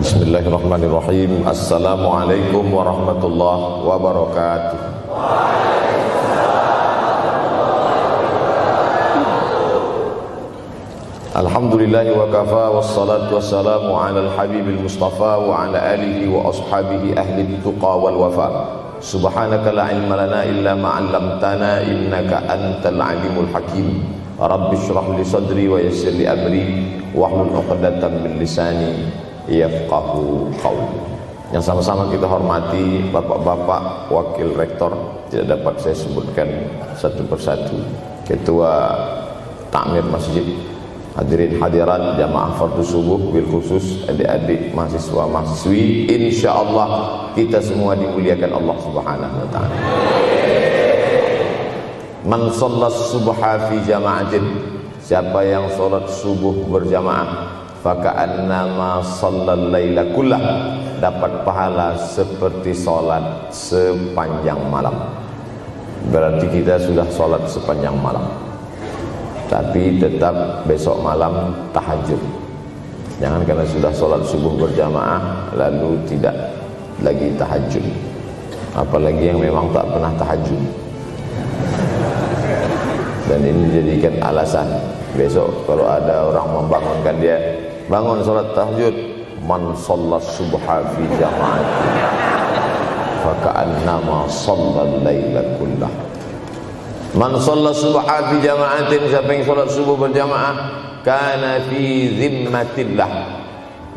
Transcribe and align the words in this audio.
Bismillahirrahmanirrahim 0.00 1.44
Assalamualaikum 1.44 2.72
warahmatullahi 2.72 3.84
wabarakatuh 3.84 4.76
Alhamdulillahi 11.36 12.16
wa 12.16 12.32
kafa 12.32 12.80
Wassalatu 12.80 13.36
wassalamu 13.36 13.92
ala 13.92 14.24
al-habibil 14.24 14.80
mustafa 14.80 15.36
Wa 15.36 15.68
ala 15.68 15.76
alihi 15.92 16.32
wa 16.32 16.48
ashabihi 16.48 17.20
ahli 17.20 17.60
tuqa 17.60 17.92
wal 18.00 18.16
wafa 18.24 18.48
Subhanaka 19.04 19.68
la 19.68 19.92
ilma 19.92 20.16
lana 20.16 20.48
illa 20.48 20.80
ma'allamtana 20.80 21.84
Innaka 21.84 22.48
antal 22.48 22.96
alimul 22.96 23.52
hakim 23.52 24.00
Rabbi 24.40 24.80
syrah 24.80 25.12
li 25.12 25.28
sadri 25.28 25.68
wa 25.68 25.76
yassir 25.76 26.16
li 26.16 26.24
amri 26.24 26.88
Wahlul 27.12 27.52
uqdatan 27.52 28.24
min 28.24 28.40
lisani 28.40 29.28
Yafqahu 29.50 30.54
qawli. 30.62 30.98
Yang 31.50 31.66
sama-sama 31.66 32.06
kita 32.06 32.30
hormati 32.30 33.10
Bapak-bapak 33.10 34.06
wakil 34.06 34.54
rektor 34.54 34.94
Tidak 35.34 35.50
dapat 35.50 35.82
saya 35.82 35.98
sebutkan 35.98 36.46
satu 36.94 37.26
persatu. 37.26 37.74
Ketua 38.22 38.94
Takmir 39.74 40.06
Masjid. 40.06 40.46
Hadirin 41.10 41.58
hadirat 41.58 42.14
jamaah 42.22 42.54
fardu 42.54 42.86
subuh 42.86 43.18
bil 43.34 43.42
khusus 43.50 44.06
adik-adik 44.06 44.70
mahasiswa 44.70 45.26
mahasiswi. 45.26 46.06
Insyaallah 46.06 46.88
kita 47.34 47.58
semua 47.58 47.98
dimuliakan 47.98 48.50
Allah 48.54 48.76
Subhanahu 48.78 49.34
wa 49.42 49.48
taala. 49.50 49.76
Man 52.22 52.46
shallas 52.54 53.10
subha 53.10 53.52
fi 53.66 53.76
jama'atin. 53.82 54.44
Siapa 55.02 55.42
yang 55.42 55.66
salat 55.74 56.06
subuh 56.06 56.54
berjamaah 56.70 57.59
faka'annama 57.80 59.00
shallal 59.04 59.72
laila 59.72 60.04
kullah. 60.12 60.42
Dapat 61.00 61.48
pahala 61.48 61.96
seperti 61.96 62.76
salat 62.76 63.48
sepanjang 63.48 64.60
malam. 64.68 64.94
Berarti 66.12 66.44
kita 66.48 66.76
sudah 66.80 67.08
salat 67.08 67.44
sepanjang 67.48 67.96
malam. 67.96 68.24
Tapi 69.48 69.98
tetap 69.98 70.62
besok 70.68 71.02
malam 71.02 71.56
tahajud. 71.74 72.20
Jangan 73.20 73.44
karena 73.44 73.66
sudah 73.68 73.92
sholat 73.92 74.22
subuh 74.24 74.56
berjamaah 74.56 75.52
lalu 75.52 75.98
tidak 76.08 76.32
lagi 77.04 77.28
tahajud. 77.36 77.84
Apalagi 78.72 79.34
yang 79.34 79.42
memang 79.42 79.68
tak 79.74 79.84
pernah 79.90 80.08
tahajud. 80.16 80.62
Dan 83.28 83.40
ini 83.44 83.60
dijadikan 83.68 84.14
alasan. 84.24 84.70
Besok 85.18 85.66
kalau 85.66 85.90
ada 85.90 86.30
orang 86.30 86.48
membangunkan 86.54 87.18
dia 87.18 87.36
bangun 87.90 88.22
sholat 88.22 88.54
tahajud 88.54 88.94
man 89.42 89.74
sholat 89.74 90.22
subha 90.22 90.78
fi 90.94 91.02
jama'at 91.18 91.66
faka'annama 93.26 94.30
sholat 94.30 94.90
layla 95.02 95.42
kullah 95.58 95.92
Man 97.10 97.34
shalla 97.42 97.74
subha 97.74 98.30
fi 98.30 98.38
jama'atin 98.38 99.10
siapa 99.10 99.34
yang 99.34 99.42
salat 99.42 99.66
subuh 99.74 99.98
berjamaah 99.98 100.54
kana 101.02 101.58
fi 101.66 102.06
zimmatillah. 102.14 103.10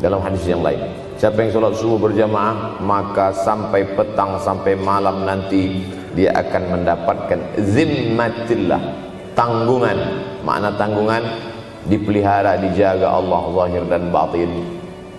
Dalam 0.02 0.18
hadis 0.18 0.42
yang 0.50 0.66
lain, 0.66 0.82
siapa 1.14 1.46
yang 1.46 1.54
salat 1.54 1.78
subuh 1.78 2.10
berjamaah 2.10 2.82
maka 2.82 3.30
sampai 3.30 3.86
petang 3.94 4.34
sampai 4.42 4.74
malam 4.74 5.22
nanti 5.22 5.86
dia 6.18 6.34
akan 6.34 6.74
mendapatkan 6.74 7.38
zimmatillah, 7.62 8.82
tanggungan. 9.38 9.98
Makna 10.42 10.74
tanggungan 10.74 11.22
dipelihara, 11.88 12.56
dijaga 12.60 13.12
Allah 13.12 13.42
zahir 13.52 13.84
dan 13.88 14.08
batin. 14.08 14.50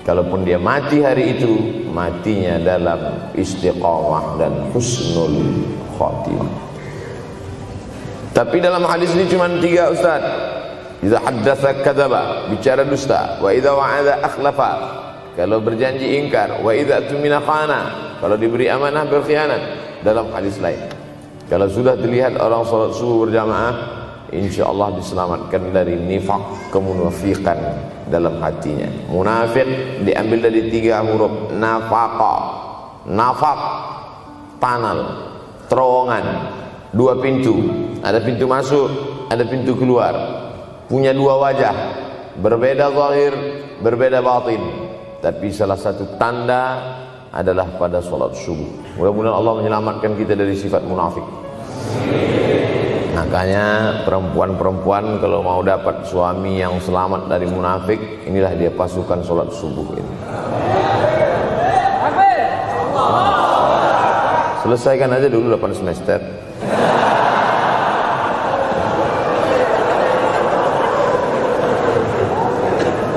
Kalaupun 0.05 0.45
dia 0.45 0.61
mati 0.61 1.01
hari 1.01 1.33
itu, 1.33 1.81
matinya 1.89 2.61
dalam 2.61 3.33
istiqamah 3.33 4.37
dan 4.37 4.53
husnul 4.69 5.65
khatimah. 5.97 6.53
Tapi 8.35 8.59
dalam 8.61 8.85
hadis 8.85 9.15
ini 9.17 9.25
cuma 9.31 9.49
tiga 9.57 9.89
ustaz. 9.89 10.21
Iza 11.01 11.17
haddatha 11.23 11.81
kadzaba, 11.81 12.51
bicara 12.53 12.85
dusta. 12.85 13.41
Wa 13.41 13.49
idza 13.49 13.73
wa'ada 13.73 14.21
akhlafa. 14.21 14.71
Kalau 15.33 15.57
berjanji 15.63 16.21
ingkar, 16.21 16.61
wa 16.61 16.69
idza 16.69 17.01
tumina 17.09 17.41
khana. 17.41 18.13
Kalau 18.21 18.37
diberi 18.37 18.69
amanah 18.69 19.09
berkhianat. 19.09 19.61
Dalam 20.05 20.29
hadis 20.35 20.61
lain. 20.61 20.77
Kalau 21.49 21.65
sudah 21.65 21.97
dilihat 21.97 22.37
orang 22.37 22.61
salat 22.65 22.93
subuh 22.93 23.25
berjamaah, 23.25 23.73
insyaallah 24.41 24.99
diselamatkan 24.99 25.71
dari 25.71 25.95
nifak 25.95 26.71
kemunafikan 26.73 27.57
dalam 28.09 28.37
hatinya. 28.41 28.87
Munafik 29.07 29.65
diambil 30.03 30.51
dari 30.51 30.67
tiga 30.69 31.01
huruf. 31.05 31.53
Nafaqa. 31.55 32.35
Nafaq 33.05 33.59
tanal, 34.57 34.99
terowongan, 35.69 36.25
dua 36.89 37.21
pintu. 37.21 37.53
Ada 38.01 38.21
pintu 38.21 38.49
masuk 38.49 38.89
ada 39.29 39.43
pintu 39.45 39.73
keluar. 39.77 40.13
Punya 40.85 41.13
dua 41.13 41.37
wajah. 41.41 41.75
Berbeda 42.35 42.91
zahir 42.91 43.33
berbeda 43.81 44.19
batin. 44.21 44.61
Tapi 45.23 45.49
salah 45.49 45.79
satu 45.79 46.19
tanda 46.21 46.77
adalah 47.33 47.65
pada 47.75 47.99
solat 47.99 48.37
subuh. 48.37 48.97
Mudah-mudahan 48.99 49.35
Allah 49.35 49.53
menyelamatkan 49.59 50.13
kita 50.13 50.37
dari 50.37 50.53
sifat 50.53 50.85
munafik 50.85 51.25
makanya 53.25 54.05
perempuan-perempuan 54.05 55.17
kalau 55.17 55.41
mau 55.41 55.65
dapat 55.65 56.05
suami 56.05 56.61
yang 56.61 56.77
selamat 56.77 57.25
dari 57.25 57.49
munafik 57.49 57.97
inilah 58.23 58.53
dia 58.53 58.69
pasukan 58.69 59.25
solat 59.25 59.49
subuh 59.49 59.97
ini. 59.97 60.13
Selesaikan 64.61 65.09
aja 65.09 65.25
dulu 65.25 65.57
8 65.57 65.73
semester. 65.73 66.21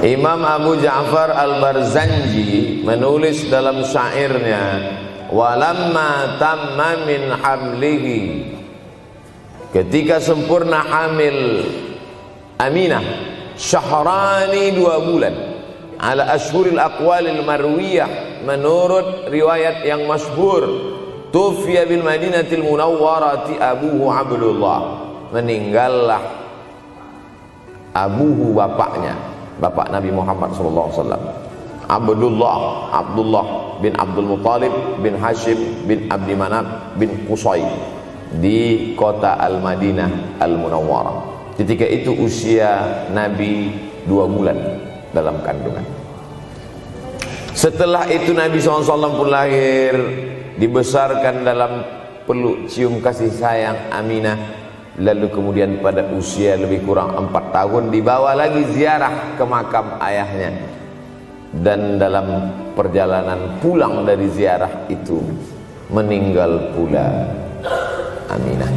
Imam 0.03 0.41
Abu 0.41 0.81
Ja'far 0.81 1.37
Al-Barzanji 1.37 2.81
menulis 2.81 3.45
dalam 3.53 3.85
syairnya 3.85 4.89
walamma 5.29 6.41
tamma 6.41 7.05
min 7.05 7.29
hamlihi 7.29 8.58
ketika 9.73 10.21
sempurna 10.23 10.85
hamil 10.85 11.65
Aminah 12.59 13.03
syahrani 13.55 14.75
dua 14.75 14.99
bulan. 14.99 15.35
Ala 15.99 16.35
ashuril 16.35 16.79
aqwalil 16.79 17.43
marwiyah 17.43 18.43
menurut 18.43 19.31
riwayat 19.31 19.83
yang 19.87 20.07
masyhur 20.07 20.67
tufiya 21.31 21.87
bil 21.87 22.03
madinatil 22.03 22.67
munawwarati 22.67 23.59
abuhu 23.63 24.11
Abdullah. 24.11 24.79
Meninggallah 25.31 26.23
abuhu 27.95 28.59
bapaknya 28.59 29.15
bapak 29.63 29.91
Nabi 29.95 30.11
Muhammad 30.11 30.55
wasallam. 30.59 31.23
Abdullah 31.89 32.91
Abdullah 32.91 33.47
bin 33.79 33.95
Abdul 33.95 34.35
Muthalib 34.35 34.75
bin 34.99 35.15
Hashim 35.15 35.87
bin 35.87 36.11
Abdi 36.11 36.35
Manaf 36.35 36.95
bin 36.99 37.11
Qusay 37.31 37.63
di 38.37 38.93
kota 38.93 39.41
Al-Madinah 39.41 40.37
Al-Munawwarah. 40.43 41.17
Ketika 41.57 41.89
itu 41.89 42.13
usia 42.15 43.05
Nabi 43.11 43.73
dua 44.05 44.29
bulan 44.29 44.59
dalam 45.11 45.41
kandungan. 45.43 45.83
Setelah 47.57 48.07
itu 48.07 48.31
Nabi 48.31 48.63
SAW 48.63 49.19
pun 49.19 49.29
lahir 49.35 49.97
dibesarkan 50.61 51.43
dalam 51.43 51.83
peluk 52.23 52.71
cium 52.71 53.03
kasih 53.03 53.33
sayang 53.35 53.91
Aminah. 53.91 54.39
Lalu 54.99 55.31
kemudian 55.31 55.79
pada 55.79 56.07
usia 56.11 56.59
lebih 56.59 56.83
kurang 56.83 57.15
empat 57.15 57.55
tahun 57.55 57.95
dibawa 57.95 58.35
lagi 58.35 58.67
ziarah 58.75 59.35
ke 59.39 59.45
makam 59.47 59.95
ayahnya. 60.03 60.55
Dan 61.55 61.97
dalam 61.99 62.51
perjalanan 62.75 63.59
pulang 63.63 64.07
dari 64.07 64.27
ziarah 64.31 64.87
itu 64.91 65.23
meninggal 65.91 66.75
pula 66.77 67.09
Aminah. 68.29 68.71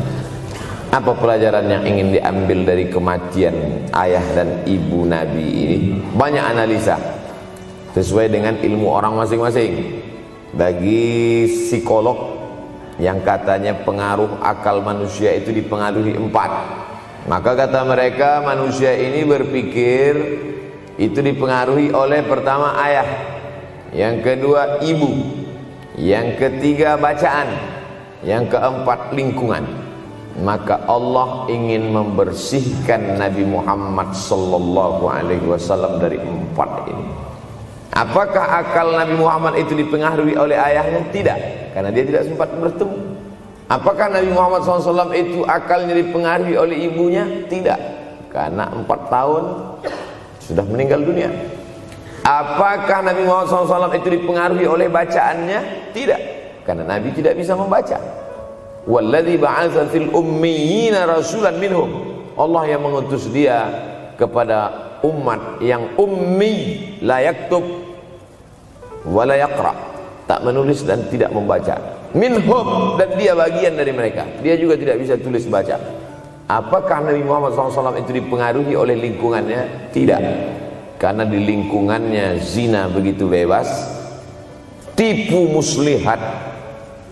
Apa 0.92 1.16
pelajaran 1.16 1.72
yang 1.72 1.83
ingin 1.88 2.19
diambil 2.19 2.68
dari 2.68 2.92
kematian 2.92 3.88
ayah 3.95 4.25
dan 4.36 4.68
ibu 4.68 5.07
Nabi 5.07 5.48
ini? 5.48 5.78
Banyak 6.13 6.45
analisa 6.51 7.00
sesuai 7.95 8.28
dengan 8.28 8.60
ilmu 8.60 8.92
orang 8.92 9.16
masing-masing. 9.16 10.04
Bagi 10.51 11.48
psikolog 11.48 12.42
yang 13.01 13.24
katanya 13.25 13.74
pengaruh 13.81 14.44
akal 14.45 14.86
manusia 14.86 15.33
itu 15.33 15.50
dipengaruhi 15.50 16.13
empat 16.13 16.51
maka 17.25 17.57
kata 17.57 17.81
mereka 17.81 18.45
manusia 18.45 18.94
ini 18.94 19.25
berpikir 19.25 20.13
itu 21.01 21.18
dipengaruhi 21.18 21.89
oleh 21.89 22.22
pertama 22.22 22.78
ayah 22.86 23.10
yang 23.89 24.22
kedua 24.22 24.86
ibu 24.86 25.18
yang 25.98 26.38
ketiga 26.38 26.94
bacaan 26.94 27.81
yang 28.21 28.45
keempat 28.50 29.13
lingkungan 29.13 29.65
maka 30.41 30.79
Allah 30.88 31.45
ingin 31.51 31.91
membersihkan 31.91 33.19
Nabi 33.19 33.44
Muhammad 33.44 34.15
sallallahu 34.15 35.03
alaihi 35.12 35.44
wasallam 35.44 36.00
dari 36.00 36.18
empat 36.21 36.88
ini 36.88 37.31
Apakah 37.91 38.63
akal 38.63 38.95
Nabi 38.95 39.19
Muhammad 39.19 39.59
itu 39.59 39.75
dipengaruhi 39.75 40.39
oleh 40.39 40.56
ayahnya? 40.56 41.12
Tidak, 41.12 41.38
karena 41.75 41.91
dia 41.91 42.07
tidak 42.07 42.23
sempat 42.23 42.47
bertemu. 42.56 43.19
Apakah 43.68 44.07
Nabi 44.07 44.31
Muhammad 44.31 44.63
SAW 44.63 45.12
itu 45.12 45.44
akalnya 45.44 46.00
dipengaruhi 46.00 46.56
oleh 46.56 46.88
ibunya? 46.88 47.27
Tidak, 47.51 47.79
karena 48.31 48.71
empat 48.71 49.12
tahun 49.12 49.44
sudah 50.39 50.63
meninggal 50.71 51.03
dunia. 51.03 51.35
Apakah 52.23 53.03
Nabi 53.03 53.27
Muhammad 53.27 53.51
SAW 53.51 53.91
itu 53.91 54.07
dipengaruhi 54.07 54.71
oleh 54.71 54.88
bacaannya? 54.88 55.91
Tidak, 55.91 56.21
karena 56.65 56.83
Nabi 56.85 57.09
tidak 57.13 57.37
bisa 57.37 57.57
membaca. 57.57 57.97
Fil 59.89 60.09
ummiyina 60.09 61.05
rasulan 61.05 61.57
minhum. 61.57 61.89
Allah 62.37 62.63
yang 62.69 62.81
mengutus 62.81 63.29
dia 63.29 63.69
kepada 64.17 64.73
umat 65.05 65.61
yang 65.61 65.97
ummi 65.97 66.81
la 67.01 67.21
yaktub 67.21 67.61
wa 69.05 69.25
tak 70.29 70.39
menulis 70.45 70.85
dan 70.85 71.05
tidak 71.09 71.33
membaca. 71.33 71.75
Minhum 72.13 72.97
dan 72.97 73.09
dia 73.17 73.33
bagian 73.33 73.77
dari 73.77 73.91
mereka. 73.93 74.27
Dia 74.41 74.57
juga 74.57 74.77
tidak 74.77 75.01
bisa 75.01 75.13
tulis 75.17 75.45
baca. 75.49 75.77
Apakah 76.51 77.07
Nabi 77.07 77.23
Muhammad 77.23 77.55
SAW 77.55 77.95
itu 77.95 78.11
dipengaruhi 78.11 78.75
oleh 78.75 78.99
lingkungannya? 78.99 79.91
Tidak. 79.95 80.21
Karena 80.99 81.23
di 81.23 81.39
lingkungannya 81.39 82.37
zina 82.43 82.91
begitu 82.91 83.25
bebas 83.25 84.01
tipu 85.01 85.49
muslihat 85.49 86.19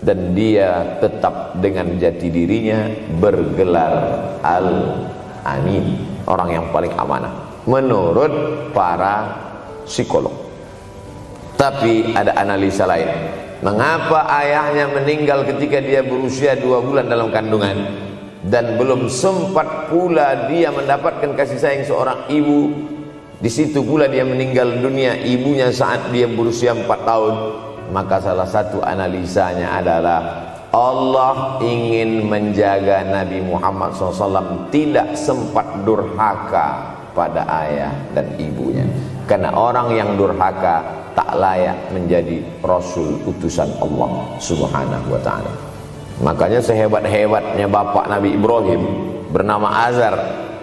dan 0.00 0.32
dia 0.32 0.96
tetap 1.00 1.60
dengan 1.60 1.96
jati 2.00 2.32
dirinya 2.32 2.88
bergelar 3.20 3.94
al-amin. 4.40 6.08
Orang 6.24 6.48
yang 6.52 6.66
paling 6.72 6.94
amanah. 6.96 7.32
Menurut 7.68 8.32
para 8.72 9.36
psikolog. 9.84 10.32
Tapi 11.60 12.16
ada 12.16 12.32
analisa 12.40 12.88
lain. 12.88 13.10
Mengapa 13.60 14.24
ayahnya 14.40 14.88
meninggal 14.88 15.44
ketika 15.44 15.84
dia 15.84 16.00
berusia 16.00 16.56
dua 16.56 16.80
bulan 16.80 17.04
dalam 17.04 17.28
kandungan? 17.28 18.08
Dan 18.40 18.80
belum 18.80 19.12
sempat 19.12 19.92
pula 19.92 20.48
dia 20.48 20.72
mendapatkan 20.72 21.36
kasih 21.36 21.60
sayang 21.60 21.84
seorang 21.84 22.24
ibu. 22.32 22.72
Di 23.36 23.52
situ 23.52 23.84
pula 23.84 24.08
dia 24.08 24.24
meninggal 24.24 24.80
dunia 24.80 25.12
ibunya 25.20 25.68
saat 25.68 26.08
dia 26.08 26.24
berusia 26.24 26.72
empat 26.72 27.04
tahun 27.04 27.34
maka 27.90 28.22
salah 28.22 28.46
satu 28.46 28.80
analisanya 28.80 29.78
adalah 29.78 30.20
Allah 30.70 31.58
ingin 31.58 32.30
menjaga 32.30 33.02
Nabi 33.02 33.42
Muhammad 33.42 33.90
SAW 33.90 34.70
tidak 34.70 35.18
sempat 35.18 35.66
durhaka 35.82 36.94
pada 37.10 37.42
ayah 37.66 37.90
dan 38.14 38.30
ibunya. 38.38 38.86
Karena 39.26 39.50
orang 39.50 39.90
yang 39.94 40.14
durhaka 40.14 40.82
tak 41.18 41.34
layak 41.34 41.90
menjadi 41.90 42.38
rasul 42.62 43.18
utusan 43.26 43.66
Allah 43.82 44.30
Subhanahu 44.38 45.10
wa 45.10 45.20
taala. 45.22 45.52
Makanya 46.22 46.62
sehebat-hebatnya 46.62 47.66
bapak 47.66 48.06
Nabi 48.06 48.38
Ibrahim 48.38 48.82
bernama 49.34 49.90
Azar 49.90 50.14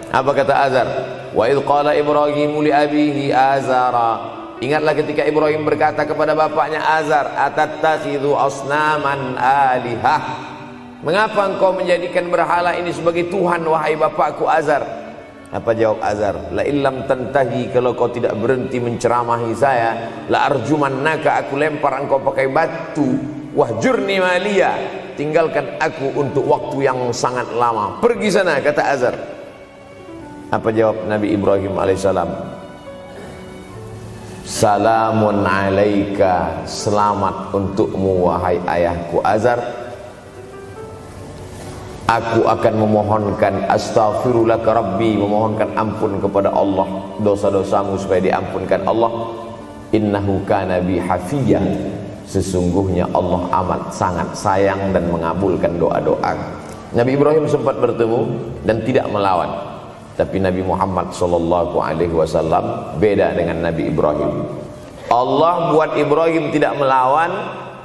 apa 0.08 0.30
kata 0.32 0.54
Azar 0.56 0.88
wa 1.36 1.44
idh 1.44 1.60
qala 1.68 1.92
Ibrahim 1.92 2.64
li 2.64 2.72
abihi 2.72 3.28
Azara 3.28 4.37
Ingatlah 4.58 4.90
ketika 4.98 5.22
Ibrahim 5.22 5.62
berkata 5.62 6.02
kepada 6.02 6.34
bapaknya 6.34 6.82
Azar, 6.82 7.30
"Atattakhidhu 7.30 8.34
asnaman 8.34 9.38
alihah?" 9.38 10.22
Mengapa 10.98 11.46
engkau 11.46 11.70
menjadikan 11.78 12.26
berhala 12.26 12.74
ini 12.74 12.90
sebagai 12.90 13.30
Tuhan 13.30 13.62
wahai 13.62 13.94
bapakku 13.94 14.50
Azar? 14.50 14.82
Apa 15.54 15.70
jawab 15.70 16.02
Azar? 16.02 16.50
La 16.50 16.66
illam 16.66 17.06
tantahi 17.06 17.70
kalau 17.70 17.94
kau 17.94 18.10
tidak 18.10 18.34
berhenti 18.34 18.82
menceramahi 18.82 19.54
saya, 19.54 20.10
la 20.26 20.50
arjumannaka 20.50 21.38
aku 21.46 21.54
lempar 21.54 22.02
engkau 22.02 22.18
pakai 22.18 22.50
batu. 22.50 23.14
Wahjurni 23.54 24.18
maliya. 24.18 24.74
Tinggalkan 25.14 25.78
aku 25.78 26.18
untuk 26.18 26.46
waktu 26.50 26.90
yang 26.90 26.98
sangat 27.14 27.46
lama. 27.54 28.02
Pergi 28.02 28.34
sana 28.34 28.58
kata 28.58 28.82
Azar. 28.82 29.14
Apa 30.50 30.74
jawab 30.74 31.06
Nabi 31.06 31.30
Ibrahim 31.30 31.78
alaihissalam? 31.78 32.57
Salamun 34.48 35.44
alaika. 35.44 36.64
Selamat 36.64 37.52
untukmu 37.52 38.32
wahai 38.32 38.56
ayahku 38.64 39.20
Azar 39.20 39.60
Aku 42.08 42.48
akan 42.48 42.80
memohonkan 42.80 43.68
Astaghfirullaka 43.68 44.72
Rabbi 44.72 45.20
Memohonkan 45.20 45.76
ampun 45.76 46.16
kepada 46.16 46.48
Allah 46.48 46.88
Dosa-dosamu 47.20 48.00
supaya 48.00 48.24
diampunkan 48.24 48.88
Allah. 48.88 49.36
Innahu 49.92 50.40
kana 50.48 50.80
bi 50.80 50.96
hafiyah. 50.96 51.60
Sesungguhnya 52.24 53.04
Allah 53.12 53.52
amat 53.52 53.92
sangat 53.92 54.32
sayang 54.32 54.96
dan 54.96 55.12
mengabulkan 55.12 55.76
doa-doa. 55.76 56.32
Nabi 56.96 57.20
Ibrahim 57.20 57.44
sempat 57.44 57.76
bertemu 57.76 58.32
dan 58.64 58.80
tidak 58.80 59.12
melawan 59.12 59.67
tapi 60.18 60.42
Nabi 60.42 60.66
Muhammad 60.66 61.14
sallallahu 61.14 61.78
alaihi 61.78 62.10
wasallam 62.10 62.98
beda 62.98 63.38
dengan 63.38 63.62
Nabi 63.62 63.86
Ibrahim. 63.86 64.50
Allah 65.14 65.70
buat 65.70 65.94
Ibrahim 65.94 66.50
tidak 66.50 66.74
melawan 66.74 67.30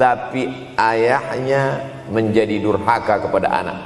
tapi 0.02 0.50
ayahnya 0.74 1.94
menjadi 2.10 2.58
durhaka 2.58 3.22
kepada 3.22 3.54
anak. 3.54 3.78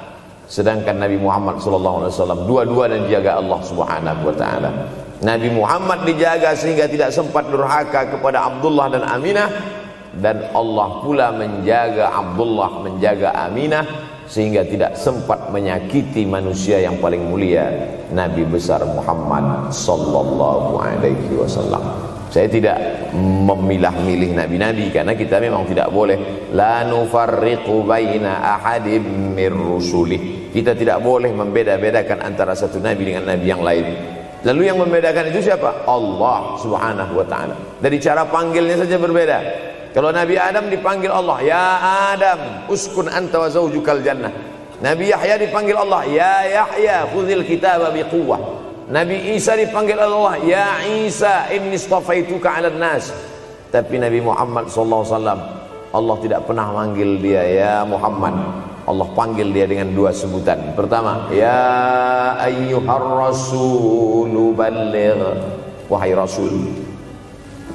Sedangkan 0.47 0.95
Nabi 0.95 1.19
Muhammad 1.19 1.59
sallallahu 1.59 2.07
alaihi 2.07 2.13
wasallam 2.15 2.41
dua-dua 2.47 2.88
dan 2.88 3.03
dijaga 3.03 3.35
Allah 3.35 3.59
Subhanahu 3.67 4.21
wa 4.31 4.35
taala. 4.39 4.71
Nabi 5.19 5.50
Muhammad 5.51 6.07
dijaga 6.07 6.55
sehingga 6.55 6.88
tidak 6.88 7.11
sempat 7.11 7.51
durhaka 7.51 8.15
kepada 8.15 8.47
Abdullah 8.47 8.88
dan 8.95 9.03
Aminah 9.03 9.51
dan 10.23 10.47
Allah 10.55 11.03
pula 11.03 11.35
menjaga 11.35 12.15
Abdullah 12.15 12.79
menjaga 12.79 13.35
Aminah 13.35 14.06
sehingga 14.27 14.68
tidak 14.68 15.00
sempat 15.00 15.47
menyakiti 15.50 16.27
manusia 16.27 16.83
yang 16.83 17.00
paling 17.00 17.24
mulia 17.31 17.71
Nabi 18.12 18.44
besar 18.44 18.83
Muhammad 18.83 19.71
sallallahu 19.71 20.79
alaihi 20.79 21.35
wasallam. 21.39 21.83
Saya 22.27 22.51
tidak 22.51 22.75
memilah-milih 23.15 24.35
nabi-nabi 24.35 24.91
karena 24.91 25.15
kita 25.15 25.39
memang 25.39 25.63
tidak 25.63 25.88
boleh 25.88 26.51
la 26.51 26.83
nufarriqu 26.83 27.88
baina 27.88 28.44
ahadim 28.59 29.31
mir 29.31 29.56
rusulih. 29.56 30.51
Kita 30.51 30.75
tidak 30.75 31.00
boleh 31.00 31.31
membeda-bedakan 31.31 32.19
antara 32.19 32.51
satu 32.51 32.83
nabi 32.83 33.15
dengan 33.15 33.31
nabi 33.31 33.45
yang 33.47 33.63
lain. 33.63 33.85
Lalu 34.44 34.62
yang 34.69 34.77
membedakan 34.77 35.31
itu 35.31 35.50
siapa? 35.50 35.88
Allah 35.88 36.59
Subhanahu 36.59 37.15
wa 37.15 37.25
taala. 37.25 37.56
Dari 37.79 37.97
cara 37.97 38.27
panggilnya 38.27 38.75
saja 38.84 39.00
berbeda. 39.00 39.39
Kalau 39.98 40.13
Nabi 40.13 40.38
Adam 40.38 40.70
dipanggil 40.70 41.10
Allah, 41.10 41.42
ya 41.42 41.66
Adam, 42.13 42.70
uskun 42.70 43.10
anta 43.10 43.42
wa 43.42 43.50
zawjukal 43.50 44.06
jannah. 44.06 44.30
Nabi 44.77 45.10
Yahya 45.10 45.42
dipanggil 45.42 45.74
Allah, 45.74 46.06
ya 46.06 46.46
Yahya, 46.46 47.10
khudhil 47.10 47.42
kitaba 47.42 47.89
biquwwah. 47.89 48.38
Nabi 48.94 49.34
Isa 49.34 49.58
dipanggil 49.58 49.98
Allah, 49.98 50.38
ya 50.46 50.86
Isa, 50.86 51.50
inni 51.50 51.82
istafaituka 51.82 52.46
'alan 52.46 52.77
nas. 52.77 53.10
Tapi 53.74 53.98
Nabi 53.98 54.22
Muhammad 54.22 54.70
sallallahu 54.70 55.18
Allah 55.89 56.16
tidak 56.22 56.46
pernah 56.46 56.70
manggil 56.77 57.18
dia 57.18 57.42
ya 57.50 57.74
Muhammad. 57.82 58.38
Allah 58.86 59.08
panggil 59.18 59.50
dia 59.50 59.66
dengan 59.66 59.98
dua 59.98 60.13
sebutan. 60.13 60.77
Pertama, 60.77 61.25
ya 61.34 62.38
ayyuhar 62.38 63.01
rasul. 63.18 64.30
Wahai 65.89 66.13
Rasul, 66.13 66.86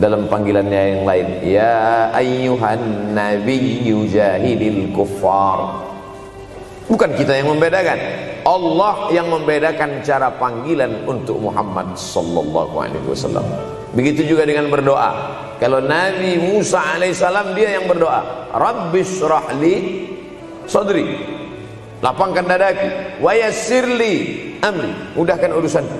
dalam 0.02 0.26
panggilannya 0.26 0.82
yang 0.98 1.02
lain 1.06 1.28
ya 1.46 2.10
ayyuhan 2.10 3.14
nabiyyu 3.14 4.10
jahidil 4.10 4.90
kuffar. 4.90 5.86
Bukan 6.90 7.14
kita 7.14 7.38
yang 7.38 7.54
membedakan 7.54 7.94
Allah 8.42 9.14
yang 9.14 9.30
membedakan 9.30 10.02
cara 10.02 10.34
panggilan 10.34 11.06
untuk 11.06 11.38
Muhammad 11.38 11.94
sallallahu 11.94 12.74
alaihi 12.82 13.06
wasallam. 13.06 13.46
Begitu 13.94 14.34
juga 14.34 14.42
dengan 14.42 14.66
berdoa. 14.66 15.38
Kalau 15.62 15.78
Nabi 15.78 16.42
Musa 16.42 16.98
alaihissalam 16.98 17.54
dia 17.54 17.78
yang 17.78 17.86
berdoa 17.86 18.50
rabbis 18.50 19.22
rahli 19.22 20.10
sadri. 20.66 21.06
Lapangkan 22.02 22.50
dadaku 22.50 23.22
wa 23.22 23.30
yassirli 23.30 24.14
amri. 24.58 24.90
Mudahkan 25.14 25.54
urusanku. 25.54 25.98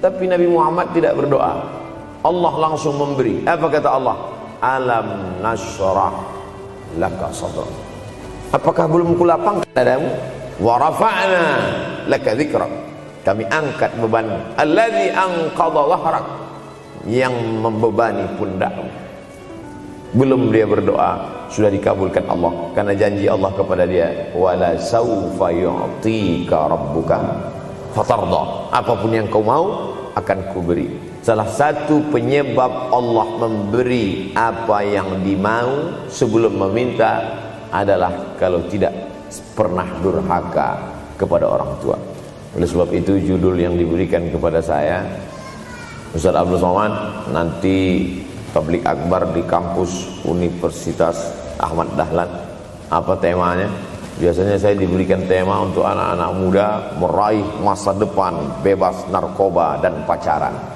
Tapi 0.00 0.24
Nabi 0.24 0.48
Muhammad 0.48 0.96
tidak 0.96 1.12
berdoa 1.12 1.84
Allah 2.26 2.52
langsung 2.58 2.98
memberi. 2.98 3.46
Apa 3.46 3.70
kata 3.70 3.88
Allah? 3.94 4.16
Alam 4.58 5.38
nasrah 5.38 6.14
laka 6.98 7.30
sadrak. 7.30 7.70
Apakah 8.50 8.90
belum 8.90 9.14
kulapangkan 9.14 9.70
dadamu? 9.70 10.10
Wa 10.58 10.74
rafa'na 10.80 11.44
laka 12.10 12.34
dzikrak. 12.34 12.72
Kami 13.22 13.42
angkat 13.46 13.90
beban 13.98 14.26
alladzi 14.58 15.10
anqadha 15.10 15.82
dhahrak 15.94 16.26
yang 17.06 17.34
membebani 17.62 18.26
pundakmu. 18.38 18.86
Belum 20.14 20.48
dia 20.54 20.64
berdoa, 20.64 21.44
sudah 21.50 21.68
dikabulkan 21.68 22.24
Allah 22.30 22.70
karena 22.72 22.94
janji 22.94 23.26
Allah 23.26 23.50
kepada 23.52 23.84
dia 23.84 24.30
wala 24.32 24.78
saufa 24.78 25.50
yu'tika 25.50 26.70
rabbuka 26.70 27.18
fatarda. 27.92 28.72
Apa 28.72 28.94
pun 28.94 29.10
yang 29.10 29.26
kau 29.26 29.42
mau 29.42 29.92
akan 30.14 30.38
kuberi 30.54 31.15
Salah 31.26 31.50
satu 31.50 32.06
penyebab 32.14 32.94
Allah 32.94 33.26
memberi 33.34 34.30
apa 34.38 34.78
yang 34.86 35.26
dimau 35.26 36.06
sebelum 36.06 36.54
meminta 36.54 37.18
adalah 37.74 38.38
kalau 38.38 38.62
tidak 38.70 38.94
pernah 39.58 39.90
durhaka 40.06 40.78
kepada 41.18 41.50
orang 41.50 41.74
tua. 41.82 41.98
Oleh 42.54 42.68
sebab 42.70 42.94
itu 42.94 43.18
judul 43.18 43.58
yang 43.58 43.74
diberikan 43.74 44.30
kepada 44.30 44.62
saya 44.62 45.02
Ustaz 46.14 46.30
Abdul 46.30 46.62
Somad 46.62 46.94
nanti 47.34 48.06
tablik 48.54 48.86
akbar 48.86 49.26
di 49.34 49.42
kampus 49.50 50.22
Universitas 50.30 51.34
Ahmad 51.58 51.90
Dahlan 51.98 52.30
apa 52.86 53.18
temanya? 53.18 53.66
Biasanya 54.22 54.62
saya 54.62 54.78
diberikan 54.78 55.26
tema 55.26 55.58
untuk 55.58 55.90
anak-anak 55.90 56.30
muda 56.38 56.66
meraih 57.02 57.42
masa 57.66 57.90
depan 57.98 58.62
bebas 58.62 59.10
narkoba 59.10 59.82
dan 59.82 60.06
pacaran. 60.06 60.75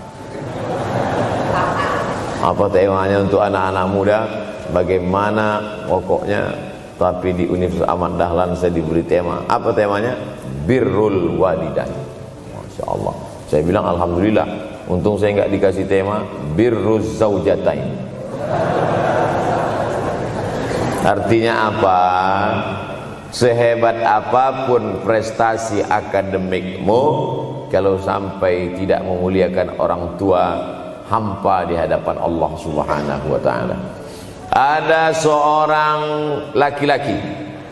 Apa 2.40 2.72
temanya 2.72 3.20
untuk 3.20 3.44
anak-anak 3.44 3.86
muda? 3.92 4.18
Bagaimana 4.72 5.60
pokoknya 5.84 6.48
tapi 6.96 7.36
di 7.36 7.44
Universitas 7.44 7.88
Ahmad 7.88 8.16
Dahlan 8.16 8.56
saya 8.56 8.72
diberi 8.72 9.04
tema. 9.04 9.44
Apa 9.44 9.76
temanya? 9.76 10.16
Birrul 10.64 11.36
walidain. 11.36 11.92
Masya 12.56 12.84
Allah. 12.88 13.14
Saya 13.44 13.60
bilang 13.60 13.84
Alhamdulillah. 13.84 14.48
Untung 14.88 15.20
saya 15.20 15.36
nggak 15.36 15.52
dikasih 15.52 15.84
tema 15.84 16.24
Birrul 16.56 17.04
zaujatain. 17.04 18.08
Artinya 21.04 21.72
apa? 21.72 22.00
Sehebat 23.30 24.00
apa 24.00 24.66
pun 24.66 25.06
prestasi 25.06 25.86
akademikmu 25.86 27.02
Kalau 27.70 27.94
sampai 28.02 28.74
tidak 28.74 29.06
memuliakan 29.06 29.78
orang 29.78 30.18
tua 30.18 30.58
Hampa 31.10 31.66
di 31.66 31.74
hadapan 31.74 32.22
Allah 32.22 32.50
subhanahu 32.54 33.26
wa 33.34 33.40
ta'ala. 33.42 33.76
Ada 34.54 35.10
seorang 35.10 36.00
laki-laki. 36.54 37.18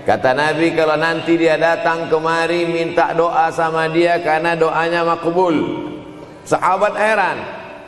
Kata 0.02 0.34
Nabi 0.34 0.74
kalau 0.74 0.98
nanti 0.98 1.36
dia 1.36 1.60
datang 1.60 2.08
kemari 2.08 2.64
Minta 2.64 3.12
doa 3.14 3.52
sama 3.54 3.86
dia 3.86 4.18
karena 4.18 4.58
doanya 4.58 5.06
makbul. 5.06 5.54
Sahabat 6.42 6.98
heran. 6.98 7.38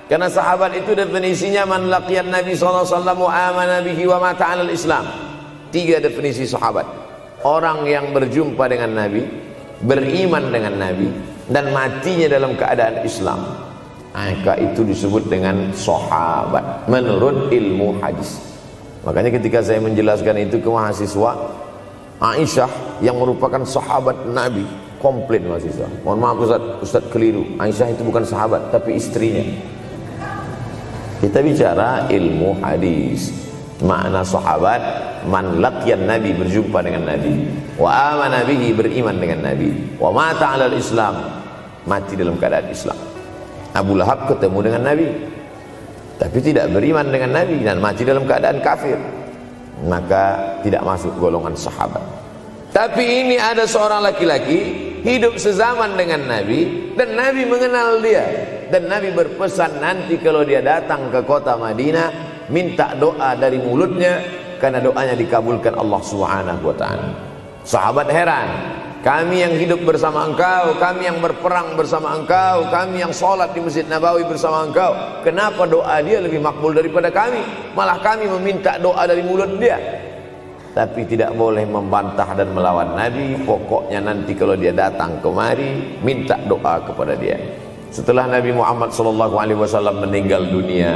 Karena 0.06 0.30
sahabat 0.30 0.74
itu 0.74 0.94
definisinya 0.94 1.66
Man 1.66 1.86
laqiyan 1.86 2.34
Nabi 2.34 2.54
SAW 2.54 2.86
Wa 3.14 3.30
amana 3.30 3.78
bihi 3.78 4.10
wa 4.10 4.18
mata 4.18 4.54
al 4.54 4.70
Islam 4.70 5.06
Tiga 5.74 5.98
definisi 5.98 6.46
sahabat. 6.46 6.86
Orang 7.42 7.90
yang 7.90 8.14
berjumpa 8.14 8.70
dengan 8.70 8.94
Nabi 8.94 9.22
beriman 9.80 10.52
dengan 10.52 10.76
Nabi 10.76 11.08
dan 11.48 11.72
matinya 11.72 12.28
dalam 12.28 12.52
keadaan 12.52 13.00
Islam 13.00 13.69
maka 14.10 14.58
itu 14.58 14.82
disebut 14.82 15.30
dengan 15.30 15.70
sahabat 15.70 16.90
menurut 16.90 17.46
ilmu 17.54 18.02
hadis. 18.02 18.42
Makanya 19.06 19.38
ketika 19.38 19.62
saya 19.64 19.80
menjelaskan 19.80 20.50
itu 20.50 20.60
ke 20.60 20.68
mahasiswa 20.68 21.32
Aisyah 22.20 23.00
yang 23.00 23.16
merupakan 23.16 23.64
sahabat 23.64 24.28
Nabi 24.28 24.66
komplain 25.00 25.48
mahasiswa. 25.48 25.88
Mohon 26.04 26.18
maaf 26.20 26.36
Ustaz, 26.44 26.62
Ustaz 26.84 27.04
keliru. 27.08 27.48
Aisyah 27.56 27.96
itu 27.96 28.02
bukan 28.04 28.26
sahabat 28.26 28.68
tapi 28.68 29.00
istrinya. 29.00 29.40
Kita 31.24 31.40
bicara 31.40 32.10
ilmu 32.12 32.60
hadis. 32.60 33.32
Makna 33.80 34.20
sahabat 34.20 34.82
man 35.24 35.64
laqiyan 35.64 36.04
nabi 36.04 36.36
berjumpa 36.36 36.84
dengan 36.84 37.16
nabi. 37.16 37.48
Wa 37.80 38.12
amana 38.12 38.44
bihi 38.44 38.76
beriman 38.76 39.16
dengan 39.16 39.48
nabi. 39.48 39.72
Wa 39.96 40.12
mata 40.12 40.60
ala 40.60 40.68
islam 40.76 41.40
mati 41.88 42.12
dalam 42.12 42.36
keadaan 42.36 42.68
Islam 42.68 43.09
Abu 43.74 43.94
Lahab 43.98 44.26
ketemu 44.30 44.58
dengan 44.66 44.82
nabi. 44.86 45.08
Tapi 46.20 46.38
tidak 46.44 46.68
beriman 46.68 47.08
dengan 47.08 47.30
nabi 47.40 47.64
dan 47.64 47.80
mati 47.80 48.04
dalam 48.04 48.28
keadaan 48.28 48.60
kafir. 48.60 48.98
Maka 49.88 50.56
tidak 50.60 50.84
masuk 50.84 51.16
golongan 51.16 51.56
sahabat. 51.56 52.02
Tapi 52.70 53.02
ini 53.02 53.36
ada 53.40 53.66
seorang 53.66 54.04
laki-laki 54.04 54.58
hidup 55.02 55.40
sezaman 55.40 55.96
dengan 55.96 56.28
nabi 56.28 56.92
dan 56.94 57.16
nabi 57.16 57.42
mengenal 57.48 57.98
dia. 57.98 58.24
Dan 58.70 58.86
nabi 58.86 59.10
berpesan 59.10 59.82
nanti 59.82 60.20
kalau 60.22 60.46
dia 60.46 60.62
datang 60.62 61.10
ke 61.10 61.18
kota 61.26 61.58
Madinah 61.58 62.30
minta 62.52 62.94
doa 62.94 63.34
dari 63.34 63.58
mulutnya 63.58 64.22
karena 64.62 64.78
doanya 64.78 65.16
dikabulkan 65.18 65.74
Allah 65.74 66.02
taala. 66.76 67.08
Sahabat 67.66 68.06
heran, 68.12 68.48
kami 69.00 69.40
yang 69.40 69.56
hidup 69.56 69.80
bersama 69.80 70.28
engkau, 70.28 70.76
kami 70.76 71.08
yang 71.08 71.24
berperang 71.24 71.72
bersama 71.72 72.20
engkau, 72.20 72.68
kami 72.68 73.00
yang 73.00 73.16
sholat 73.16 73.48
di 73.56 73.64
Masjid 73.64 73.88
Nabawi 73.88 74.28
bersama 74.28 74.68
engkau. 74.68 74.92
Kenapa 75.24 75.64
doa 75.64 76.04
dia 76.04 76.20
lebih 76.20 76.36
makbul 76.36 76.76
daripada 76.76 77.08
kami? 77.08 77.40
Malah 77.72 77.96
kami 78.04 78.28
meminta 78.28 78.76
doa 78.76 79.08
dari 79.08 79.24
mulut 79.24 79.56
dia. 79.56 79.80
Tapi 80.76 81.08
tidak 81.08 81.32
boleh 81.32 81.64
membantah 81.64 82.28
dan 82.36 82.52
melawan 82.52 82.92
Nabi. 82.92 83.40
Pokoknya 83.42 84.04
nanti 84.04 84.36
kalau 84.36 84.52
dia 84.52 84.70
datang 84.70 85.16
kemari, 85.24 85.98
minta 86.04 86.36
doa 86.44 86.84
kepada 86.84 87.16
dia. 87.16 87.40
Setelah 87.88 88.28
Nabi 88.28 88.52
Muhammad 88.52 88.92
SAW 88.92 89.96
meninggal 89.96 90.46
dunia, 90.46 90.92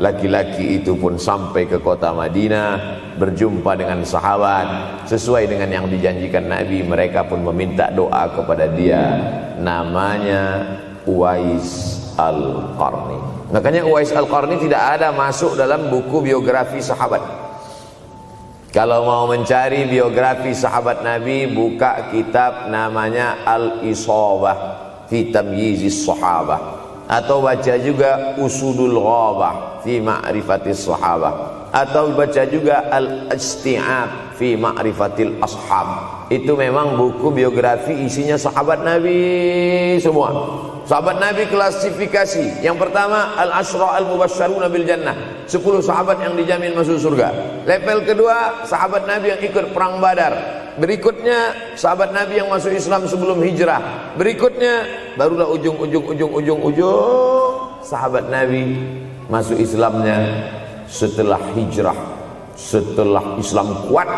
laki-laki 0.00 0.80
itu 0.80 0.96
pun 0.96 1.20
sampai 1.20 1.68
ke 1.68 1.76
kota 1.76 2.10
Madinah 2.16 2.98
berjumpa 3.20 3.76
dengan 3.76 4.00
sahabat. 4.00 4.66
Sesuai 5.04 5.44
dengan 5.44 5.68
yang 5.68 5.86
dijanjikan 5.86 6.48
Nabi 6.48 6.80
mereka 6.80 7.28
pun 7.28 7.44
meminta 7.44 7.92
doa 7.92 8.32
kepada 8.32 8.64
dia. 8.72 9.20
Namanya 9.60 10.64
Uwais 11.04 12.00
Al-Qarni. 12.16 13.20
Makanya 13.52 13.84
Uwais 13.84 14.08
Al-Qarni 14.10 14.56
tidak 14.56 14.98
ada 14.98 15.12
masuk 15.12 15.52
dalam 15.60 15.92
buku 15.92 16.24
biografi 16.24 16.80
sahabat. 16.80 17.20
Kalau 18.70 19.02
mau 19.04 19.26
mencari 19.28 19.84
biografi 19.84 20.54
sahabat 20.56 21.02
Nabi 21.02 21.50
buka 21.50 22.08
kitab 22.08 22.70
namanya 22.70 23.42
Al-Isabah 23.42 24.58
fi 25.10 25.34
Tamyizis 25.34 26.06
Sahabah 26.06 26.79
atau 27.10 27.42
baca 27.42 27.74
juga 27.82 28.38
Usudul 28.38 28.94
Ghabah 28.94 29.82
fi 29.82 29.98
ma'rifatis 29.98 30.86
sahabah. 30.86 31.66
Atau 31.74 32.14
baca 32.14 32.42
juga 32.46 32.86
al-isti'ab 32.90 34.38
fi 34.38 34.54
ma'rifatil 34.54 35.42
ashab. 35.42 35.86
Itu 36.30 36.54
memang 36.54 36.94
buku 36.94 37.34
biografi 37.34 38.06
isinya 38.06 38.38
sahabat 38.38 38.86
Nabi 38.86 39.18
semua 39.98 40.30
sahabat 40.90 41.22
Nabi 41.22 41.46
klasifikasi. 41.46 42.66
Yang 42.66 42.76
pertama 42.82 43.38
al-ashra 43.38 44.02
al-mubasyaruna 44.02 44.66
bil 44.66 44.82
jannah 44.82 45.14
10 45.46 45.62
sahabat 45.86 46.18
yang 46.18 46.34
dijamin 46.34 46.74
masuk 46.74 46.98
surga. 46.98 47.30
Level 47.62 48.02
kedua 48.02 48.66
sahabat 48.66 49.06
Nabi 49.06 49.30
yang 49.30 49.40
ikut 49.46 49.70
perang 49.70 50.02
badar. 50.02 50.34
Berikutnya 50.82 51.54
sahabat 51.78 52.10
Nabi 52.10 52.42
yang 52.42 52.50
masuk 52.50 52.74
Islam 52.74 53.06
sebelum 53.06 53.38
hijrah. 53.38 54.10
Berikutnya 54.18 54.82
barulah 55.14 55.46
ujung 55.46 55.78
ujung 55.78 56.10
ujung 56.10 56.32
ujung 56.34 56.58
ujung 56.58 57.54
sahabat 57.86 58.26
Nabi 58.26 58.74
masuk 59.30 59.62
Islamnya 59.62 60.18
setelah 60.90 61.38
hijrah. 61.54 62.18
Setelah 62.58 63.38
Islam 63.38 63.86
kuat 63.86 64.10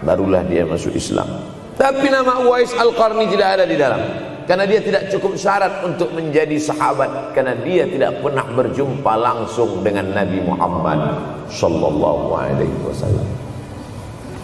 barulah 0.00 0.40
dia 0.48 0.64
masuk 0.64 0.96
Islam. 0.96 1.28
Tapi 1.76 2.08
nama 2.08 2.40
Uwais 2.40 2.72
Al-Qarni 2.72 3.28
tidak 3.28 3.60
ada 3.60 3.64
di 3.68 3.76
dalam 3.76 4.00
karena 4.46 4.62
dia 4.62 4.78
tidak 4.78 5.10
cukup 5.10 5.34
syarat 5.34 5.82
untuk 5.82 6.14
menjadi 6.14 6.54
sahabat. 6.54 7.34
Karena 7.34 7.58
dia 7.66 7.82
tidak 7.90 8.22
pernah 8.22 8.46
berjumpa 8.46 9.12
langsung 9.18 9.82
dengan 9.82 10.14
Nabi 10.14 10.38
Muhammad 10.46 11.18
sallallahu 11.50 12.30
alaihi 12.30 12.78
wasallam. 12.86 13.26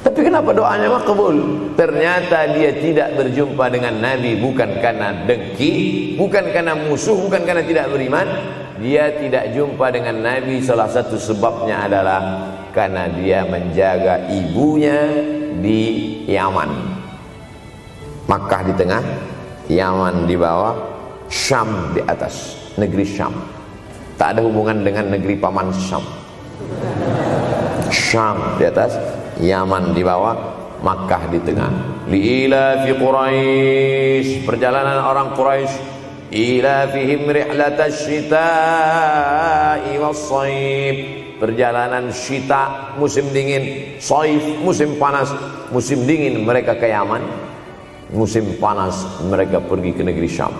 Tapi 0.02 0.18
kenapa 0.26 0.50
doanya 0.50 0.90
makbul? 0.90 1.70
Ternyata 1.78 2.58
dia 2.58 2.74
tidak 2.74 3.14
berjumpa 3.14 3.70
dengan 3.70 4.02
Nabi 4.02 4.42
bukan 4.42 4.82
karena 4.82 5.22
dengki, 5.22 5.72
bukan 6.18 6.50
karena 6.50 6.74
musuh, 6.74 7.14
bukan 7.14 7.46
karena 7.46 7.62
tidak 7.62 7.86
beriman, 7.94 8.26
dia 8.82 9.14
tidak 9.14 9.54
jumpa 9.54 9.86
dengan 9.94 10.18
Nabi. 10.18 10.58
Salah 10.58 10.90
satu 10.90 11.14
sebabnya 11.14 11.86
adalah 11.86 12.20
karena 12.74 13.06
dia 13.14 13.46
menjaga 13.46 14.26
ibunya 14.26 15.06
di 15.62 15.80
Yaman. 16.26 16.98
Makkah 18.26 18.66
di 18.66 18.74
tengah 18.74 19.02
Yaman 19.72 20.28
di 20.28 20.36
bawah 20.36 20.76
Syam 21.32 21.96
di 21.96 22.04
atas. 22.04 22.60
Negeri 22.76 23.08
Syam. 23.08 23.32
Tak 24.20 24.36
ada 24.36 24.44
hubungan 24.44 24.84
dengan 24.84 25.08
negeri 25.08 25.40
paman 25.40 25.72
Syam. 25.72 26.04
Syam 27.88 28.60
di 28.60 28.68
atas 28.68 28.92
Yaman 29.40 29.96
di 29.96 30.04
bawah 30.04 30.36
Makkah 30.82 31.30
di 31.32 31.38
tengah. 31.40 31.72
Liila 32.10 32.84
fi 32.84 32.90
Quraisy 32.92 34.44
perjalanan 34.44 34.98
orang 35.00 35.32
Quraisy 35.32 35.92
ilafihim 36.32 37.28
rihlatasy 37.28 38.24
syita'i 38.24 39.94
was-shaib 40.00 40.96
perjalanan 41.36 42.08
syita 42.08 42.96
musim 42.96 43.28
dingin 43.36 43.94
saif 44.00 44.40
musim 44.64 44.96
panas 44.96 45.28
musim 45.68 46.08
dingin 46.08 46.40
mereka 46.40 46.72
ke 46.72 46.88
Yaman 46.88 47.51
musim 48.12 48.60
panas 48.60 49.08
mereka 49.26 49.58
pergi 49.58 49.90
ke 49.96 50.02
negeri 50.04 50.28
Syam 50.28 50.52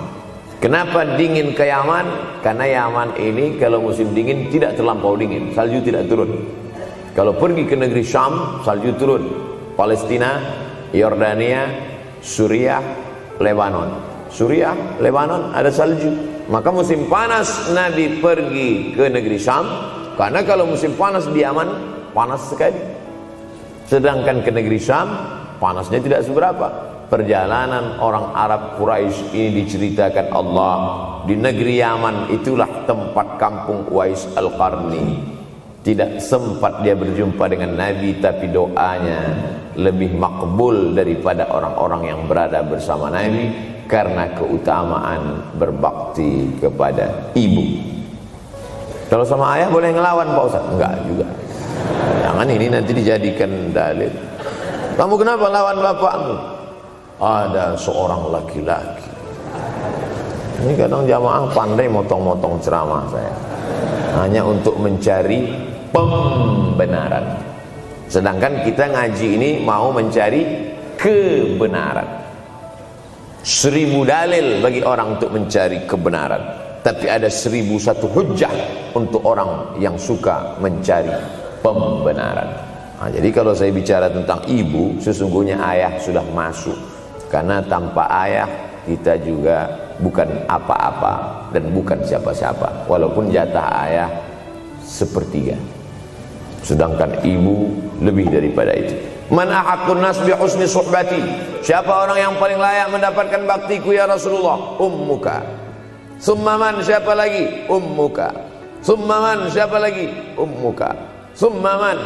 Kenapa 0.63 1.19
dingin 1.19 1.59
ke 1.59 1.67
Yaman? 1.67 2.39
Karena 2.39 2.63
Yaman 2.63 3.19
ini 3.19 3.59
kalau 3.59 3.83
musim 3.83 4.15
dingin 4.15 4.47
tidak 4.47 4.79
terlampau 4.79 5.19
dingin, 5.19 5.51
salju 5.51 5.83
tidak 5.83 6.07
turun. 6.07 6.39
Kalau 7.19 7.35
pergi 7.35 7.67
ke 7.67 7.75
negeri 7.75 8.07
Syam, 8.07 8.63
salju 8.63 8.95
turun. 8.95 9.27
Palestina, 9.75 10.39
Yordania, 10.95 11.67
Suriah, 12.23 12.79
Lebanon. 13.43 13.91
Suriah, 14.31 15.03
Lebanon 15.03 15.51
ada 15.51 15.67
salju. 15.67 16.15
Maka 16.47 16.71
musim 16.71 17.11
panas 17.11 17.75
Nabi 17.75 18.23
pergi 18.23 18.95
ke 18.95 19.11
negeri 19.11 19.43
Syam 19.43 19.67
karena 20.15 20.47
kalau 20.47 20.71
musim 20.71 20.95
panas 20.95 21.27
di 21.27 21.43
Yaman 21.43 21.69
panas 22.15 22.39
sekali. 22.47 22.79
Sedangkan 23.91 24.47
ke 24.47 24.55
negeri 24.55 24.79
Syam 24.79 25.11
panasnya 25.59 25.99
tidak 25.99 26.23
seberapa 26.23 26.92
perjalanan 27.13 28.01
orang 28.01 28.33
Arab 28.33 28.81
Quraisy 28.81 29.37
ini 29.37 29.61
diceritakan 29.61 30.33
Allah. 30.33 30.77
Di 31.29 31.37
negeri 31.37 31.77
Yaman 31.77 32.33
itulah 32.33 32.89
tempat 32.89 33.37
kampung 33.37 33.85
Uwais 33.93 34.25
Al-Qarni. 34.33 35.21
Tidak 35.85 36.17
sempat 36.17 36.81
dia 36.81 36.97
berjumpa 36.97 37.45
dengan 37.53 37.77
Nabi 37.77 38.17
tapi 38.17 38.49
doanya 38.49 39.21
lebih 39.77 40.17
makbul 40.17 40.97
daripada 40.97 41.53
orang-orang 41.53 42.09
yang 42.09 42.21
berada 42.25 42.65
bersama 42.65 43.13
Nabi 43.13 43.51
karena 43.91 44.33
keutamaan 44.33 45.53
berbakti 45.61 46.49
kepada 46.57 47.29
ibu. 47.37 47.93
Kalau 49.13 49.27
sama 49.29 49.61
ayah 49.61 49.69
boleh 49.69 49.93
ngelawan 49.93 50.33
Pak 50.33 50.45
Ustaz? 50.49 50.65
enggak 50.71 50.95
juga. 51.05 51.27
Jangan 52.25 52.47
ini 52.49 52.67
nanti 52.73 52.91
dijadikan 52.97 53.51
dalil. 53.75 54.09
Kamu 54.97 55.15
kenapa 55.19 55.51
lawan 55.51 55.77
bapakmu? 55.83 56.52
Ada 57.21 57.77
seorang 57.77 58.33
laki-laki. 58.33 59.13
Ini 60.63 60.79
kadang 60.79 61.03
jamaah 61.11 61.51
pandai 61.51 61.91
motong-motong 61.91 62.63
ceramah 62.63 63.03
saya. 63.11 63.35
Hanya 64.23 64.47
untuk 64.47 64.79
mencari 64.79 65.51
pembenaran. 65.91 67.35
Sedangkan 68.07 68.63
kita 68.63 68.87
ngaji 68.93 69.29
ini 69.41 69.51
mau 69.65 69.91
mencari 69.91 70.71
kebenaran. 70.95 72.07
Seribu 73.43 74.07
dalil 74.07 74.63
bagi 74.63 74.87
orang 74.87 75.19
untuk 75.19 75.35
mencari 75.35 75.83
kebenaran. 75.83 76.43
Tapi 76.83 77.07
ada 77.11 77.27
seribu 77.27 77.79
satu 77.79 78.07
hujah 78.07 78.55
untuk 78.95 79.23
orang 79.27 79.79
yang 79.83 79.99
suka 79.99 80.59
mencari 80.63 81.11
pembenaran. 81.59 82.51
Nah, 83.03 83.11
jadi 83.11 83.35
kalau 83.35 83.51
saya 83.51 83.75
bicara 83.75 84.07
tentang 84.07 84.47
ibu 84.47 84.95
sesungguhnya 85.03 85.59
ayah 85.59 85.99
sudah 85.99 86.23
masuk 86.31 86.92
karena 87.33 87.65
tanpa 87.65 88.05
ayah 88.29 88.45
kita 88.85 89.17
juga 89.25 89.65
bukan 90.05 90.45
apa-apa 90.45 91.49
dan 91.57 91.73
bukan 91.73 92.05
siapa-siapa. 92.05 92.85
Walaupun 92.85 93.33
jatah 93.33 93.89
ayah 93.89 94.11
sepertiga. 94.85 95.57
Sedangkan 96.61 97.25
ibu 97.25 97.73
lebih 98.05 98.29
daripada 98.29 98.77
itu. 98.77 98.93
Man 99.33 99.49
ahakun 99.49 100.05
nas 100.05 100.21
suhbati. 100.69 101.25
Siapa 101.65 101.89
orang 101.89 102.21
yang 102.21 102.35
paling 102.37 102.61
layak 102.61 102.93
mendapatkan 102.93 103.49
baktiku 103.49 103.97
ya 103.97 104.05
Rasulullah? 104.05 104.77
Ummuka. 104.77 105.41
Summa 106.21 106.61
man 106.61 106.85
siapa 106.85 107.17
lagi? 107.17 107.65
Ummuka. 107.67 108.29
Summa 108.85 109.25
man 109.25 109.49
siapa 109.49 109.81
lagi? 109.81 110.37
Ummuka. 110.37 110.93
Summa 111.33 111.81
man 111.81 111.99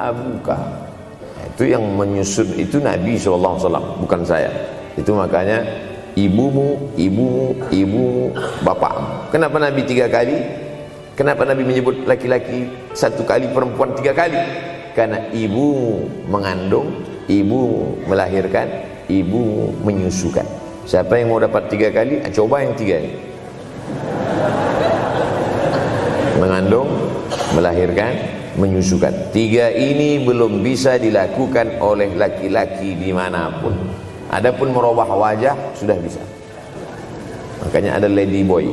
abuka 0.00 0.83
itu 1.54 1.70
yang 1.70 1.86
menyusun 1.94 2.50
itu 2.58 2.82
Nabi 2.82 3.14
SAW 3.14 4.02
bukan 4.02 4.20
saya. 4.26 4.50
Itu 4.98 5.14
makanya 5.14 5.62
ibumu 6.18 6.78
ibumu 6.94 7.54
ibumu 7.74 8.30
bapakmu 8.62 9.30
kenapa 9.34 9.56
Nabi 9.58 9.82
tiga 9.86 10.06
kali? 10.10 10.34
Kenapa 11.14 11.46
Nabi 11.46 11.62
menyebut 11.62 12.10
laki-laki 12.10 12.66
satu 12.90 13.22
kali 13.22 13.46
perempuan 13.54 13.94
tiga 13.94 14.10
kali? 14.10 14.34
Karena 14.98 15.30
ibumu 15.30 16.10
mengandung 16.26 16.90
ibumu 17.30 18.02
melahirkan 18.10 18.66
ibumu 19.06 19.70
menyusukan. 19.86 20.42
Siapa 20.90 21.16
yang 21.16 21.30
mau 21.30 21.38
dapat 21.38 21.70
tiga 21.70 21.94
kali? 21.94 22.18
Ah, 22.18 22.30
coba 22.34 22.66
yang 22.66 22.74
tiga 22.74 22.98
ini. 22.98 23.14
Mengandung 26.42 26.90
melahirkan 27.54 28.33
menyusukan. 28.58 29.34
Tiga 29.34 29.70
ini 29.70 30.22
belum 30.22 30.62
bisa 30.62 30.98
dilakukan 30.98 31.82
oleh 31.82 32.14
laki-laki 32.14 32.94
di 32.94 33.10
mana 33.10 33.50
pun. 33.58 33.74
Adapun 34.30 34.74
merubah 34.74 35.06
wajah 35.06 35.54
sudah 35.78 35.98
bisa. 35.98 36.22
Makanya 37.66 38.02
ada 38.02 38.08
lady 38.10 38.42
boy. 38.42 38.66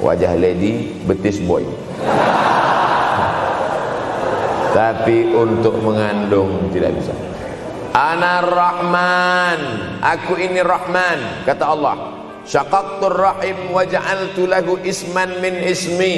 Wajah 0.00 0.38
lady 0.38 0.94
betis 1.04 1.42
boy. 1.42 1.64
Tapi 4.78 5.34
untuk 5.34 5.80
mengandung 5.82 6.70
tidak 6.70 6.94
bisa. 6.96 7.12
Ana 7.96 8.44
rahman. 8.44 9.60
Aku 10.04 10.38
ini 10.38 10.62
rahman 10.62 11.42
kata 11.42 11.64
Allah. 11.66 11.96
Syaqaqtur 12.48 13.12
rahim 13.12 13.76
wa 13.76 13.84
ja'altu 13.84 14.48
lahu 14.48 14.80
isman 14.80 15.36
min 15.44 15.60
ismi 15.68 16.16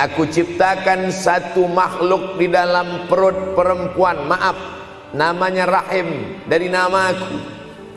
Aku 0.00 0.24
ciptakan 0.24 1.12
satu 1.12 1.68
makhluk 1.68 2.40
di 2.40 2.48
dalam 2.48 3.04
perut 3.04 3.52
perempuan. 3.52 4.24
Maaf 4.24 4.56
Namanya 5.12 5.68
rahim. 5.68 6.40
Dari 6.48 6.72
nama 6.72 7.12
aku. 7.12 7.36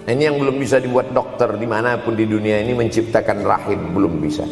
Ini 0.04 0.20
yang 0.28 0.36
belum 0.36 0.60
bisa 0.60 0.84
dibuat 0.84 1.16
dokter 1.16 1.56
Di 1.56 1.64
mana 1.64 1.96
pun 1.96 2.12
di 2.12 2.28
dunia 2.28 2.60
ini 2.60 2.76
menciptakan 2.76 3.40
rahim. 3.48 3.96
Belum 3.96 4.20
bisa. 4.20 4.44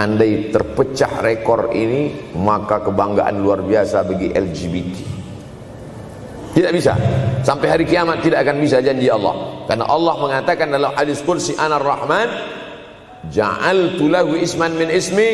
Andai 0.00 0.50
terpecah 0.50 1.20
rekor 1.20 1.70
ini 1.70 2.32
Maka 2.34 2.82
kebanggaan 2.82 3.38
luar 3.38 3.60
biasa 3.60 4.08
bagi 4.08 4.32
LGBT 4.32 4.96
Tidak 6.56 6.72
bisa. 6.72 6.96
Sampai 7.44 7.76
hari 7.76 7.84
kiamat 7.84 8.24
tidak 8.24 8.40
akan 8.40 8.56
bisa 8.64 8.80
janji 8.80 9.12
Allah. 9.12 9.68
Karena 9.68 9.84
Allah 9.84 10.14
mengatakan 10.16 10.72
dalam 10.72 10.96
hadis 10.96 11.20
kursi 11.20 11.52
Anar 11.60 11.84
Rahman 11.84 12.28
Ja'altu 13.28 14.08
lahu 14.08 14.36
isman 14.36 14.76
min 14.80 14.88
ismi 14.88 15.30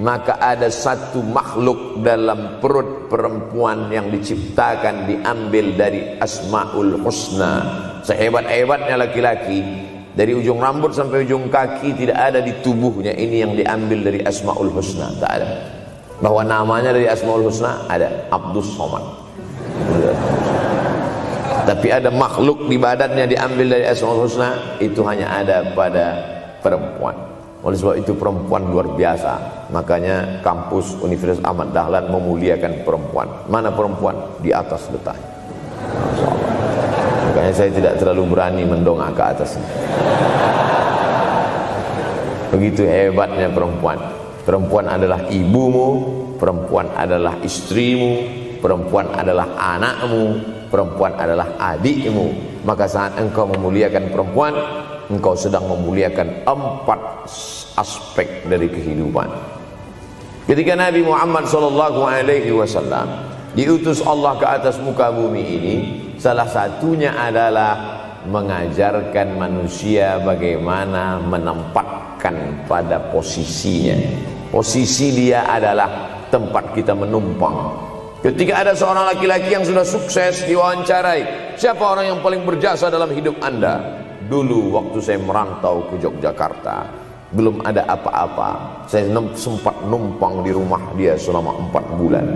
maka 0.00 0.40
ada 0.40 0.72
satu 0.72 1.20
makhluk 1.20 2.00
dalam 2.00 2.56
perut 2.64 3.12
perempuan 3.12 3.92
yang 3.92 4.08
diciptakan 4.08 5.04
diambil 5.04 5.76
dari 5.76 6.16
asmaul 6.16 6.96
husna. 7.04 7.54
Sehebat-hebatnya 8.08 8.96
laki-laki. 8.96 9.60
Dari 10.12 10.36
ujung 10.36 10.60
rambut 10.60 10.92
sampai 10.92 11.24
ujung 11.24 11.48
kaki 11.48 11.96
tidak 11.96 12.16
ada 12.20 12.40
di 12.40 12.52
tubuhnya. 12.64 13.16
Ini 13.16 13.36
yang 13.48 13.52
diambil 13.56 14.12
dari 14.12 14.20
asmaul 14.24 14.72
husna. 14.72 15.12
Tak 15.20 15.30
ada. 15.40 15.48
Bahwa 16.24 16.40
namanya 16.44 16.96
dari 16.96 17.08
asmaul 17.08 17.48
husna 17.48 17.84
ada 17.88 18.28
Abdus 18.32 18.72
Somad. 18.72 19.04
Tapi 21.68 21.88
ada 21.94 22.08
makhluk 22.08 22.68
di 22.68 22.76
badannya 22.80 23.28
diambil 23.28 23.76
dari 23.76 23.84
asmaul 23.88 24.24
husna 24.24 24.80
itu 24.80 25.04
hanya 25.04 25.28
ada 25.32 25.72
pada 25.76 26.06
perempuan 26.60 27.31
oleh 27.62 27.78
sebab 27.78 27.94
itu 27.94 28.12
perempuan 28.18 28.66
luar 28.66 28.90
biasa. 28.98 29.64
Makanya 29.70 30.42
kampus 30.42 30.98
Universitas 30.98 31.38
Ahmad 31.46 31.70
Dahlan 31.70 32.10
memuliakan 32.10 32.82
perempuan. 32.82 33.30
Mana 33.46 33.70
perempuan? 33.70 34.18
Di 34.42 34.50
atas 34.50 34.90
letaknya. 34.90 35.30
Makanya 37.30 37.52
saya 37.54 37.70
tidak 37.70 37.94
terlalu 38.02 38.34
berani 38.34 38.62
mendongak 38.66 39.14
ke 39.14 39.22
atas. 39.22 39.50
Begitu 42.52 42.84
hebatnya 42.84 43.48
perempuan. 43.48 43.96
Perempuan 44.42 44.90
adalah 44.90 45.30
ibumu, 45.30 45.88
perempuan 46.42 46.90
adalah 46.98 47.38
istrimu, 47.46 48.26
perempuan 48.58 49.06
adalah 49.14 49.46
anakmu, 49.54 50.42
perempuan 50.66 51.14
adalah 51.14 51.46
adikmu. 51.56 52.50
Maka 52.66 52.90
saat 52.90 53.14
engkau 53.22 53.46
memuliakan 53.46 54.10
perempuan, 54.10 54.52
engkau 55.12 55.36
sedang 55.36 55.68
memuliakan 55.68 56.48
empat 56.48 57.28
aspek 57.76 58.48
dari 58.48 58.72
kehidupan. 58.72 59.28
Ketika 60.48 60.74
Nabi 60.74 61.04
Muhammad 61.04 61.46
sallallahu 61.46 62.02
alaihi 62.02 62.50
wasallam 62.50 63.28
diutus 63.52 64.00
Allah 64.02 64.40
ke 64.40 64.46
atas 64.48 64.80
muka 64.80 65.12
bumi 65.12 65.42
ini, 65.44 65.76
salah 66.16 66.48
satunya 66.48 67.14
adalah 67.14 68.00
mengajarkan 68.26 69.38
manusia 69.38 70.18
bagaimana 70.22 71.20
menempatkan 71.22 72.66
pada 72.66 72.98
posisinya. 73.10 73.98
Posisi 74.50 75.10
dia 75.14 75.48
adalah 75.48 76.22
tempat 76.28 76.76
kita 76.76 76.92
menumpang. 76.92 77.90
Ketika 78.22 78.62
ada 78.62 78.72
seorang 78.76 79.10
laki-laki 79.10 79.50
yang 79.50 79.66
sudah 79.66 79.82
sukses 79.82 80.46
diwawancarai, 80.46 81.54
siapa 81.58 81.82
orang 81.82 82.14
yang 82.14 82.18
paling 82.22 82.46
berjasa 82.46 82.86
dalam 82.86 83.10
hidup 83.10 83.34
Anda? 83.42 83.82
Dulu 84.28 84.74
waktu 84.74 84.98
saya 85.02 85.18
merantau 85.18 85.86
ke 85.90 85.98
Yogyakarta 85.98 86.86
Belum 87.32 87.58
ada 87.64 87.82
apa-apa 87.88 88.84
Saya 88.86 89.08
sempat 89.34 89.82
numpang 89.88 90.44
di 90.44 90.52
rumah 90.54 90.82
dia 90.94 91.18
selama 91.18 91.58
empat 91.58 91.84
bulan 91.98 92.26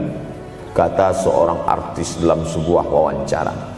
Kata 0.75 1.15
seorang 1.15 1.63
artis 1.69 2.19
dalam 2.21 2.43
sebuah 2.45 2.85
wawancara 2.91 3.77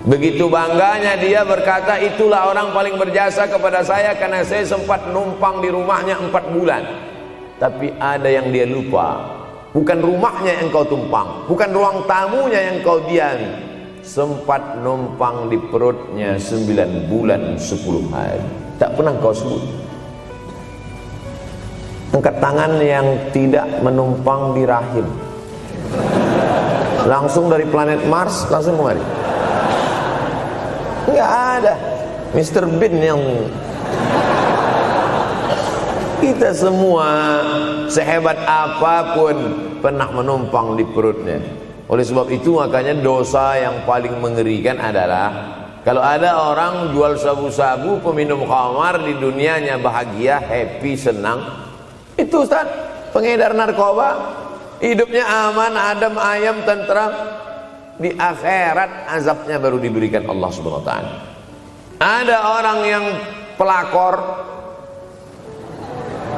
Begitu 0.00 0.48
bangganya 0.48 1.20
dia 1.20 1.44
berkata 1.44 2.00
itulah 2.00 2.48
orang 2.48 2.72
paling 2.72 2.96
berjasa 2.96 3.44
kepada 3.44 3.84
saya 3.84 4.16
karena 4.16 4.40
saya 4.40 4.64
sempat 4.64 5.12
numpang 5.12 5.60
di 5.60 5.68
rumahnya 5.68 6.16
empat 6.16 6.44
bulan. 6.56 6.80
Tapi 7.60 7.92
ada 8.00 8.32
yang 8.32 8.48
dia 8.48 8.64
lupa. 8.64 9.20
Bukan 9.76 10.00
rumahnya 10.00 10.56
yang 10.56 10.72
kau 10.72 10.88
tumpang, 10.88 11.44
bukan 11.44 11.68
ruang 11.70 12.08
tamunya 12.08 12.72
yang 12.72 12.80
kau 12.80 13.04
diami. 13.04 13.69
Sempat 14.00 14.80
numpang 14.80 15.52
di 15.52 15.60
perutnya 15.60 16.40
sembilan 16.40 17.04
bulan 17.12 17.60
sepuluh 17.60 18.00
hari. 18.08 18.40
Tak 18.80 18.96
pernah 18.96 19.12
kau 19.20 19.28
sebut. 19.28 19.60
Angkat 22.16 22.40
tangan 22.40 22.80
yang 22.80 23.06
tidak 23.28 23.68
menumpang 23.84 24.56
di 24.56 24.64
rahim. 24.64 25.04
Langsung 27.04 27.52
dari 27.52 27.68
planet 27.68 28.00
Mars 28.08 28.48
langsung 28.48 28.80
kemari. 28.80 29.04
Enggak 31.12 31.30
ada. 31.60 31.74
Mr. 32.32 32.64
Bean 32.80 32.94
yang 33.04 33.20
kita 36.24 36.56
semua 36.56 37.08
sehebat 37.92 38.38
apa 38.48 39.12
pun 39.12 39.36
pernah 39.84 40.08
menumpang 40.08 40.72
di 40.72 40.84
perutnya. 40.88 41.68
Oleh 41.90 42.06
sebab 42.06 42.30
itu 42.30 42.54
makanya 42.54 42.94
dosa 42.94 43.58
yang 43.58 43.82
paling 43.82 44.14
mengerikan 44.22 44.78
adalah 44.78 45.58
kalau 45.82 45.98
ada 45.98 46.38
orang 46.38 46.94
jual 46.94 47.18
sabu-sabu 47.18 47.98
peminum 47.98 48.46
khamar 48.46 49.02
di 49.02 49.18
dunianya 49.18 49.74
bahagia, 49.82 50.38
happy, 50.38 50.94
senang. 50.94 51.40
Itu 52.14 52.46
Ustaz, 52.46 52.68
pengedar 53.10 53.58
narkoba 53.58 54.38
hidupnya 54.78 55.26
aman, 55.26 55.74
adem, 55.74 56.14
ayam, 56.14 56.62
tentram 56.62 57.10
di 57.98 58.14
akhirat 58.14 59.10
azabnya 59.10 59.58
baru 59.58 59.82
diberikan 59.82 60.30
Allah 60.30 60.50
Subhanahu 60.54 60.86
wa. 60.86 61.02
Ada 62.00 62.36
orang 62.60 62.78
yang 62.86 63.04
pelakor 63.58 64.14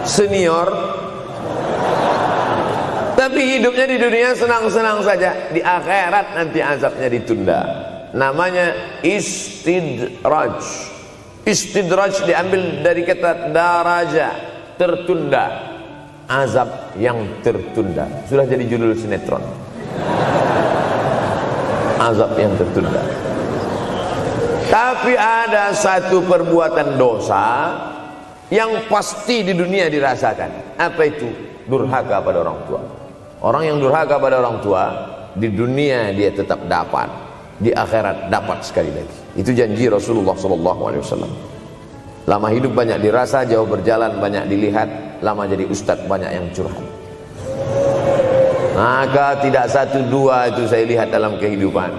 senior 0.09 0.71
tapi 3.23 3.59
hidupnya 3.59 3.87
di 3.87 3.97
dunia 4.03 4.35
senang-senang 4.35 4.99
saja, 5.07 5.55
di 5.55 5.63
akhirat 5.63 6.35
nanti 6.35 6.59
azabnya 6.59 7.07
ditunda. 7.07 7.61
Namanya 8.19 8.99
istidraj. 9.07 10.59
Istidraj 11.47 12.27
diambil 12.27 12.83
dari 12.83 13.07
kata 13.07 13.55
daraja, 13.55 14.29
tertunda. 14.75 15.71
Azab 16.27 16.99
yang 16.99 17.43
tertunda. 17.47 18.11
Sudah 18.27 18.47
jadi 18.47 18.65
judul 18.67 18.99
sinetron 18.99 19.43
azab 22.03 22.35
yang 22.35 22.53
tertunda 22.59 23.03
tapi 24.67 25.15
ada 25.15 25.71
satu 25.77 26.25
perbuatan 26.25 26.97
dosa 26.99 27.45
yang 28.51 28.89
pasti 28.91 29.47
di 29.47 29.53
dunia 29.55 29.87
dirasakan 29.87 30.77
apa 30.81 31.03
itu 31.07 31.29
durhaka 31.69 32.19
pada 32.25 32.39
orang 32.43 32.59
tua 32.67 32.83
orang 33.43 33.63
yang 33.69 33.77
durhaka 33.83 34.17
pada 34.17 34.39
orang 34.41 34.63
tua 34.63 34.85
di 35.35 35.53
dunia 35.53 36.15
dia 36.15 36.31
tetap 36.33 36.63
dapat 36.71 37.11
di 37.59 37.75
akhirat 37.75 38.33
dapat 38.33 38.65
sekali 38.65 38.91
lagi 38.95 39.19
itu 39.37 39.51
janji 39.53 39.91
Rasulullah 39.91 40.35
SAW 40.39 41.29
lama 42.23 42.49
hidup 42.55 42.73
banyak 42.73 43.03
dirasa 43.03 43.45
jauh 43.45 43.67
berjalan 43.67 44.17
banyak 44.23 44.47
dilihat 44.47 45.21
lama 45.21 45.45
jadi 45.45 45.67
ustadz 45.67 46.07
banyak 46.07 46.31
yang 46.31 46.47
curhat 46.55 47.03
maka 48.73 49.37
tidak 49.45 49.69
satu 49.69 50.01
dua 50.09 50.49
itu 50.49 50.65
saya 50.65 50.89
lihat 50.89 51.13
dalam 51.13 51.37
kehidupan. 51.37 51.93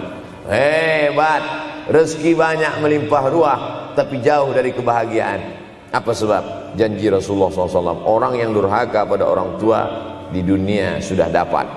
Hebat, 0.49 1.43
rezeki 1.87 2.33
banyak 2.33 2.73
melimpah 2.81 3.23
ruah, 3.29 3.59
tapi 3.93 4.19
jauh 4.19 4.51
dari 4.51 4.73
kebahagiaan. 4.73 5.63
Apa 5.93 6.11
sebab? 6.11 6.73
Janji 6.73 7.05
Rasulullah 7.13 7.53
SAW. 7.53 8.09
Orang 8.09 8.33
yang 8.41 8.49
durhaka 8.49 9.05
pada 9.05 9.29
orang 9.29 9.61
tua 9.61 9.85
di 10.33 10.41
dunia 10.41 10.97
sudah 10.97 11.29
dapat. 11.29 11.69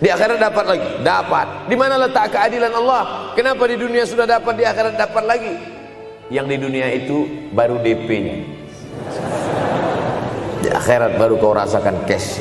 Di 0.00 0.08
akhirat 0.10 0.40
dapat 0.40 0.64
lagi, 0.64 0.88
dapat. 1.04 1.46
Di 1.70 1.76
mana 1.78 2.00
letak 2.00 2.34
keadilan 2.34 2.72
Allah? 2.72 3.32
Kenapa 3.36 3.62
di 3.68 3.76
dunia 3.78 4.02
sudah 4.08 4.26
dapat, 4.26 4.58
di 4.58 4.64
akhirat 4.66 4.96
dapat 4.96 5.24
lagi? 5.28 5.54
Yang 6.32 6.46
di 6.50 6.56
dunia 6.56 6.86
itu 6.90 7.16
baru 7.52 7.78
DP-nya. 7.78 8.36
Di 10.64 10.68
akhirat 10.72 11.20
baru 11.20 11.36
kau 11.36 11.52
rasakan 11.52 12.08
cash. 12.08 12.40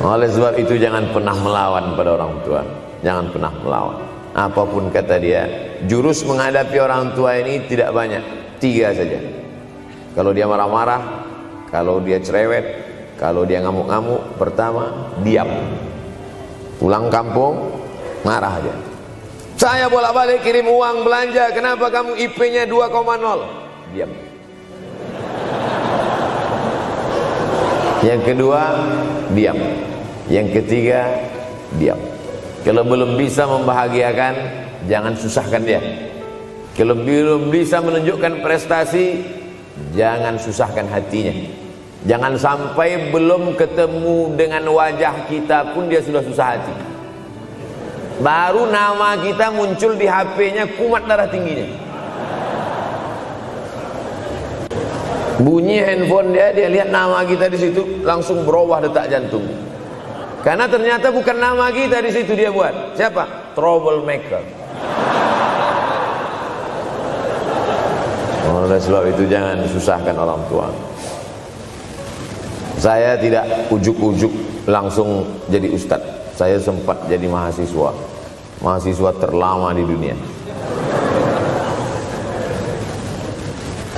Oleh 0.00 0.28
sebab 0.32 0.56
itu 0.56 0.80
jangan 0.80 1.12
pernah 1.12 1.34
melawan 1.34 1.96
pada 1.96 2.10
orang 2.14 2.32
tua. 2.44 2.62
Jangan 3.00 3.26
pernah 3.32 3.52
melawan. 3.64 3.98
Apa 4.30 4.62
pun 4.62 4.88
kata 4.94 5.18
dia, 5.18 5.42
jurus 5.90 6.22
menghadapi 6.22 6.78
orang 6.78 7.12
tua 7.18 7.36
ini 7.42 7.66
tidak 7.66 7.90
banyak. 7.90 8.22
Tiga 8.62 8.94
saja. 8.94 9.18
Kalau 10.14 10.30
dia 10.30 10.46
marah-marah, 10.46 11.02
kalau 11.74 11.98
dia 11.98 12.22
cerewet, 12.22 12.89
kalau 13.20 13.44
dia 13.44 13.60
ngamuk-ngamuk, 13.60 14.40
pertama 14.40 15.12
diam. 15.20 15.44
Pulang 16.80 17.12
kampung, 17.12 17.68
marah 18.24 18.56
aja. 18.56 18.72
Saya 19.60 19.92
bolak-balik 19.92 20.40
kirim 20.40 20.64
uang 20.64 21.04
belanja, 21.04 21.52
kenapa 21.52 21.92
kamu 21.92 22.16
IP-nya 22.16 22.64
2,0? 22.64 23.92
Diam. 23.92 24.08
Yang 28.00 28.20
kedua, 28.32 28.62
diam. 29.36 29.60
Yang 30.32 30.48
ketiga, 30.56 31.12
diam. 31.76 32.00
Kalau 32.64 32.88
belum 32.88 33.20
bisa 33.20 33.44
membahagiakan, 33.44 34.34
jangan 34.88 35.12
susahkan 35.20 35.60
dia. 35.60 35.84
Kalau 36.72 36.96
belum 36.96 37.52
bisa 37.52 37.84
menunjukkan 37.84 38.40
prestasi, 38.40 39.20
jangan 39.92 40.40
susahkan 40.40 40.88
hatinya. 40.88 41.59
Jangan 42.08 42.32
sampai 42.40 43.12
belum 43.12 43.60
ketemu 43.60 44.32
dengan 44.32 44.64
wajah 44.72 45.28
kita 45.28 45.76
pun 45.76 45.92
dia 45.92 46.00
sudah 46.00 46.24
susah 46.24 46.46
hati. 46.56 46.74
Baru 48.24 48.68
nama 48.68 49.20
kita 49.20 49.52
muncul 49.52 49.96
di 50.00 50.08
HP-nya 50.08 50.64
kumat 50.80 51.04
darah 51.04 51.28
tingginya. 51.28 51.68
Bunyi 55.40 55.80
handphone 55.80 56.36
dia, 56.36 56.52
dia 56.52 56.68
lihat 56.68 56.92
nama 56.92 57.24
kita 57.24 57.48
di 57.48 57.56
situ 57.56 58.04
langsung 58.04 58.44
berubah 58.44 58.84
detak 58.84 59.08
jantung. 59.08 59.44
Karena 60.44 60.68
ternyata 60.68 61.08
bukan 61.12 61.36
nama 61.36 61.68
kita 61.72 62.00
di 62.04 62.12
situ 62.12 62.32
dia 62.32 62.52
buat. 62.52 62.96
Siapa? 62.96 63.52
Troublemaker. 63.56 64.40
Oleh 68.52 68.80
sebab 68.80 69.04
itu 69.08 69.24
jangan 69.32 69.64
susahkan 69.68 70.16
orang 70.16 70.40
tua. 70.52 70.68
Saya 72.80 73.12
tidak 73.20 73.68
ujuk-ujuk 73.68 74.32
langsung 74.64 75.28
jadi 75.52 75.68
ustadz. 75.68 76.32
Saya 76.32 76.56
sempat 76.56 77.04
jadi 77.12 77.28
mahasiswa. 77.28 77.92
Mahasiswa 78.64 79.12
terlama 79.20 79.76
di 79.76 79.84
dunia. 79.84 80.16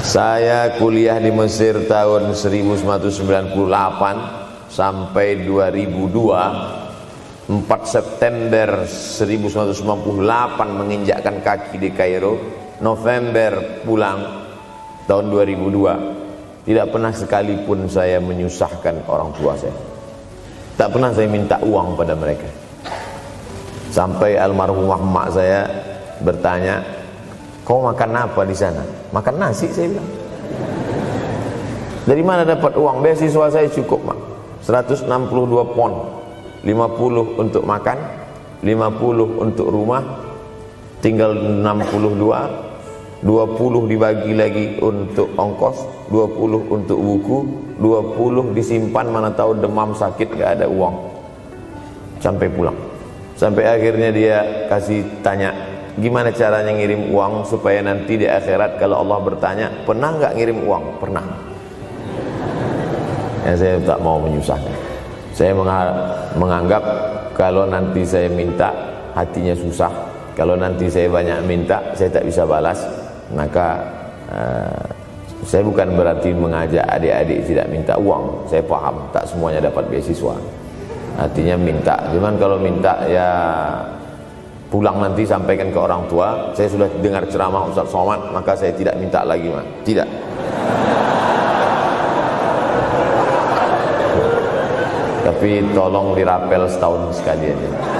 Saya 0.02 0.82
kuliah 0.82 1.22
di 1.22 1.30
Mesir 1.30 1.86
tahun 1.86 2.34
1998 2.34 3.54
sampai 4.66 5.46
2002 5.46 7.46
4 7.46 7.54
September 7.86 8.82
1998 8.82 9.78
menginjakkan 10.58 11.38
kaki 11.38 11.78
di 11.78 11.94
Kairo 11.94 12.34
November 12.82 13.78
pulang 13.86 14.42
tahun 15.06 15.30
2002 15.30 16.21
tidak 16.62 16.94
pernah 16.94 17.11
sekalipun 17.11 17.90
saya 17.90 18.22
menyusahkan 18.22 19.03
orang 19.11 19.35
tua 19.35 19.59
saya. 19.59 19.75
Tak 20.79 20.88
pernah 20.94 21.11
saya 21.11 21.29
minta 21.29 21.59
uang 21.62 21.98
pada 21.98 22.14
mereka. 22.14 22.46
Sampai 23.92 24.40
almarhumah 24.40 25.03
emak 25.03 25.27
saya 25.35 25.61
bertanya 26.22 26.81
kau 27.66 27.85
makan 27.85 28.11
apa 28.14 28.40
di 28.46 28.57
sana? 28.57 28.83
Makan 29.12 29.35
nasi 29.37 29.68
saya 29.68 29.90
bilang. 29.90 30.11
Dari 32.03 32.22
mana 32.25 32.42
dapat 32.42 32.75
uang? 32.75 32.98
Beasiswa 33.05 33.46
saya 33.53 33.68
cukup 33.70 34.01
mak. 34.03 34.18
162 34.64 35.07
pon. 35.77 35.92
50 36.62 37.42
untuk 37.42 37.66
makan 37.66 37.98
50 38.62 39.42
untuk 39.42 39.66
rumah 39.66 40.03
tinggal 41.03 41.35
62 41.35 42.71
20 43.22 43.87
dibagi 43.87 44.35
lagi 44.35 44.82
untuk 44.82 45.30
ongkos 45.38 46.11
20 46.11 46.74
untuk 46.74 46.98
buku 46.98 47.38
20 47.78 48.50
disimpan 48.50 49.06
mana 49.06 49.30
tahu 49.30 49.62
demam 49.62 49.94
sakit 49.94 50.35
gak 50.35 50.58
ada 50.58 50.66
uang. 50.66 50.94
Sampai 52.18 52.50
pulang. 52.50 52.74
Sampai 53.38 53.66
akhirnya 53.66 54.11
dia 54.11 54.37
kasih 54.66 55.02
tanya 55.22 55.54
gimana 55.98 56.35
caranya 56.35 56.74
ngirim 56.74 57.11
uang 57.14 57.46
supaya 57.46 57.82
nanti 57.82 58.18
di 58.18 58.26
akhirat 58.26 58.78
kalau 58.78 59.02
Allah 59.02 59.18
bertanya 59.22 59.66
pernah 59.82 60.14
nggak 60.14 60.32
ngirim 60.38 60.58
uang? 60.62 60.85
Pernah. 61.02 61.24
Yang 63.46 63.56
saya 63.58 63.74
tak 63.82 63.98
mau 64.02 64.18
menyusahkan. 64.22 64.74
Saya 65.35 65.52
menganggap 66.38 66.85
kalau 67.35 67.66
nanti 67.66 68.06
saya 68.06 68.30
minta 68.30 68.70
hatinya 69.14 69.54
susah. 69.54 69.90
Kalau 70.38 70.54
nanti 70.54 70.87
saya 70.87 71.11
banyak 71.11 71.42
minta 71.46 71.82
saya 71.98 72.08
tak 72.08 72.24
bisa 72.30 72.46
balas 72.46 73.01
maka 73.32 73.68
uh, 74.30 74.84
saya 75.42 75.66
bukan 75.66 75.98
berarti 75.98 76.30
mengajak 76.30 76.86
adik-adik 76.86 77.42
tidak 77.50 77.66
minta 77.66 77.98
uang. 77.98 78.46
Saya 78.46 78.62
paham 78.62 79.10
tak 79.10 79.26
semuanya 79.26 79.58
dapat 79.58 79.90
beasiswa. 79.90 80.38
Artinya 81.18 81.56
minta. 81.58 81.98
Cuman 82.14 82.38
kalau 82.38 82.56
minta 82.62 83.04
ya 83.10 83.28
pulang 84.72 85.04
nanti 85.04 85.28
sampaikan 85.28 85.68
ke 85.68 85.76
orang 85.76 86.08
tua 86.08 86.56
saya 86.56 86.64
sudah 86.64 86.88
dengar 87.04 87.28
ceramah 87.28 87.68
Ustaz 87.68 87.92
Somad 87.92 88.32
maka 88.32 88.56
saya 88.56 88.72
tidak 88.72 88.96
minta 88.96 89.20
lagi 89.20 89.52
mah 89.52 89.66
tidak. 89.84 90.08
Tapi 95.22 95.74
tolong 95.74 96.14
dirapel 96.16 96.64
setahun 96.70 97.12
sekali 97.18 97.50
aja 97.50 97.91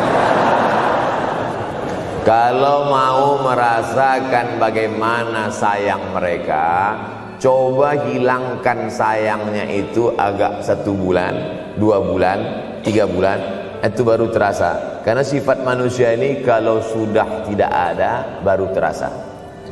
kalau 2.23 2.87
mau 2.87 3.43
merasakan 3.43 4.63
bagaimana 4.63 5.51
sayang 5.51 6.15
mereka 6.15 6.95
Coba 7.43 7.99
hilangkan 7.99 8.87
sayangnya 8.87 9.67
itu 9.67 10.15
agak 10.15 10.63
satu 10.63 10.95
bulan 10.95 11.35
Dua 11.75 11.99
bulan, 11.99 12.39
tiga 12.87 13.11
bulan 13.11 13.43
Itu 13.83 14.07
baru 14.07 14.31
terasa. 14.31 15.03
Karena 15.03 15.27
sifat 15.27 15.67
manusia 15.67 16.15
ini 16.15 16.47
kalau 16.47 16.79
sudah 16.79 17.43
tidak 17.51 17.67
ada 17.75 18.39
Baru 18.47 18.71
terasa. 18.71 19.11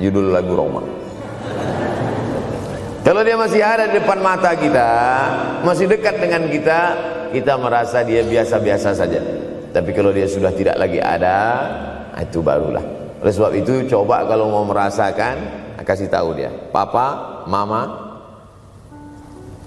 Judul 0.02 0.34
lagu 0.34 0.50
Roma. 0.50 0.82
Kalau 3.06 3.22
dia 3.22 3.38
masih 3.38 3.62
ada 3.62 3.86
di 3.86 4.02
depan 4.02 4.18
mata 4.18 4.58
kita 4.58 4.90
Masih 5.62 5.86
dekat 5.86 6.18
dengan 6.18 6.50
kita 6.50 6.80
Kita 7.30 7.54
merasa 7.54 8.02
dia 8.02 8.26
biasa-biasa 8.26 8.90
saja. 8.90 9.22
Tapi 9.70 9.94
kalau 9.94 10.10
dia 10.10 10.26
sudah 10.26 10.50
tidak 10.50 10.74
lagi 10.74 10.98
ada 10.98 11.38
itu 12.22 12.44
barulah. 12.44 12.82
Oleh 13.20 13.32
sebab 13.32 13.52
itu 13.56 13.84
coba 13.88 14.24
kalau 14.24 14.48
mau 14.48 14.64
merasakan 14.64 15.36
kasih 15.84 16.08
tahu 16.08 16.36
dia. 16.36 16.52
Papa 16.72 17.40
mama 17.48 18.12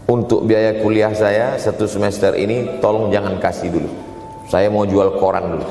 untuk 0.10 0.46
biaya 0.46 0.82
kuliah 0.82 1.14
saya 1.14 1.58
satu 1.58 1.86
semester 1.86 2.34
ini 2.38 2.82
tolong 2.82 3.14
jangan 3.14 3.38
kasih 3.38 3.70
dulu. 3.70 3.90
Saya 4.50 4.70
mau 4.70 4.86
jual 4.86 5.18
koran 5.18 5.58
dulu. 5.58 5.68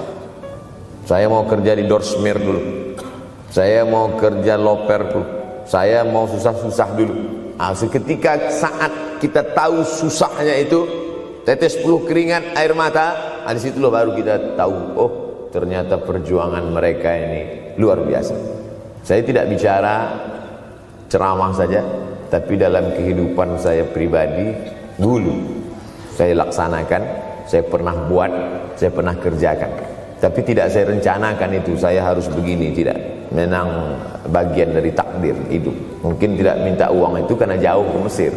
Saya 1.07 1.27
mau 1.27 1.47
kerja 1.47 1.75
di 1.75 1.85
Dorsmir 1.87 2.39
dulu. 2.39 2.63
Saya 3.51 3.83
mau 3.87 4.15
kerja 4.15 4.55
loper 4.59 5.03
dulu. 5.11 5.27
Saya 5.63 6.03
mau 6.03 6.27
susah-susah 6.27 6.89
dulu. 6.99 7.15
Nah, 7.55 7.71
seketika 7.79 8.51
saat 8.51 8.91
kita 9.23 9.55
tahu 9.55 9.87
susahnya 9.87 10.59
itu 10.59 10.83
tetes 11.47 11.79
puluh 11.79 12.03
keringat 12.07 12.59
air 12.59 12.75
mata 12.75 13.15
nah, 13.47 13.55
di 13.55 13.63
situlah 13.63 13.91
baru 13.91 14.11
kita 14.19 14.59
tahu 14.59 14.75
oh 14.99 15.11
ternyata 15.53 16.01
perjuangan 16.01 16.65
mereka 16.73 17.13
ini 17.13 17.43
luar 17.77 18.01
biasa. 18.03 18.35
Saya 19.05 19.21
tidak 19.21 19.53
bicara 19.53 20.09
ceramah 21.13 21.53
saja 21.53 21.85
tapi 22.33 22.57
dalam 22.57 22.97
kehidupan 22.97 23.61
saya 23.61 23.85
pribadi 23.85 24.49
dulu 24.97 25.37
saya 26.17 26.33
laksanakan 26.41 27.03
saya 27.45 27.63
pernah 27.69 27.93
buat 28.09 28.33
saya 28.81 28.91
pernah 28.91 29.13
kerjakan. 29.15 29.71
Tapi 30.23 30.41
tidak 30.47 30.71
saya 30.71 30.87
rencanakan 30.89 31.51
itu 31.61 31.77
saya 31.77 32.01
harus 32.01 32.31
begini 32.31 32.73
tidak. 32.73 32.97
Memang 33.35 33.99
bagian 34.31 34.71
dari 34.71 34.95
takdir 34.95 35.35
hidup. 35.51 35.75
Mungkin 36.01 36.39
tidak 36.39 36.63
minta 36.63 36.87
uang 36.95 37.27
itu 37.27 37.35
karena 37.35 37.59
jauh 37.59 37.83
ke 37.83 37.99
Mesir. 38.07 38.33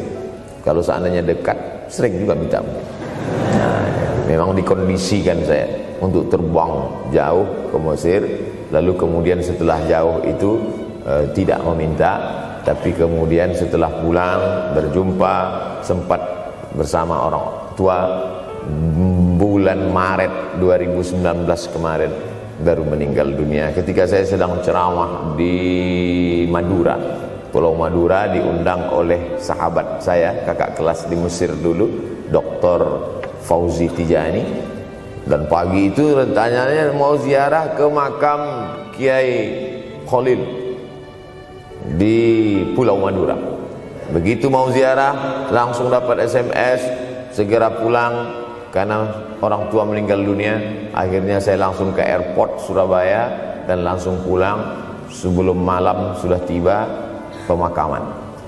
Kalau 0.65 0.81
seandainya 0.81 1.21
dekat 1.21 1.53
sering 1.93 2.17
juga 2.17 2.33
minta 2.33 2.57
nah, 2.57 3.04
memang 4.25 4.57
dikondisikan 4.57 5.39
saya 5.45 5.69
untuk 6.01 6.27
terbang 6.27 6.73
jauh 7.13 7.45
ke 7.71 7.77
Mesir 7.77 8.21
lalu 8.73 8.91
kemudian 8.97 9.39
setelah 9.39 9.79
jauh 9.85 10.19
itu 10.25 10.59
e, 11.05 11.13
tidak 11.37 11.61
meminta 11.63 12.11
tapi 12.65 12.91
kemudian 12.91 13.53
setelah 13.53 13.93
pulang 14.01 14.73
berjumpa 14.73 15.33
sempat 15.85 16.21
bersama 16.73 17.29
orang 17.29 17.45
tua 17.77 17.97
bulan 19.37 19.93
Maret 19.93 20.57
2019 20.57 21.45
kemarin 21.77 22.11
baru 22.65 22.83
meninggal 22.87 23.29
dunia 23.35 23.69
ketika 23.71 24.09
saya 24.09 24.25
sedang 24.25 24.57
ceramah 24.65 25.37
di 25.37 25.53
Madura 26.49 26.97
Pulau 27.55 27.71
Madura 27.71 28.27
diundang 28.27 28.91
oleh 28.91 29.39
sahabat 29.39 30.03
saya 30.03 30.43
kakak 30.43 30.75
kelas 30.75 31.07
di 31.07 31.15
Mesir 31.15 31.55
dulu 31.55 31.87
Dr. 32.27 32.81
Fauzi 33.45 33.85
Tijani 33.93 34.41
dan 35.25 35.45
pagi 35.49 35.89
itu 35.89 36.17
rencananya 36.17 36.93
mau 36.93 37.17
ziarah 37.17 37.73
ke 37.77 37.85
makam 37.89 38.41
Kiai 38.93 39.33
Khalil 40.05 40.41
di 41.97 42.17
Pulau 42.73 42.97
Madura. 43.01 43.37
Begitu 44.13 44.49
mau 44.49 44.69
ziarah 44.69 45.45
langsung 45.49 45.89
dapat 45.89 46.25
SMS 46.25 46.81
segera 47.33 47.73
pulang 47.73 48.45
karena 48.69 49.09
orang 49.41 49.69
tua 49.73 49.85
meninggal 49.85 50.21
dunia. 50.21 50.61
Akhirnya 50.93 51.41
saya 51.41 51.57
langsung 51.69 51.89
ke 51.93 52.05
airport 52.05 52.61
Surabaya 52.65 53.29
dan 53.65 53.81
langsung 53.81 54.21
pulang 54.21 54.61
sebelum 55.09 55.57
malam 55.57 56.13
sudah 56.21 56.37
tiba 56.45 56.85
pemakaman. 57.49 58.01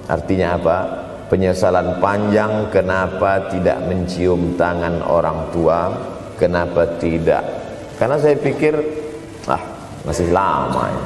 Artinya 0.05 0.57
apa? 0.57 1.06
Penyesalan 1.27 1.99
panjang 1.99 2.71
kenapa 2.71 3.51
tidak 3.51 3.83
mencium 3.83 4.55
tangan 4.55 5.03
orang 5.03 5.51
tua 5.51 5.91
Kenapa 6.37 6.85
tidak? 7.01 7.41
Karena 7.97 8.21
saya 8.21 8.37
pikir 8.37 8.77
ah 9.49 9.61
masih 10.05 10.29
lama 10.29 10.85
ini. 10.93 11.05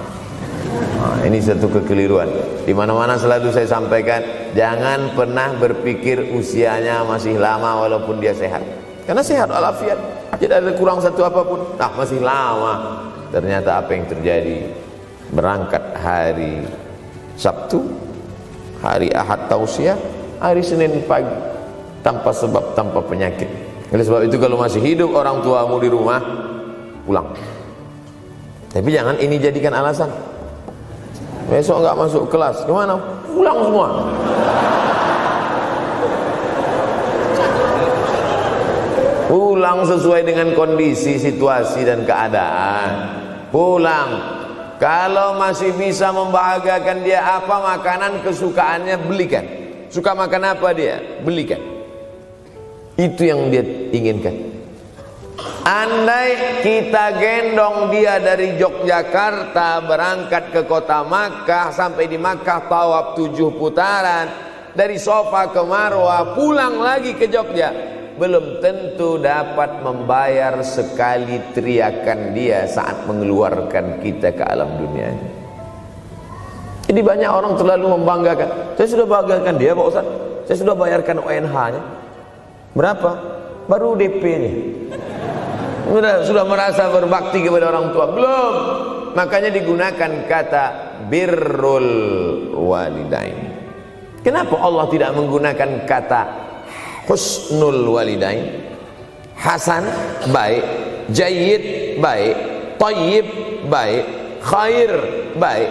Nah, 1.00 1.20
ini 1.24 1.40
satu 1.40 1.72
kekeliruan. 1.72 2.28
Di 2.68 2.76
mana-mana 2.76 3.16
selalu 3.16 3.50
saya 3.56 3.66
sampaikan, 3.66 4.22
jangan 4.54 5.16
pernah 5.16 5.56
berpikir 5.56 6.36
usianya 6.36 7.08
masih 7.08 7.40
lama 7.40 7.80
walaupun 7.88 8.20
dia 8.20 8.36
sehat. 8.36 8.62
Karena 9.08 9.24
sehat 9.24 9.48
walafiat, 9.50 9.98
tidak 10.38 10.62
ada 10.62 10.72
kurang 10.76 11.00
satu 11.00 11.24
apa 11.24 11.42
pun. 11.48 11.60
Nah, 11.80 11.92
masih 11.96 12.20
lama. 12.20 13.08
Ternyata 13.32 13.80
apa 13.80 13.90
yang 13.96 14.06
terjadi? 14.12 14.68
Berangkat 15.32 15.96
hari 15.96 16.68
Sabtu, 17.40 17.88
hari 18.82 19.14
Ahad 19.14 19.48
tausiah, 19.48 19.96
hari 20.42 20.66
Senin 20.66 21.06
pagi 21.06 21.34
tanpa 22.02 22.34
sebab 22.34 22.74
tanpa 22.74 23.00
penyakit 23.06 23.72
oleh 23.92 24.08
sebab 24.08 24.24
itu 24.24 24.40
kalau 24.40 24.56
masih 24.56 24.80
hidup 24.80 25.12
orang 25.12 25.44
tuamu 25.44 25.76
di 25.84 25.92
rumah, 25.92 26.24
pulang. 27.04 27.28
Tapi 28.72 28.88
jangan 28.88 29.20
ini 29.20 29.36
jadikan 29.36 29.76
alasan. 29.76 30.08
Besok 31.52 31.84
enggak 31.84 32.00
masuk 32.00 32.24
kelas, 32.32 32.64
ke 32.64 32.72
mana? 32.72 32.96
Pulang 33.28 33.58
semua. 33.68 33.88
Pulang 39.28 39.80
sesuai 39.84 40.22
dengan 40.24 40.56
kondisi, 40.56 41.20
situasi 41.20 41.84
dan 41.84 42.08
keadaan. 42.08 42.92
Pulang. 43.52 44.40
Kalau 44.82 45.38
masih 45.38 45.78
bisa 45.78 46.10
membahagiakan 46.10 47.06
dia 47.06 47.22
apa 47.22 47.78
makanan 47.78 48.26
kesukaannya 48.26 48.98
belikan. 49.06 49.46
Suka 49.94 50.18
makan 50.18 50.58
apa 50.58 50.74
dia? 50.74 51.22
Belikan. 51.22 51.62
Itu 52.98 53.30
yang 53.30 53.54
dia 53.54 53.62
inginkan. 53.94 54.34
Andai 55.62 56.66
kita 56.66 57.14
gendong 57.14 57.94
dia 57.94 58.18
dari 58.18 58.58
Yogyakarta 58.58 59.86
berangkat 59.86 60.50
ke 60.50 60.62
kota 60.66 61.06
Makkah 61.06 61.70
sampai 61.70 62.10
di 62.10 62.18
Makkah 62.18 62.66
tawaf 62.66 63.14
tujuh 63.14 63.54
putaran 63.62 64.34
dari 64.74 64.98
sofa 64.98 65.54
ke 65.54 65.62
Marwah 65.62 66.34
pulang 66.34 66.82
lagi 66.82 67.14
ke 67.14 67.30
Jogja 67.30 68.01
belum 68.20 68.60
tentu 68.60 69.20
dapat 69.22 69.84
membayar 69.84 70.60
sekali 70.66 71.40
teriakan 71.56 72.36
dia 72.36 72.68
saat 72.68 73.08
mengeluarkan 73.08 74.04
kita 74.04 74.36
ke 74.36 74.44
alam 74.44 74.80
dunia 74.80 75.08
ini. 75.12 75.30
Jadi 76.92 77.00
banyak 77.08 77.32
orang 77.32 77.54
terlalu 77.56 77.96
membanggakan. 77.96 78.76
Saya 78.76 78.88
sudah 78.92 79.08
banggakan 79.08 79.56
dia 79.56 79.72
Pak 79.72 79.86
Ustaz. 79.88 80.06
Saya 80.50 80.58
sudah 80.60 80.76
bayarkan 80.76 81.24
ONH-nya. 81.24 81.82
Berapa? 82.76 83.12
Baru 83.72 83.96
DP-nya. 83.96 84.54
Sudah, 85.88 86.14
sudah 86.28 86.44
merasa 86.44 86.92
berbakti 86.92 87.44
kepada 87.44 87.72
orang 87.72 87.96
tua? 87.96 88.06
Belum. 88.12 88.54
Makanya 89.16 89.52
digunakan 89.52 90.12
kata 90.28 90.66
birrul 91.08 91.88
walidain. 92.56 93.40
Kenapa 94.22 94.56
Allah 94.60 94.86
tidak 94.92 95.16
menggunakan 95.16 95.70
kata 95.88 96.22
husnul 97.06 97.98
walidain? 97.98 98.70
Hasan 99.38 99.86
baik, 100.30 100.64
jayyid 101.10 101.98
baik, 101.98 102.36
tayyib 102.78 103.28
baik, 103.70 104.04
khair 104.42 104.92
baik. 105.38 105.70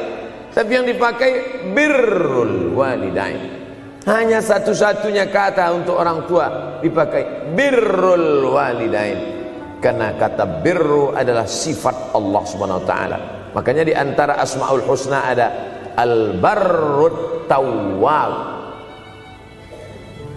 Tapi 0.51 0.71
yang 0.75 0.87
dipakai 0.87 1.33
birrul 1.71 2.75
walidain. 2.75 3.63
Hanya 4.11 4.43
satu-satunya 4.43 5.31
kata 5.31 5.71
untuk 5.71 5.95
orang 5.95 6.27
tua 6.27 6.47
dipakai 6.83 7.53
birrul 7.55 8.51
walidain. 8.51 9.39
Karena 9.79 10.13
kata 10.19 10.61
birru 10.61 11.15
adalah 11.15 11.47
sifat 11.47 12.13
Allah 12.13 12.43
Subhanahu 12.45 12.83
wa 12.83 12.87
taala. 12.89 13.19
Makanya 13.55 13.83
di 13.87 13.95
antara 13.95 14.37
Asmaul 14.37 14.85
Husna 14.85 15.31
ada 15.31 15.49
Al-Barrut 15.97 17.47
Tawwab. 17.49 18.60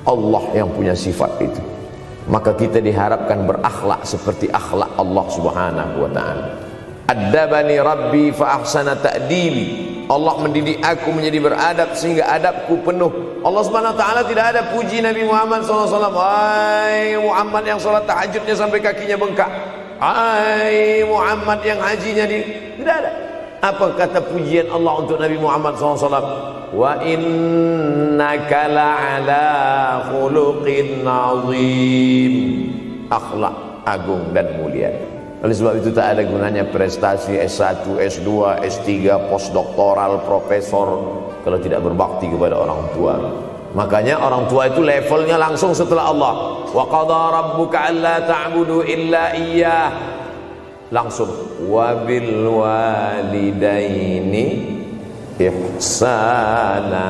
Allah 0.04 0.44
yang 0.52 0.68
punya 0.72 0.92
sifat 0.92 1.32
itu. 1.40 1.62
Maka 2.28 2.56
kita 2.56 2.80
diharapkan 2.80 3.44
berakhlak 3.44 4.08
seperti 4.08 4.48
akhlak 4.48 4.96
Allah 4.96 5.26
Subhanahu 5.28 5.96
wa 6.08 6.12
taala. 6.12 6.46
Adabani 7.08 7.76
Rabbi 7.80 8.32
fa 8.32 8.64
ahsana 8.64 8.96
ta'dibi. 8.96 9.92
Allah 10.08 10.36
mendidik 10.40 10.84
aku 10.84 11.16
menjadi 11.16 11.40
beradab 11.40 11.96
sehingga 11.96 12.28
adabku 12.32 12.80
penuh. 12.84 13.44
Allah 13.44 13.64
Subhanahu 13.64 13.96
wa 13.96 14.00
taala 14.00 14.22
tidak 14.24 14.56
ada 14.56 14.62
puji 14.72 15.04
Nabi 15.04 15.28
Muhammad 15.28 15.68
SAW. 15.68 16.16
Hai 16.16 17.20
Muhammad 17.20 17.64
yang 17.68 17.80
salat 17.80 18.08
tahajudnya 18.08 18.56
sampai 18.56 18.80
kakinya 18.80 19.20
bengkak. 19.20 19.52
Hai 20.00 21.04
Muhammad 21.08 21.60
yang 21.64 21.80
hajinya 21.80 22.24
di 22.28 22.40
tidak 22.80 22.96
ada. 23.04 23.33
Apa 23.64 23.96
kata 23.96 24.20
pujian 24.28 24.68
Allah 24.68 25.00
untuk 25.00 25.16
Nabi 25.16 25.40
Muhammad 25.40 25.80
SAW? 25.80 26.12
Wa 26.76 27.00
innaka 27.00 28.68
la'ala 28.68 29.48
khuluqin 30.12 31.08
azim. 31.08 32.34
Akhlak 33.08 33.56
agung 33.88 34.36
dan 34.36 34.60
mulia. 34.60 34.92
Oleh 35.48 35.56
sebab 35.56 35.80
itu 35.80 35.96
tak 35.96 36.12
ada 36.12 36.28
gunanya 36.28 36.68
prestasi 36.68 37.40
S1, 37.40 37.88
S2, 38.04 38.60
S3, 38.68 38.92
postdoktoral, 39.32 40.28
profesor 40.28 40.88
kalau 41.48 41.60
tidak 41.64 41.88
berbakti 41.88 42.28
kepada 42.28 42.60
orang 42.60 42.84
tua. 42.92 43.16
Makanya 43.72 44.20
orang 44.20 44.44
tua 44.52 44.68
itu 44.68 44.84
levelnya 44.84 45.40
langsung 45.40 45.72
setelah 45.72 46.12
Allah. 46.12 46.68
Wa 46.68 46.84
qadha 46.84 47.22
rabbuka 47.32 47.80
alla 47.96 48.28
ta'budu 48.28 48.84
illa 48.84 49.32
iyyah. 49.40 49.88
Langsung 50.94 51.34
wa 51.66 52.06
bil 52.06 52.46
walidaini 52.62 54.46
ihsana. 55.42 57.10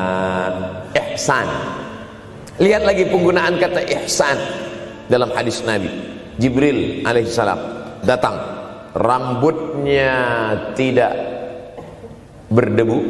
Ihsan. 0.95 1.47
Lihat 2.63 2.87
lagi 2.87 3.03
penggunaan 3.11 3.59
kata 3.59 3.83
ihsan 3.99 4.39
dalam 5.11 5.35
hadis 5.35 5.59
Nabi. 5.67 5.91
Jibril 6.39 7.03
alaihissalam 7.03 7.59
datang 8.07 8.39
rambutnya 8.93 10.13
tidak 10.73 11.13
berdebu 12.49 13.01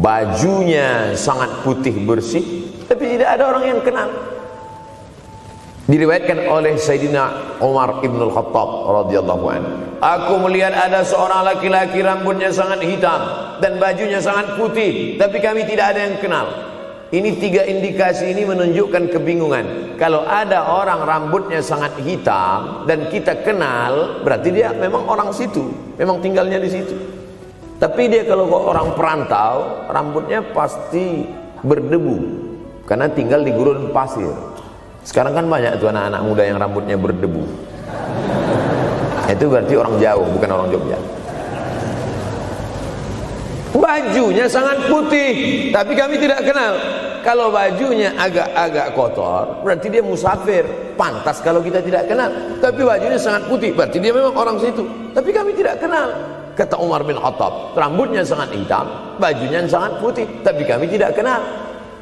bajunya 0.00 1.12
sangat 1.12 1.60
putih 1.60 1.92
bersih 2.04 2.72
tapi 2.88 3.16
tidak 3.16 3.36
ada 3.36 3.44
orang 3.52 3.64
yang 3.68 3.80
kenal 3.84 4.08
diriwayatkan 5.84 6.48
oleh 6.48 6.80
Sayyidina 6.80 7.58
Umar 7.60 8.00
Ibn 8.00 8.18
Al-Khattab 8.30 8.70
radhiyallahu 9.04 9.44
anhu 9.52 9.72
aku 10.00 10.34
melihat 10.48 10.72
ada 10.72 11.04
seorang 11.04 11.44
laki-laki 11.44 12.00
rambutnya 12.00 12.48
sangat 12.52 12.80
hitam 12.84 13.20
dan 13.60 13.76
bajunya 13.76 14.20
sangat 14.20 14.56
putih 14.56 15.20
tapi 15.20 15.40
kami 15.44 15.68
tidak 15.68 15.96
ada 15.96 16.00
yang 16.08 16.16
kenal 16.20 16.46
ini 17.14 17.38
tiga 17.38 17.62
indikasi 17.62 18.34
ini 18.34 18.42
menunjukkan 18.42 19.14
kebingungan. 19.14 19.94
Kalau 19.94 20.26
ada 20.26 20.66
orang 20.66 21.06
rambutnya 21.06 21.62
sangat 21.62 21.94
hitam 22.02 22.90
dan 22.90 23.06
kita 23.06 23.38
kenal, 23.46 24.24
berarti 24.26 24.50
dia 24.50 24.74
memang 24.74 25.06
orang 25.06 25.30
situ, 25.30 25.62
memang 25.94 26.18
tinggalnya 26.18 26.58
di 26.58 26.66
situ. 26.74 26.96
Tapi 27.78 28.10
dia 28.10 28.26
kalau 28.26 28.50
orang 28.50 28.98
perantau, 28.98 29.86
rambutnya 29.86 30.42
pasti 30.42 31.22
berdebu 31.62 32.18
karena 32.82 33.06
tinggal 33.14 33.46
di 33.46 33.54
gurun 33.54 33.94
pasir. 33.94 34.34
Sekarang 35.04 35.36
kan 35.36 35.44
banyak 35.44 35.76
tuh 35.76 35.92
anak-anak 35.92 36.20
muda 36.24 36.42
yang 36.48 36.56
rambutnya 36.56 36.96
berdebu. 36.96 37.44
Itu 39.28 39.52
berarti 39.52 39.74
orang 39.76 40.00
jauh, 40.00 40.26
bukan 40.32 40.48
orang 40.48 40.68
Jogja. 40.72 40.98
Bajunya 43.74 44.46
sangat 44.48 44.88
putih, 44.88 45.68
tapi 45.74 45.92
kami 45.92 46.16
tidak 46.16 46.40
kenal. 46.46 46.72
Kalau 47.20 47.48
bajunya 47.48 48.12
agak-agak 48.16 48.92
kotor, 48.96 49.64
berarti 49.64 49.92
dia 49.92 50.04
musafir. 50.04 50.64
Pantas 50.94 51.42
kalau 51.42 51.58
kita 51.58 51.82
tidak 51.82 52.06
kenal. 52.06 52.30
Tapi 52.62 52.80
bajunya 52.80 53.18
sangat 53.18 53.48
putih, 53.50 53.74
berarti 53.74 53.98
dia 53.98 54.12
memang 54.14 54.32
orang 54.36 54.56
situ. 54.62 54.84
Tapi 55.12 55.34
kami 55.34 55.52
tidak 55.58 55.82
kenal. 55.82 56.12
Kata 56.54 56.78
Umar 56.78 57.02
bin 57.02 57.18
Khattab, 57.18 57.74
rambutnya 57.74 58.22
sangat 58.22 58.54
hitam, 58.54 58.86
bajunya 59.18 59.66
sangat 59.66 59.98
putih, 59.98 60.22
tapi 60.46 60.62
kami 60.62 60.86
tidak 60.86 61.18
kenal. 61.18 61.42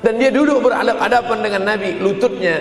Dan 0.05 0.21
dia 0.21 0.29
duduk 0.29 0.61
berhadapan 0.61 1.39
dengan 1.41 1.63
Nabi, 1.73 1.97
lututnya 2.05 2.61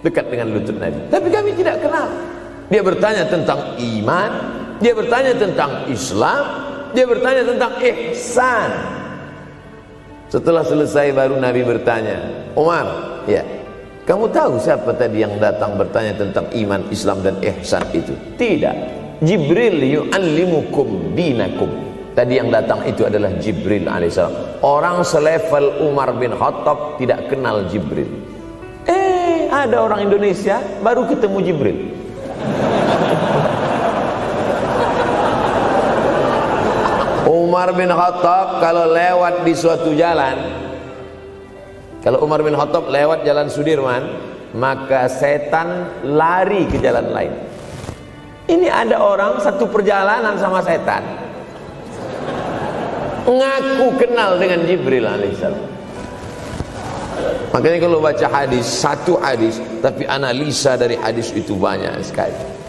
dekat 0.00 0.32
dengan 0.32 0.52
lutut 0.52 0.76
Nabi. 0.76 1.00
Tapi 1.08 1.28
kami 1.28 1.50
tidak 1.56 1.80
kenal. 1.84 2.08
Dia 2.70 2.82
bertanya 2.86 3.24
tentang 3.26 3.74
iman, 3.76 4.30
dia 4.78 4.92
bertanya 4.94 5.32
tentang 5.34 5.70
Islam, 5.90 6.44
dia 6.94 7.04
bertanya 7.06 7.42
tentang 7.42 7.72
ihsan. 7.82 8.70
Setelah 10.30 10.62
selesai 10.62 11.10
baru 11.10 11.42
Nabi 11.42 11.66
bertanya, 11.66 12.46
Umar, 12.54 12.86
ya, 13.26 13.42
kamu 14.06 14.30
tahu 14.30 14.62
siapa 14.62 14.94
tadi 14.94 15.26
yang 15.26 15.34
datang 15.42 15.74
bertanya 15.74 16.14
tentang 16.14 16.46
iman, 16.54 16.86
Islam 16.94 17.18
dan 17.26 17.34
ihsan 17.42 17.82
itu? 17.90 18.14
Tidak. 18.38 18.76
Jibril 19.20 19.82
yu'allimukum 19.82 21.18
dinakum. 21.18 21.68
Tadi 22.14 22.38
yang 22.38 22.50
datang 22.50 22.82
itu 22.86 23.06
adalah 23.06 23.30
Jibril 23.38 23.86
alaihissalam. 23.86 24.62
Orang 24.66 25.06
selevel 25.06 25.82
Umar 25.86 26.10
bin 26.18 26.34
Khattab 26.34 26.98
tidak 26.98 27.30
kenal 27.30 27.66
Jibril. 27.70 28.08
Ada 29.50 29.82
orang 29.82 30.06
Indonesia 30.06 30.62
baru 30.78 31.10
ketemu 31.10 31.38
Jibril. 31.42 31.78
Umar 37.26 37.74
bin 37.74 37.90
Khattab 37.90 38.62
kalau 38.62 38.94
lewat 38.94 39.42
di 39.42 39.54
suatu 39.58 39.90
jalan 39.98 40.38
kalau 41.98 42.22
Umar 42.22 42.46
bin 42.46 42.54
Khattab 42.54 42.86
lewat 42.86 43.26
jalan 43.26 43.50
Sudirman 43.50 44.02
maka 44.54 45.10
setan 45.10 45.90
lari 46.06 46.70
ke 46.70 46.78
jalan 46.78 47.10
lain. 47.10 47.34
Ini 48.46 48.66
ada 48.70 49.02
orang 49.02 49.38
satu 49.42 49.66
perjalanan 49.66 50.38
sama 50.38 50.62
setan. 50.62 51.02
Ngaku 53.26 53.98
kenal 53.98 54.38
dengan 54.38 54.66
Jibril 54.66 55.06
alaihissalam 55.06 55.79
makanya 57.50 57.78
kalau 57.86 57.98
baca 57.98 58.26
hadis 58.30 58.66
satu 58.66 59.18
hadis 59.18 59.58
tapi 59.82 60.06
analisa 60.06 60.78
dari 60.78 60.94
hadis 60.98 61.34
itu 61.34 61.58
banyak 61.58 61.94
sekali 62.02 62.60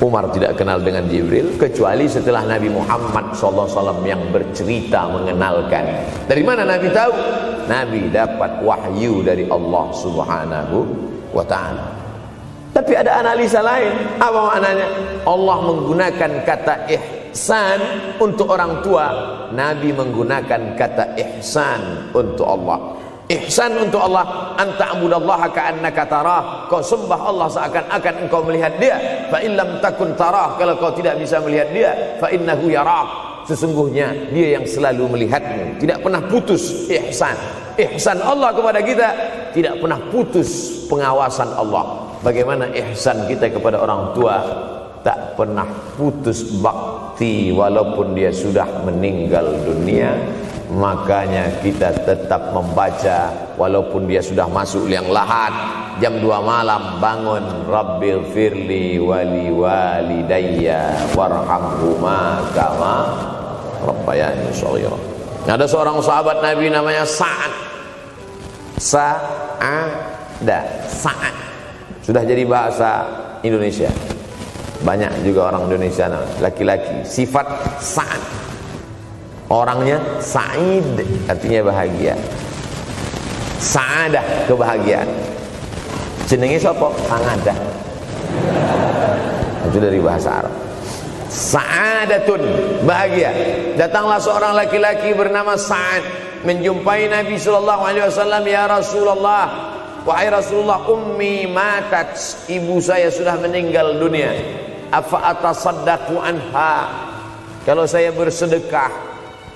Umar 0.00 0.32
tidak 0.32 0.56
kenal 0.56 0.80
dengan 0.80 1.04
Jibril 1.04 1.60
kecuali 1.60 2.08
setelah 2.08 2.40
Nabi 2.48 2.72
Muhammad 2.72 3.36
SAW 3.36 4.00
yang 4.08 4.32
bercerita 4.32 5.04
mengenalkan. 5.12 5.84
Dari 6.24 6.40
mana 6.40 6.64
Nabi 6.64 6.88
tahu? 6.88 7.12
Nabi 7.68 8.08
dapat 8.08 8.64
wahyu 8.64 9.20
dari 9.20 9.44
Allah 9.52 9.92
Subhanahu 9.92 10.76
wa 11.36 11.44
taala. 11.44 11.92
Tapi 12.72 12.96
ada 12.96 13.20
analisa 13.20 13.60
lain. 13.60 13.92
Apa 14.16 14.40
maknanya? 14.40 14.88
Allah 15.28 15.58
menggunakan 15.68 16.32
kata 16.48 16.74
ihsan 16.96 17.78
untuk 18.16 18.48
orang 18.48 18.80
tua, 18.80 19.06
Nabi 19.52 19.92
menggunakan 19.92 20.80
kata 20.80 21.12
ihsan 21.18 22.08
untuk 22.16 22.48
Allah. 22.48 22.96
Ihsan 23.30 23.78
untuk 23.78 24.02
Allah 24.02 24.58
anta 24.58 24.90
abudallaha 24.90 25.46
ka'annaka 25.54 26.02
tarah. 26.10 26.42
Kau 26.66 26.82
sembah 26.82 27.20
Allah 27.30 27.46
seakan-akan 27.46 28.26
engkau 28.26 28.42
melihat 28.42 28.74
dia. 28.82 28.98
Fa 29.30 29.38
illam 29.38 29.78
takun 29.78 30.18
tarah 30.18 30.58
kalau 30.58 30.74
kau 30.74 30.90
tidak 30.90 31.14
bisa 31.14 31.38
melihat 31.38 31.70
dia, 31.70 31.90
fa 32.18 32.26
innahu 32.26 32.66
yarak. 32.66 33.30
Sesungguhnya 33.46 34.34
dia 34.34 34.58
yang 34.58 34.66
selalu 34.66 35.14
melihatmu, 35.14 35.78
tidak 35.78 36.02
pernah 36.02 36.22
putus 36.26 36.90
ihsan. 36.90 37.38
Ihsan 37.78 38.18
Allah 38.18 38.50
kepada 38.50 38.82
kita 38.82 39.08
tidak 39.54 39.78
pernah 39.78 40.02
putus 40.10 40.82
pengawasan 40.90 41.54
Allah. 41.54 42.10
Bagaimana 42.26 42.66
ihsan 42.74 43.30
kita 43.30 43.46
kepada 43.54 43.78
orang 43.78 44.10
tua 44.10 44.42
tak 45.06 45.38
pernah 45.38 45.64
putus 45.94 46.50
bakti 46.60 47.54
walaupun 47.54 48.12
dia 48.12 48.28
sudah 48.34 48.84
meninggal 48.84 49.54
dunia 49.64 50.12
makanya 50.70 51.50
kita 51.60 51.90
tetap 52.06 52.54
membaca 52.54 53.34
walaupun 53.58 54.06
dia 54.06 54.22
sudah 54.22 54.46
masuk 54.46 54.86
liang 54.86 55.10
lahat. 55.10 55.50
Jam 55.98 56.16
2 56.16 56.24
malam 56.40 56.96
bangun 57.02 57.44
rabbil 57.68 58.24
firli 58.32 58.96
wali 58.96 59.52
walidayya 59.52 60.96
warhamhuma 61.12 62.40
kama 62.56 62.96
rabbayani 63.84 64.48
shaghira. 64.54 64.96
Ada 65.50 65.66
seorang 65.66 65.98
sahabat 66.00 66.40
Nabi 66.40 66.70
namanya 66.70 67.02
Sa'ad. 67.02 67.52
Sa'ada. 68.78 70.60
Sa'ad. 70.86 71.34
Sudah 72.00 72.22
jadi 72.24 72.46
bahasa 72.46 73.04
Indonesia. 73.44 73.90
Banyak 74.80 75.26
juga 75.26 75.52
orang 75.52 75.68
Indonesia 75.68 76.08
laki-laki 76.40 77.04
sifat 77.04 77.44
Sa'ad 77.76 78.49
Orangnya 79.50 79.98
sa'id 80.22 81.02
artinya 81.26 81.74
bahagia. 81.74 82.14
Sa'adah 83.58 84.46
kebahagiaan. 84.46 85.10
Jenenge 86.30 86.62
sapa? 86.62 86.86
Sangadah. 87.10 87.58
Itu 89.66 89.82
dari 89.82 89.98
bahasa 89.98 90.38
Arab. 90.38 90.54
Sa'adatun 91.26 92.42
bahagia. 92.86 93.34
Datanglah 93.74 94.22
seorang 94.22 94.54
laki-laki 94.54 95.10
bernama 95.18 95.58
Sa'ad 95.58 96.06
menjumpai 96.46 97.10
Nabi 97.10 97.34
sallallahu 97.34 97.82
alaihi 97.82 98.06
wasallam 98.06 98.46
ya 98.46 98.70
Rasulullah. 98.70 99.44
Wahai 100.06 100.30
Rasulullah 100.30 100.86
ummi 100.86 101.50
matat 101.50 102.14
ibu 102.46 102.78
saya 102.78 103.10
sudah 103.10 103.34
meninggal 103.42 103.98
dunia. 103.98 104.30
Afa 104.94 105.34
atasaddaqu 105.34 106.22
anha? 106.22 106.86
Kalau 107.66 107.84
saya 107.84 108.14
bersedekah 108.14 109.09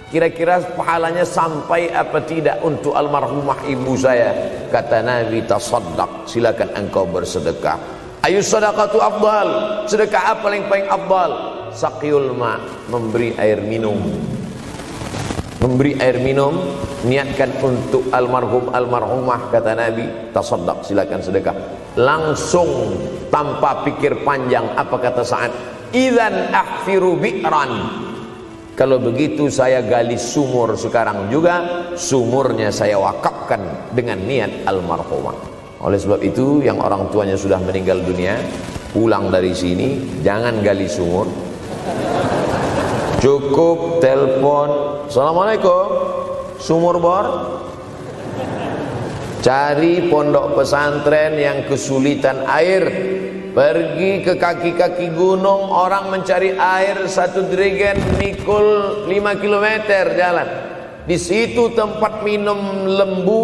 kira-kira 0.08 0.60
pahalanya 0.74 1.24
sampai 1.24 1.88
apa 1.92 2.20
tidak 2.24 2.60
untuk 2.60 2.92
almarhumah 2.92 3.64
ibu 3.68 3.94
saya? 3.96 4.32
Kata 4.68 5.00
Nabi 5.00 5.44
tasaddaq, 5.46 6.28
silakan 6.28 6.70
engkau 6.76 7.08
bersedekah. 7.08 7.78
Ayu 8.24 8.40
sadaqatu 8.40 8.98
afdal. 9.04 9.48
Sedekah 9.84 10.32
apa 10.32 10.48
yang 10.48 10.64
paling 10.68 10.88
afdal? 10.88 11.30
Saqiyul 11.76 12.32
ma, 12.32 12.56
memberi 12.88 13.36
air 13.36 13.60
minum. 13.60 14.00
Memberi 15.60 15.96
air 15.96 16.20
minum 16.20 16.56
niatkan 17.04 17.52
untuk 17.64 18.08
almarhum 18.12 18.68
almarhumah 18.72 19.48
kata 19.48 19.72
Nabi, 19.76 20.32
tasaddaq 20.32 20.84
silakan 20.84 21.20
sedekah. 21.20 21.56
Langsung 21.96 22.96
tanpa 23.28 23.84
pikir 23.84 24.24
panjang 24.24 24.72
apa 24.76 24.96
kata 24.98 25.22
saat 25.24 25.52
Idzan 25.94 26.50
ahfiru 26.50 27.14
bi'ran. 27.14 28.02
Kalau 28.74 28.98
begitu 28.98 29.46
saya 29.46 29.86
gali 29.86 30.18
sumur 30.18 30.74
sekarang 30.74 31.30
juga 31.30 31.86
sumurnya 31.94 32.74
saya 32.74 32.98
wakafkan 32.98 33.62
dengan 33.94 34.18
niat 34.18 34.66
almarhumah. 34.66 35.38
Oleh 35.78 35.94
sebab 35.94 36.18
itu 36.26 36.58
yang 36.58 36.82
orang 36.82 37.06
tuanya 37.14 37.38
sudah 37.38 37.62
meninggal 37.62 38.02
dunia 38.02 38.34
pulang 38.90 39.30
dari 39.30 39.54
sini 39.54 40.18
jangan 40.26 40.58
gali 40.58 40.90
sumur. 40.90 41.30
Cukup 43.22 44.02
telepon 44.02 44.68
Assalamualaikum 45.06 45.86
sumur 46.58 46.98
bor? 46.98 47.26
Cari 49.38 50.10
pondok 50.10 50.58
pesantren 50.58 51.38
yang 51.38 51.62
kesulitan 51.70 52.42
air 52.50 52.82
pergi 53.54 54.20
ke 54.26 54.34
kaki-kaki 54.34 55.14
gunung 55.14 55.70
orang 55.70 56.10
mencari 56.10 56.58
air 56.58 57.06
satu 57.06 57.46
dirigen 57.46 57.96
mikul 58.18 59.06
5 59.06 59.40
km 59.40 59.66
jalan. 60.18 60.48
Di 61.04 61.20
situ 61.20 61.70
tempat 61.76 62.24
minum 62.24 62.88
lembu 62.88 63.42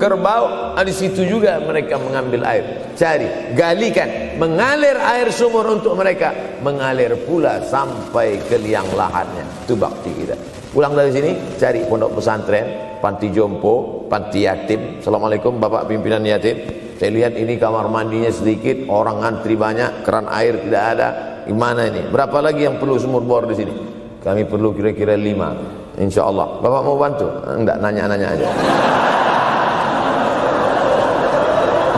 kerbau 0.00 0.78
ah, 0.78 0.84
di 0.86 0.94
situ 0.94 1.28
juga 1.28 1.60
mereka 1.60 2.00
mengambil 2.00 2.40
air. 2.48 2.64
Cari 2.96 3.52
galikan 3.52 4.40
mengalir 4.40 4.96
air 4.96 5.28
sumur 5.28 5.68
untuk 5.68 5.92
mereka 5.98 6.32
mengalir 6.64 7.12
pula 7.28 7.60
sampai 7.60 8.40
ke 8.48 8.56
liang 8.56 8.88
lahannya 8.96 9.44
itu 9.68 9.76
bakti 9.76 10.10
kita. 10.24 10.34
Pulang 10.70 10.96
dari 10.96 11.10
sini 11.12 11.30
cari 11.58 11.82
pondok 11.84 12.16
pesantren 12.16 12.89
panti 13.00 13.32
jompo 13.34 14.06
panti 14.06 14.46
yatim 14.46 15.02
Assalamualaikum 15.02 15.58
bapak 15.58 15.88
pimpinan 15.88 16.22
yatim 16.22 16.56
saya 17.00 17.10
lihat 17.10 17.34
ini 17.34 17.56
kamar 17.56 17.88
mandinya 17.88 18.28
sedikit 18.28 18.86
orang 18.92 19.24
antri 19.24 19.56
banyak 19.56 20.04
keran 20.04 20.28
air 20.28 20.60
tidak 20.62 20.84
ada 20.96 21.08
gimana 21.48 21.88
ini 21.88 22.06
berapa 22.12 22.38
lagi 22.44 22.68
yang 22.68 22.76
perlu 22.76 23.00
sumur 23.00 23.24
bor 23.24 23.48
di 23.48 23.56
sini 23.56 23.72
kami 24.20 24.44
perlu 24.44 24.76
kira-kira 24.76 25.16
lima 25.16 25.80
Insya 26.00 26.24
Allah. 26.24 26.48
Bapak 26.64 26.80
mau 26.80 26.96
bantu? 26.96 27.28
Enggak, 27.44 27.76
nanya-nanya 27.76 28.28
aja. 28.32 28.48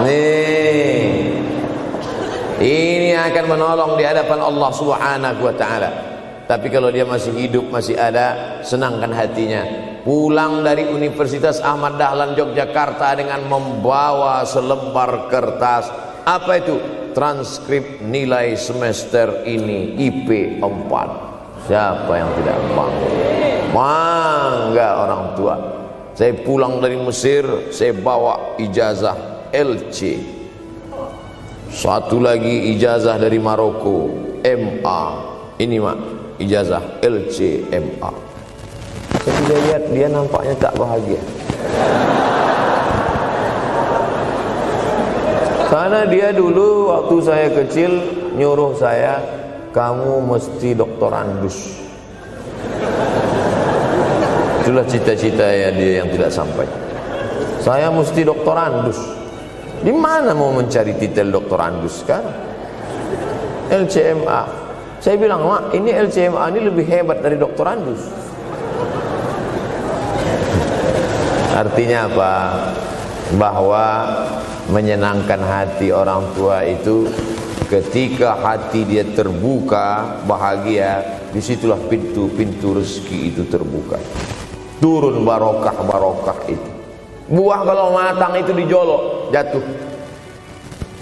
Nih. 0.03 1.31
Ini 2.63 3.11
akan 3.19 3.45
menolong 3.47 3.93
di 3.99 4.05
hadapan 4.07 4.39
Allah 4.43 4.71
Subhanahu 4.75 5.41
wa 5.47 5.55
taala. 5.55 5.91
Tapi 6.51 6.67
kalau 6.71 6.91
dia 6.91 7.07
masih 7.07 7.31
hidup, 7.35 7.71
masih 7.71 7.95
ada, 7.95 8.59
senangkan 8.67 9.15
hatinya. 9.15 9.63
Pulang 10.03 10.67
dari 10.67 10.91
Universitas 10.91 11.63
Ahmad 11.63 11.95
Dahlan 11.95 12.35
Yogyakarta 12.35 13.15
dengan 13.15 13.47
membawa 13.47 14.43
selembar 14.43 15.31
kertas. 15.31 15.87
Apa 16.27 16.59
itu? 16.59 16.75
Transkrip 17.15 18.03
nilai 18.03 18.59
semester 18.59 19.47
ini 19.47 19.95
IP 20.03 20.59
4. 20.59 21.71
Siapa 21.71 22.13
yang 22.19 22.35
tidak 22.35 22.59
bangga? 22.75 23.11
Mangga 23.71 24.89
orang 25.07 25.25
tua. 25.39 25.57
Saya 26.19 26.35
pulang 26.35 26.83
dari 26.83 26.99
Mesir, 26.99 27.71
saya 27.71 27.95
bawa 27.95 28.59
ijazah 28.59 29.49
LC. 29.55 30.19
Satu 31.71 32.19
lagi 32.19 32.75
ijazah 32.75 33.23
dari 33.23 33.39
Maroko, 33.39 34.11
MA. 34.43 35.03
Ini 35.63 35.77
mak, 35.79 35.99
ijazah 36.43 36.99
LC 37.01 37.71
MA. 37.71 38.32
Saya 39.21 39.35
tidak 39.45 39.61
lihat 39.69 39.83
dia 39.93 40.07
nampaknya 40.09 40.55
tak 40.57 40.73
bahagia. 40.81 41.21
Karena 45.73 46.05
dia 46.05 46.29
dulu 46.37 46.93
waktu 46.93 47.17
saya 47.25 47.49
kecil 47.53 47.93
nyuruh 48.37 48.77
saya, 48.77 49.21
kamu 49.73 50.21
mesti 50.25 50.77
doktorandus. 50.77 51.81
Itulah 54.63 54.85
cita-cita 54.87 55.43
ya 55.43 55.69
dia 55.73 56.05
yang 56.05 56.09
tidak 56.13 56.29
sampai. 56.29 56.69
Saya 57.65 57.89
mesti 57.89 58.21
doktorandus. 58.23 59.01
Di 59.83 59.91
mana 59.91 60.31
mau 60.37 60.55
mencari 60.55 60.95
titel 60.95 61.35
doktorandus 61.35 62.07
kan? 62.07 62.23
LCMA. 63.73 64.43
Saya 65.03 65.19
bilang, 65.19 65.43
"Mak, 65.43 65.75
ini 65.75 65.91
LCMA 65.91 66.47
ini 66.55 66.61
lebih 66.69 66.87
hebat 66.87 67.19
dari 67.25 67.35
doktorandus." 67.35 68.22
Artinya 71.53 72.09
apa? 72.09 72.33
Bahwa 73.37 73.87
menyenangkan 74.73 75.41
hati 75.41 75.93
orang 75.93 76.33
tua 76.33 76.65
itu 76.65 77.09
ketika 77.69 78.37
hati 78.41 78.85
dia 78.89 79.05
terbuka, 79.05 80.21
bahagia, 80.29 81.21
di 81.33 81.41
situlah 81.41 81.81
pintu-pintu 81.89 82.77
rezeki 82.77 83.19
itu 83.33 83.43
terbuka. 83.49 83.97
Turun 84.81 85.25
barokah-barokah 85.25 86.39
itu. 86.53 86.71
Buah 87.33 87.61
kalau 87.65 87.97
matang 87.97 88.37
itu 88.37 88.53
dijolok 88.53 89.33
jatuh. 89.33 89.65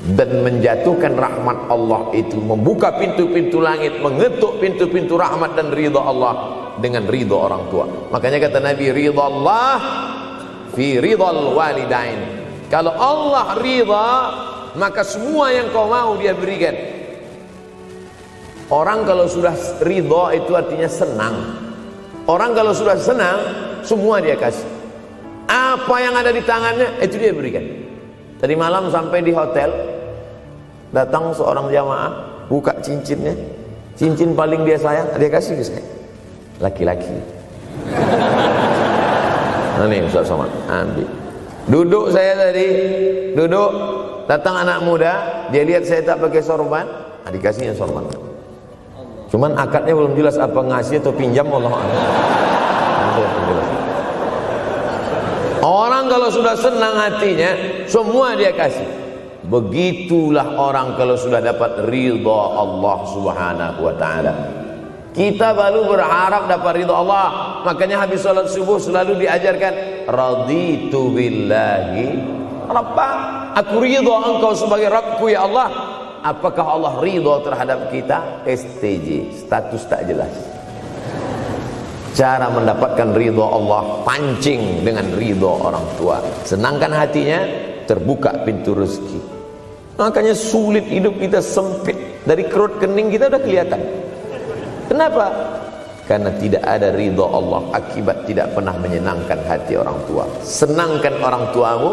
Dan 0.00 0.42
menjatuhkan 0.42 1.12
rahmat 1.12 1.68
Allah 1.68 2.08
itu 2.16 2.40
membuka 2.40 2.88
pintu-pintu 2.96 3.60
langit 3.60 4.00
mengetuk 4.00 4.56
pintu-pintu 4.56 5.20
rahmat 5.20 5.52
dan 5.52 5.68
ridha 5.76 6.00
Allah 6.00 6.34
dengan 6.80 7.04
ridha 7.04 7.36
orang 7.36 7.68
tua. 7.68 7.84
Makanya 8.08 8.48
kata 8.48 8.64
Nabi 8.64 8.96
ridha 8.96 9.20
Allah 9.20 9.76
fi 10.74 10.98
ridhal 10.98 11.54
walidain. 11.54 12.20
Kalau 12.70 12.94
Allah 12.94 13.58
ridha 13.58 14.10
maka 14.78 15.02
semua 15.02 15.50
yang 15.50 15.70
kau 15.74 15.90
mau 15.90 16.14
dia 16.18 16.34
berikan. 16.34 16.74
Orang 18.70 19.02
kalau 19.02 19.26
sudah 19.26 19.54
ridha 19.82 20.24
itu 20.38 20.54
artinya 20.54 20.86
senang. 20.86 21.34
Orang 22.30 22.54
kalau 22.54 22.70
sudah 22.70 22.94
senang 22.94 23.38
semua 23.82 24.22
dia 24.22 24.38
kasih. 24.38 24.66
Apa 25.50 25.98
yang 25.98 26.14
ada 26.14 26.30
di 26.30 26.42
tangannya 26.46 27.02
itu 27.02 27.18
dia 27.18 27.34
berikan. 27.34 27.66
Tadi 28.38 28.54
malam 28.54 28.86
sampai 28.94 29.18
di 29.26 29.34
hotel 29.34 29.74
datang 30.94 31.34
seorang 31.34 31.66
jamaah 31.74 32.10
buka 32.46 32.78
cincinnya. 32.78 33.34
Cincin 33.98 34.38
paling 34.38 34.62
dia 34.62 34.78
sayang 34.78 35.18
dia 35.18 35.28
kasih 35.28 35.58
ke 35.58 35.64
saya. 35.66 35.84
Laki-laki 36.62 37.39
nah 39.80 39.88
nih 39.88 40.04
Ustaz 40.04 40.28
Somad? 40.28 40.52
Ambil. 40.68 41.08
Duduk 41.72 42.12
saya 42.12 42.36
tadi. 42.36 42.68
Duduk. 43.32 43.70
Datang 44.28 44.60
anak 44.60 44.84
muda. 44.84 45.48
Dia 45.48 45.64
lihat 45.64 45.88
saya 45.88 46.04
tak 46.04 46.20
pakai 46.20 46.44
sorban. 46.44 46.84
Nah, 47.24 47.30
dikasihnya 47.32 47.72
sorban. 47.72 48.04
Cuman 49.32 49.56
akadnya 49.56 49.96
belum 49.96 50.12
jelas 50.20 50.36
apa 50.36 50.60
ngasih 50.60 51.00
atau 51.00 51.14
pinjam 51.16 51.48
Allah 51.48 51.80
Orang 55.64 56.12
kalau 56.12 56.28
sudah 56.28 56.56
senang 56.56 56.96
hatinya, 57.00 57.52
semua 57.88 58.36
dia 58.36 58.52
kasih. 58.52 58.84
Begitulah 59.48 60.60
orang 60.60 60.98
kalau 61.00 61.16
sudah 61.16 61.40
dapat 61.40 61.88
ridha 61.88 62.40
Allah 62.52 62.98
Subhanahu 63.08 63.80
wa 63.80 63.94
taala. 63.96 64.59
Kita 65.10 65.52
baru 65.52 65.90
berharap 65.90 66.46
dapat 66.46 66.82
ridha 66.82 66.94
Allah. 66.94 67.26
Makanya 67.66 68.06
habis 68.06 68.22
salat 68.22 68.46
subuh 68.46 68.78
selalu 68.78 69.26
diajarkan 69.26 70.06
raditu 70.06 71.10
billahi 71.10 72.18
rabba. 72.70 73.08
Aku 73.58 73.82
ridha 73.82 74.16
engkau 74.30 74.54
sebagai 74.54 74.86
Rabbku 74.86 75.26
ya 75.34 75.46
Allah. 75.46 75.68
Apakah 76.22 76.78
Allah 76.78 76.92
ridha 77.02 77.42
terhadap 77.42 77.90
kita? 77.90 78.46
STJ, 78.46 79.34
status 79.34 79.82
tak 79.90 80.06
jelas 80.06 80.60
cara 82.14 82.50
mendapatkan 82.50 83.14
ridho 83.14 83.46
Allah 83.46 84.02
pancing 84.02 84.82
dengan 84.82 85.06
ridho 85.14 85.50
orang 85.62 85.86
tua 85.94 86.18
senangkan 86.42 86.90
hatinya 86.90 87.38
terbuka 87.86 88.42
pintu 88.42 88.74
rezeki 88.74 89.20
makanya 89.94 90.34
sulit 90.34 90.84
hidup 90.90 91.14
kita 91.22 91.38
sempit 91.38 91.96
dari 92.26 92.44
kerut 92.50 92.82
kening 92.82 93.14
kita 93.14 93.30
udah 93.30 93.40
kelihatan 93.40 93.80
Kenapa? 94.90 95.30
Karena 96.10 96.34
tidak 96.34 96.66
ada 96.66 96.90
ridho 96.90 97.22
Allah 97.22 97.70
akibat 97.78 98.26
tidak 98.26 98.50
pernah 98.58 98.74
menyenangkan 98.74 99.38
hati 99.46 99.78
orang 99.78 100.02
tua. 100.10 100.26
Senangkan 100.42 101.22
orang 101.22 101.54
tuamu, 101.54 101.92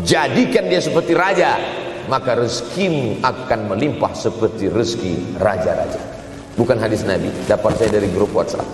jadikan 0.00 0.64
dia 0.72 0.80
seperti 0.80 1.12
raja, 1.12 1.60
maka 2.08 2.40
rezekimu 2.40 3.20
akan 3.20 3.76
melimpah 3.76 4.16
seperti 4.16 4.72
rezeki 4.72 5.36
raja-raja. 5.36 6.00
Bukan 6.56 6.80
hadis 6.80 7.04
Nabi, 7.04 7.28
dapat 7.44 7.76
saya 7.76 8.00
dari 8.00 8.08
grup 8.08 8.32
WhatsApp. 8.32 8.64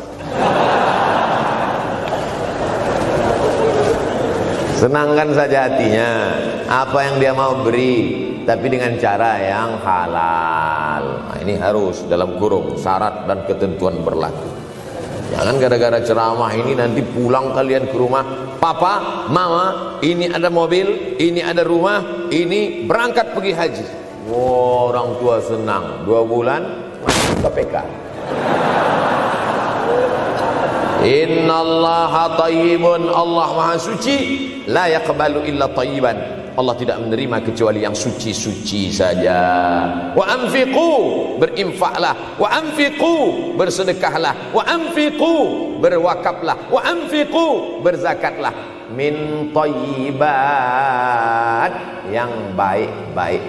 Senangkan 4.84 5.32
saja 5.32 5.64
hatinya. 5.64 6.36
Apa 6.68 7.08
yang 7.08 7.16
dia 7.16 7.32
mau 7.32 7.64
beri 7.64 7.96
Tapi 8.44 8.68
dengan 8.68 8.92
cara 9.00 9.40
yang 9.40 9.80
halal. 9.80 11.24
Nah, 11.24 11.40
Ini 11.40 11.56
harus 11.56 12.04
dalam 12.04 12.36
kurung 12.36 12.76
Syarat 12.76 13.24
dan 13.24 13.48
ketentuan 13.48 14.04
berlaku. 14.04 14.44
Jangan 15.32 15.56
gara-gara 15.56 16.04
ceramah 16.04 16.52
ini 16.52 16.76
Nanti 16.76 17.00
pulang 17.00 17.56
kalian 17.56 17.88
ke 17.88 17.96
rumah 17.96 18.52
Papa, 18.60 19.24
mama, 19.32 19.96
ini 20.04 20.28
ada 20.28 20.52
mobil 20.52 21.16
Ini 21.16 21.40
ada 21.40 21.64
rumah 21.64 22.28
Ini 22.28 22.84
berangkat 22.84 23.32
pergi 23.32 23.52
haji. 23.56 23.86
Wow, 24.28 24.92
Orang 24.92 25.16
tua 25.16 25.40
senang. 25.40 26.04
Dua 26.04 26.28
bulan 26.28 26.60
masuk 27.00 27.40
KPK 27.40 28.04
Innallaha 31.04 32.40
tayyibun. 32.40 33.12
Allah 33.12 33.48
maha 33.52 33.76
suci. 33.76 34.48
La 34.64 34.88
yaqbalu 34.88 35.44
illa 35.44 35.68
tayyiban. 35.68 36.16
Allah 36.54 36.78
tidak 36.78 37.02
menerima 37.02 37.42
kecuali 37.44 37.82
yang 37.82 37.92
suci-suci 37.92 38.88
saja. 38.94 39.42
Wa 40.16 40.24
anfiqu 40.24 40.90
Berinfaklah. 41.42 42.40
Wa 42.40 42.48
anfiqu 42.56 43.52
Bersedekahlah. 43.58 44.56
Wa 44.56 44.64
anfiqu 44.64 45.76
Berwakaflah. 45.82 46.72
Wa 46.72 46.80
anfiqu 46.88 47.82
Berzakatlah. 47.84 48.54
Min 48.94 49.50
tayyibat 49.52 50.22
Yang 52.08 52.32
baik-baik. 52.56 53.42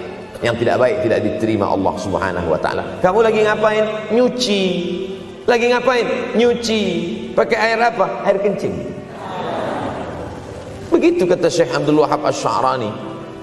Yang 0.44 0.66
tidak 0.66 0.76
baik 0.76 1.00
tidak 1.00 1.24
diterima 1.24 1.72
Allah 1.72 1.96
subhanahu 1.96 2.52
wa 2.52 2.60
ta'ala. 2.60 3.00
Kamu 3.00 3.24
lagi 3.24 3.40
ngapain? 3.40 4.12
Nyuci 4.12 4.60
lagi 5.46 5.70
ngapain? 5.70 6.06
Nyuci. 6.34 6.82
Pakai 7.32 7.56
air 7.56 7.78
apa? 7.78 8.26
Air 8.26 8.42
kencing. 8.42 8.74
Begitu 10.90 11.26
kata 11.26 11.46
Syekh 11.46 11.70
Abdul 11.70 12.02
Wahab 12.02 12.26
Asy-Sya'rani 12.26 12.90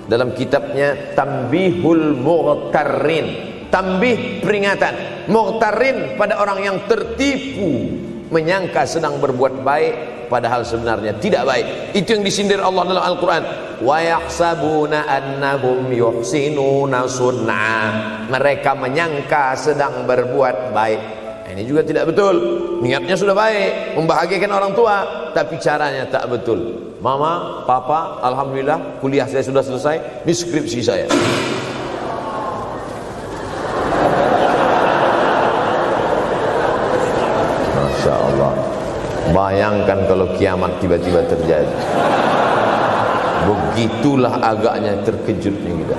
dalam 0.07 0.35
kitabnya 0.35 1.15
Tambihul 1.15 2.15
Mughtarrin. 2.19 3.51
Tambih 3.71 4.43
peringatan. 4.43 5.25
Mughtarrin 5.31 6.19
pada 6.19 6.37
orang 6.43 6.59
yang 6.61 6.77
tertipu 6.85 7.89
menyangka 8.29 8.85
sedang 8.85 9.17
berbuat 9.17 9.65
baik 9.65 9.93
padahal 10.29 10.61
sebenarnya 10.65 11.17
tidak 11.17 11.45
baik. 11.47 11.93
Itu 11.97 12.19
yang 12.19 12.23
disindir 12.25 12.59
Allah 12.61 12.83
dalam 12.85 13.03
Al-Qur'an. 13.05 13.43
Wa 13.81 13.97
yahsabuna 14.01 15.09
annahum 15.09 15.89
yuhsinuna. 15.89 17.05
Mereka 18.29 18.71
menyangka 18.77 19.57
sedang 19.57 20.05
berbuat 20.05 20.73
baik 20.73 21.22
ini 21.53 21.69
juga 21.69 21.85
tidak 21.85 22.09
betul. 22.09 22.35
Niatnya 22.81 23.13
sudah 23.13 23.37
baik 23.37 23.93
membahagiakan 23.93 24.51
orang 24.51 24.71
tua 24.73 24.95
tapi 25.37 25.61
caranya 25.61 26.09
tak 26.09 26.25
betul. 26.25 26.89
Mama 26.97 27.61
papa 27.69 28.17
alhamdulillah 28.25 28.97
kuliah 28.97 29.29
saya 29.29 29.45
sudah 29.45 29.61
selesai 29.61 30.25
ini 30.25 30.33
skripsi 30.33 30.79
saya. 30.81 31.05
Masya 37.77 38.13
Allah. 38.17 38.53
Bayangkan 39.29 39.99
kalau 40.09 40.27
kiamat 40.33 40.73
tiba-tiba 40.81 41.21
terjadi. 41.29 41.77
Begitulah 43.43 44.39
agaknya 44.39 44.95
terkejutnya 45.03 45.71
kita 45.75 45.97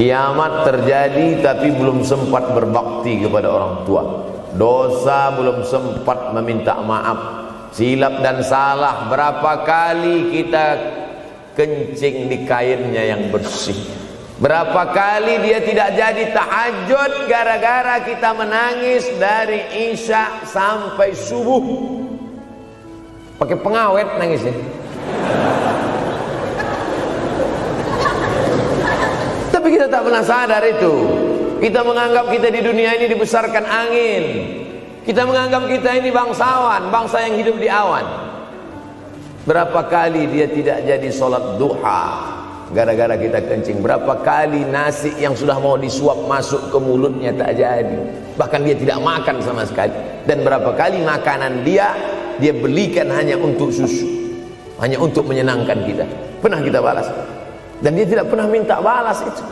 Kiamat 0.00 0.64
terjadi 0.64 1.44
tapi 1.44 1.76
belum 1.76 2.00
sempat 2.00 2.56
berbakti 2.56 3.20
kepada 3.20 3.52
orang 3.52 3.84
tua. 3.84 4.32
Dosa 4.56 5.28
belum 5.36 5.60
sempat 5.60 6.32
meminta 6.32 6.80
maaf. 6.80 7.20
Silap 7.76 8.24
dan 8.24 8.40
salah 8.40 9.12
berapa 9.12 9.60
kali 9.60 10.32
kita 10.32 10.66
kencing 11.52 12.32
di 12.32 12.48
kainnya 12.48 13.12
yang 13.12 13.28
bersih. 13.28 13.76
Berapa 14.40 14.88
kali 14.88 15.36
dia 15.44 15.60
tidak 15.60 15.92
jadi 15.92 16.32
tahajud 16.32 17.28
gara-gara 17.28 18.00
kita 18.00 18.32
menangis 18.32 19.04
dari 19.20 19.92
isya 19.92 20.48
sampai 20.48 21.12
subuh. 21.12 21.60
Pakai 23.36 23.56
pengawet 23.60 24.08
nangisnya. 24.16 24.56
Tapi 29.60 29.76
kita 29.76 29.92
tak 29.92 30.08
pernah 30.08 30.24
sadar 30.24 30.64
itu. 30.64 30.94
Kita 31.60 31.84
menganggap 31.84 32.32
kita 32.32 32.48
di 32.48 32.64
dunia 32.64 32.96
ini 32.96 33.12
dibesarkan 33.12 33.60
angin. 33.68 34.24
Kita 35.04 35.28
menganggap 35.28 35.68
kita 35.68 36.00
ini 36.00 36.08
bangsawan, 36.08 36.88
bangsa 36.88 37.28
yang 37.28 37.36
hidup 37.36 37.60
di 37.60 37.68
awan. 37.68 38.00
Berapa 39.44 39.84
kali 39.84 40.32
dia 40.32 40.48
tidak 40.48 40.80
jadi 40.88 41.08
sholat 41.12 41.60
duha 41.60 42.04
gara-gara 42.72 43.20
kita 43.20 43.44
kencing. 43.44 43.84
Berapa 43.84 44.24
kali 44.24 44.64
nasi 44.64 45.12
yang 45.20 45.36
sudah 45.36 45.60
mau 45.60 45.76
disuap 45.76 46.24
masuk 46.24 46.72
ke 46.72 46.78
mulutnya 46.80 47.28
tak 47.36 47.60
jadi. 47.60 48.00
Bahkan 48.40 48.60
dia 48.64 48.76
tidak 48.80 48.96
makan 49.04 49.44
sama 49.44 49.68
sekali. 49.68 49.92
Dan 50.24 50.40
berapa 50.40 50.72
kali 50.72 51.04
makanan 51.04 51.68
dia 51.68 51.92
dia 52.40 52.56
belikan 52.56 53.12
hanya 53.12 53.36
untuk 53.36 53.68
susu, 53.68 54.08
hanya 54.80 54.96
untuk 54.96 55.28
menyenangkan 55.28 55.84
kita. 55.84 56.08
Pernah 56.40 56.64
kita 56.64 56.80
balas? 56.80 57.12
Dan 57.80 57.96
dia 57.96 58.06
tidak 58.06 58.28
pernah 58.28 58.46
minta 58.48 58.80
balas 58.80 59.20
itu. 59.24 59.44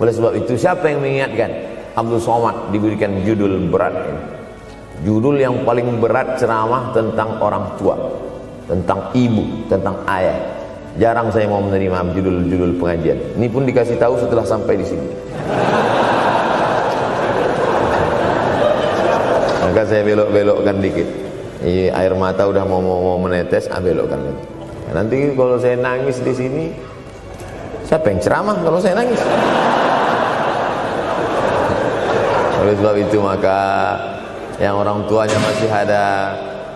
Oleh 0.00 0.12
sebab 0.14 0.32
itu 0.38 0.52
siapa 0.58 0.90
yang 0.90 1.02
mengingatkan? 1.02 1.50
Abdul 1.94 2.22
Somad 2.22 2.70
diberikan 2.70 3.22
judul 3.26 3.70
berat 3.70 3.94
ini. 3.94 4.22
Judul 5.00 5.40
yang 5.40 5.64
paling 5.64 5.98
berat 5.98 6.36
ceramah 6.36 6.92
tentang 6.92 7.40
orang 7.40 7.64
tua 7.80 7.96
tentang 8.70 9.10
ibu, 9.18 9.66
tentang 9.66 9.98
ayah. 10.06 10.38
Jarang 10.94 11.34
saya 11.34 11.50
mau 11.50 11.58
menerima 11.58 12.14
judul-judul 12.14 12.78
pengajian. 12.78 13.18
Ini 13.34 13.46
pun 13.50 13.66
dikasih 13.66 13.98
tahu 13.98 14.14
setelah 14.22 14.46
sampai 14.46 14.78
di 14.78 14.86
sini. 14.86 15.06
Maka 19.66 19.82
saya 19.86 20.02
belok-belokkan 20.06 20.76
dikit. 20.78 21.08
Ini 21.66 21.90
air 21.94 22.14
mata 22.14 22.46
udah 22.46 22.64
mau 22.64 22.80
mau, 22.80 23.18
menetes 23.20 23.68
ah 23.68 23.82
belokkan 23.82 24.18
nanti 24.90 25.30
kalau 25.38 25.54
saya 25.54 25.78
nangis 25.78 26.18
di 26.18 26.34
sini 26.34 26.64
Siapa 27.90 28.06
yang 28.06 28.22
ceramah 28.22 28.54
kalau 28.62 28.78
saya 28.78 28.94
nangis? 29.02 29.18
Oleh 32.62 32.74
sebab 32.78 32.94
itu 33.02 33.18
maka 33.18 33.58
yang 34.62 34.78
orang 34.78 35.10
tuanya 35.10 35.34
masih 35.42 35.66
ada 35.66 36.04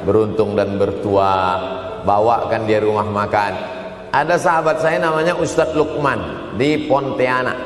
beruntung 0.02 0.58
dan 0.58 0.74
bertua 0.74 1.54
bawakan 2.02 2.66
dia 2.66 2.82
rumah 2.82 3.06
makan. 3.06 3.54
Ada 4.10 4.42
sahabat 4.42 4.82
saya 4.82 4.98
namanya 4.98 5.38
Ustadz 5.38 5.78
Lukman 5.78 6.50
di 6.58 6.90
Pontianak. 6.90 7.62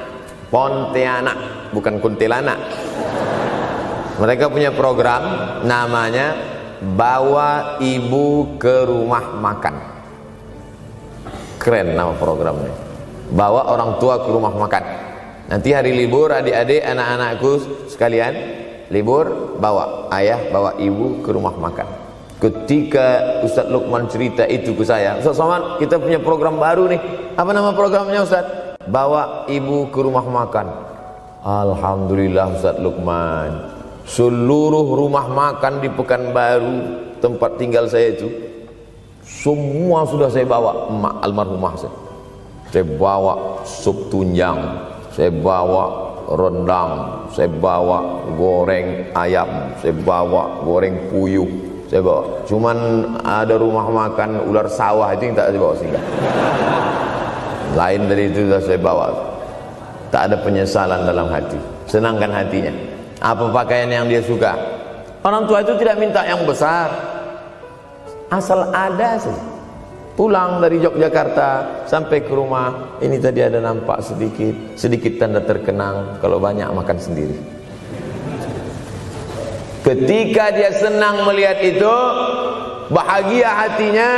Pontianak, 0.53 1.73
bukan 1.73 2.05
kuntilanak. 2.05 2.61
Mereka 4.21 4.53
punya 4.53 4.77
program 4.77 5.25
namanya 5.65 6.37
Bawa 6.85 7.81
Ibu 7.81 8.61
ke 8.61 8.85
Rumah 8.85 9.41
Makan. 9.41 9.75
Keren 11.57 11.97
nama 11.97 12.13
programnya 12.13 12.88
bawa 13.33 13.69
orang 13.69 14.01
tua 14.01 14.25
ke 14.25 14.29
rumah 14.33 14.53
makan. 14.53 14.85
Nanti 15.49 15.73
hari 15.73 15.97
libur 15.97 16.29
adik-adik 16.29 16.85
anak-anakku 16.85 17.53
sekalian 17.89 18.37
libur 18.93 19.57
bawa 19.57 20.09
ayah 20.17 20.49
bawa 20.53 20.77
ibu 20.77 21.25
ke 21.25 21.31
rumah 21.33 21.57
makan. 21.57 21.89
Ketika 22.39 23.41
Ustaz 23.43 23.67
Lukman 23.67 24.07
cerita 24.07 24.47
itu 24.47 24.71
ke 24.77 24.87
saya 24.87 25.19
Ustaz 25.19 25.35
Somad 25.35 25.81
kita 25.83 25.99
punya 25.99 26.21
program 26.21 26.61
baru 26.61 26.87
nih. 26.93 27.01
Apa 27.35 27.51
nama 27.57 27.73
programnya 27.73 28.23
Ustaz? 28.23 28.45
Bawa 28.89 29.49
ibu 29.49 29.89
ke 29.89 29.99
rumah 30.05 30.25
makan. 30.25 30.67
Alhamdulillah 31.43 32.53
Ustaz 32.53 32.77
Lukman. 32.77 33.73
Seluruh 34.09 34.85
rumah 34.97 35.29
makan 35.29 35.85
di 35.85 35.89
Pekanbaru 35.93 36.77
tempat 37.21 37.61
tinggal 37.61 37.89
saya 37.89 38.13
itu 38.17 38.29
semua 39.25 40.05
sudah 40.05 40.29
saya 40.29 40.45
bawa. 40.45 40.93
Emak 40.93 41.15
almarhumah 41.25 41.75
saya 41.77 42.08
saya 42.69 42.85
bawa 42.85 43.65
sup 43.65 44.13
tunjang 44.13 44.59
saya 45.13 45.33
bawa 45.33 45.85
rendang 46.29 46.93
saya 47.33 47.49
bawa 47.49 48.29
goreng 48.37 49.09
ayam 49.17 49.73
saya 49.81 49.95
bawa 49.97 50.61
goreng 50.63 51.09
puyuh 51.09 51.49
saya 51.89 52.05
bawa 52.05 52.45
cuman 52.45 52.77
ada 53.25 53.57
rumah 53.57 53.89
makan 53.89 54.45
ular 54.45 54.69
sawah 54.69 55.13
itu 55.17 55.33
yang 55.33 55.37
tak 55.37 55.53
saya 55.53 55.61
bawa 55.61 55.75
singgah 55.81 56.05
lain 57.77 58.01
dari 58.09 58.23
itu 58.33 58.45
sudah 58.45 58.61
saya 58.61 58.81
bawa 58.81 59.29
Tak 60.09 60.33
ada 60.33 60.37
penyesalan 60.41 61.05
dalam 61.05 61.29
hati. 61.29 61.61
Senangkan 61.85 62.33
hatinya. 62.33 62.73
Apa 63.21 63.53
pakaian 63.53 63.93
yang 63.93 64.07
dia 64.09 64.25
suka? 64.25 64.57
Orang 65.21 65.45
tua 65.45 65.61
itu 65.61 65.77
tidak 65.77 66.01
minta 66.01 66.25
yang 66.25 66.41
besar. 66.49 66.89
Asal 68.33 68.73
ada 68.73 69.21
saja. 69.21 69.58
Pulang 70.19 70.59
dari 70.59 70.83
Yogyakarta 70.83 71.87
sampai 71.87 72.27
ke 72.27 72.35
rumah, 72.35 72.99
ini 72.99 73.23
tadi 73.23 73.39
ada 73.39 73.63
nampak 73.63 74.03
sedikit, 74.03 74.75
sedikit 74.75 75.15
tanda 75.15 75.39
terkenang. 75.47 76.19
Kalau 76.19 76.43
banyak 76.43 76.67
makan 76.75 76.99
sendiri. 76.99 77.39
Ketika 79.87 80.51
dia 80.51 80.75
senang 80.75 81.23
melihat 81.23 81.63
itu, 81.63 81.95
bahagia 82.91 83.63
hatinya, 83.63 84.11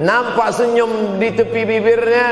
nampak 0.00 0.48
senyum 0.48 1.20
di 1.20 1.28
tepi 1.36 1.60
bibirnya, 1.60 2.28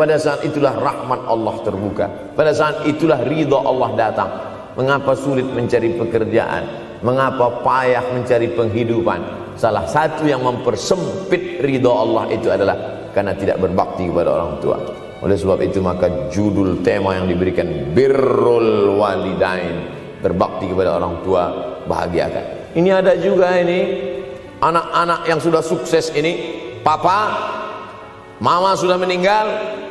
pada 0.00 0.16
saat 0.16 0.40
itulah 0.40 0.72
rahmat 0.80 1.20
Allah 1.28 1.60
terbuka. 1.60 2.32
Pada 2.32 2.56
saat 2.56 2.88
itulah 2.88 3.20
ridha 3.20 3.60
Allah 3.60 3.92
datang. 4.00 4.30
Mengapa 4.80 5.12
sulit 5.12 5.44
mencari 5.44 5.92
pekerjaan? 5.92 6.64
Mengapa 7.04 7.60
payah 7.60 8.16
mencari 8.16 8.48
penghidupan? 8.56 9.49
Salah 9.60 9.84
satu 9.84 10.24
yang 10.24 10.40
mempersempit 10.40 11.60
ridha 11.60 11.92
Allah 11.92 12.32
itu 12.32 12.48
adalah 12.48 13.04
karena 13.12 13.36
tidak 13.36 13.60
berbakti 13.60 14.08
kepada 14.08 14.32
orang 14.40 14.56
tua. 14.56 14.80
Oleh 15.20 15.36
sebab 15.36 15.60
itu 15.60 15.84
maka 15.84 16.32
judul 16.32 16.80
tema 16.80 17.20
yang 17.20 17.28
diberikan 17.28 17.92
birrul 17.92 18.96
walidain, 18.96 19.84
berbakti 20.24 20.64
kepada 20.64 20.96
orang 20.96 21.20
tua, 21.20 21.76
bahagiakan. 21.84 22.72
Ini 22.72 23.04
ada 23.04 23.12
juga 23.20 23.52
ini 23.60 23.80
anak-anak 24.64 25.28
yang 25.28 25.36
sudah 25.36 25.60
sukses 25.60 26.08
ini, 26.16 26.56
papa, 26.80 27.28
mama 28.40 28.72
sudah 28.72 28.96
meninggal, 28.96 29.44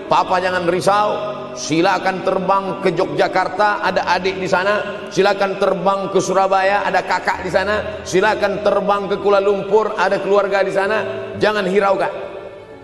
Papa 0.09 0.41
jangan 0.41 0.65
risau, 0.65 1.37
silakan 1.57 2.21
terbang 2.25 2.83
ke 2.83 2.89
Yogyakarta, 2.93 3.85
ada 3.85 4.05
adik 4.17 4.41
di 4.41 4.49
sana. 4.49 5.07
Silakan 5.09 5.57
terbang 5.57 6.09
ke 6.13 6.19
Surabaya, 6.21 6.85
ada 6.85 7.01
kakak 7.05 7.45
di 7.45 7.51
sana. 7.53 8.01
Silakan 8.05 8.61
terbang 8.65 9.07
ke 9.09 9.15
Kuala 9.21 9.41
Lumpur, 9.41 9.93
ada 9.97 10.19
keluarga 10.21 10.61
di 10.65 10.73
sana. 10.73 11.05
Jangan 11.37 11.65
hiraukan. 11.69 12.11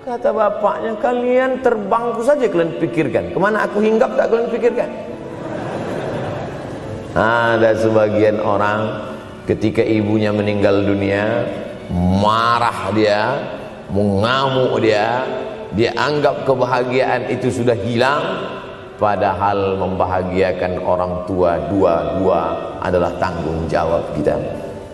Kata 0.05 0.29
bapaknya, 0.29 0.93
kalian 1.01 1.65
terbangku 1.65 2.21
saja 2.21 2.45
kalian 2.45 2.77
pikirkan. 2.77 3.33
Ke 3.33 3.39
mana 3.41 3.65
aku 3.65 3.81
hinggap 3.81 4.13
tak 4.13 4.29
kalian 4.29 4.49
pikirkan. 4.53 4.89
Ada 7.15 7.73
sebagian 7.79 8.43
orang 8.43 9.11
ketika 9.49 9.81
ibunya 9.81 10.29
meninggal 10.29 10.85
dunia, 10.85 11.47
marah 11.91 12.91
dia, 12.93 13.39
mengamuk 13.89 14.77
dia, 14.81 15.23
dia 15.75 15.91
anggap 15.95 16.47
kebahagiaan 16.47 17.27
itu 17.29 17.51
sudah 17.51 17.75
hilang 17.75 18.23
padahal 18.95 19.75
membahagiakan 19.79 20.79
orang 20.83 21.27
tua 21.27 21.59
dua-dua 21.67 22.41
adalah 22.79 23.11
tanggung 23.19 23.67
jawab 23.67 24.03
kita. 24.15 24.35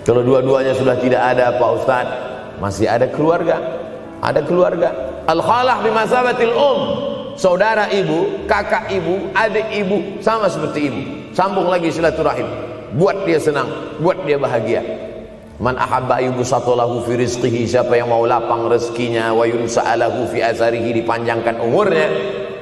Kalau 0.01 0.25
dua-duanya 0.25 0.73
sudah 0.73 0.97
tidak 0.97 1.21
ada 1.21 1.53
Pak 1.61 1.71
Ustaz 1.77 2.07
masih 2.57 2.89
ada 2.89 3.05
keluarga. 3.09 3.57
Ada 4.21 4.41
keluarga. 4.45 4.89
Al-khalah 5.29 5.81
bimasabatil 5.81 6.53
um. 6.53 6.79
Saudara 7.37 7.89
ibu 7.89 8.45
kakak 8.45 8.91
ibu 8.93 9.31
adik 9.33 9.65
ibu 9.73 10.21
sama 10.21 10.45
seperti 10.45 10.89
ibu. 10.89 11.01
Sambung 11.33 11.69
lagi 11.69 11.89
silaturahim. 11.89 12.45
Buat 12.97 13.23
dia 13.23 13.39
senang 13.39 13.97
buat 14.03 14.19
dia 14.27 14.37
bahagia. 14.37 14.83
Man 15.61 15.77
ahabba 15.77 16.17
yubsatalahu 16.25 17.05
fi 17.05 17.21
rizqihi 17.21 17.69
siapa 17.69 17.93
yang 17.93 18.09
mau 18.09 18.25
lapang 18.25 18.65
rezekinya 18.65 19.29
wa 19.29 19.45
yunsa'alahu 19.45 20.33
fi 20.33 20.41
azarihi 20.41 21.01
dipanjangkan 21.01 21.61
umurnya 21.61 22.09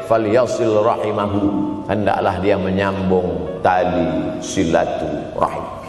falyasil 0.10 0.82
rahimahu. 0.82 1.41
Hendaklah 1.86 2.41
dia 2.41 2.57
menyambung 2.57 3.62
tali 3.62 4.41
silatu 4.41 5.05
rahim 5.38 5.80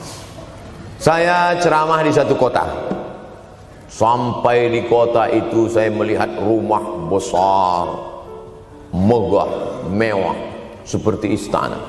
saya 1.00 1.56
ceramah 1.56 2.04
di 2.04 2.12
satu 2.12 2.36
kota. 2.36 2.68
Sampai 3.88 4.68
di 4.68 4.84
kota 4.84 5.32
itu 5.32 5.64
saya 5.64 5.88
melihat 5.88 6.28
rumah 6.36 7.08
besar 7.08 7.88
megah 8.92 9.80
mewah 9.88 10.36
seperti 10.84 11.32
istana. 11.32 11.80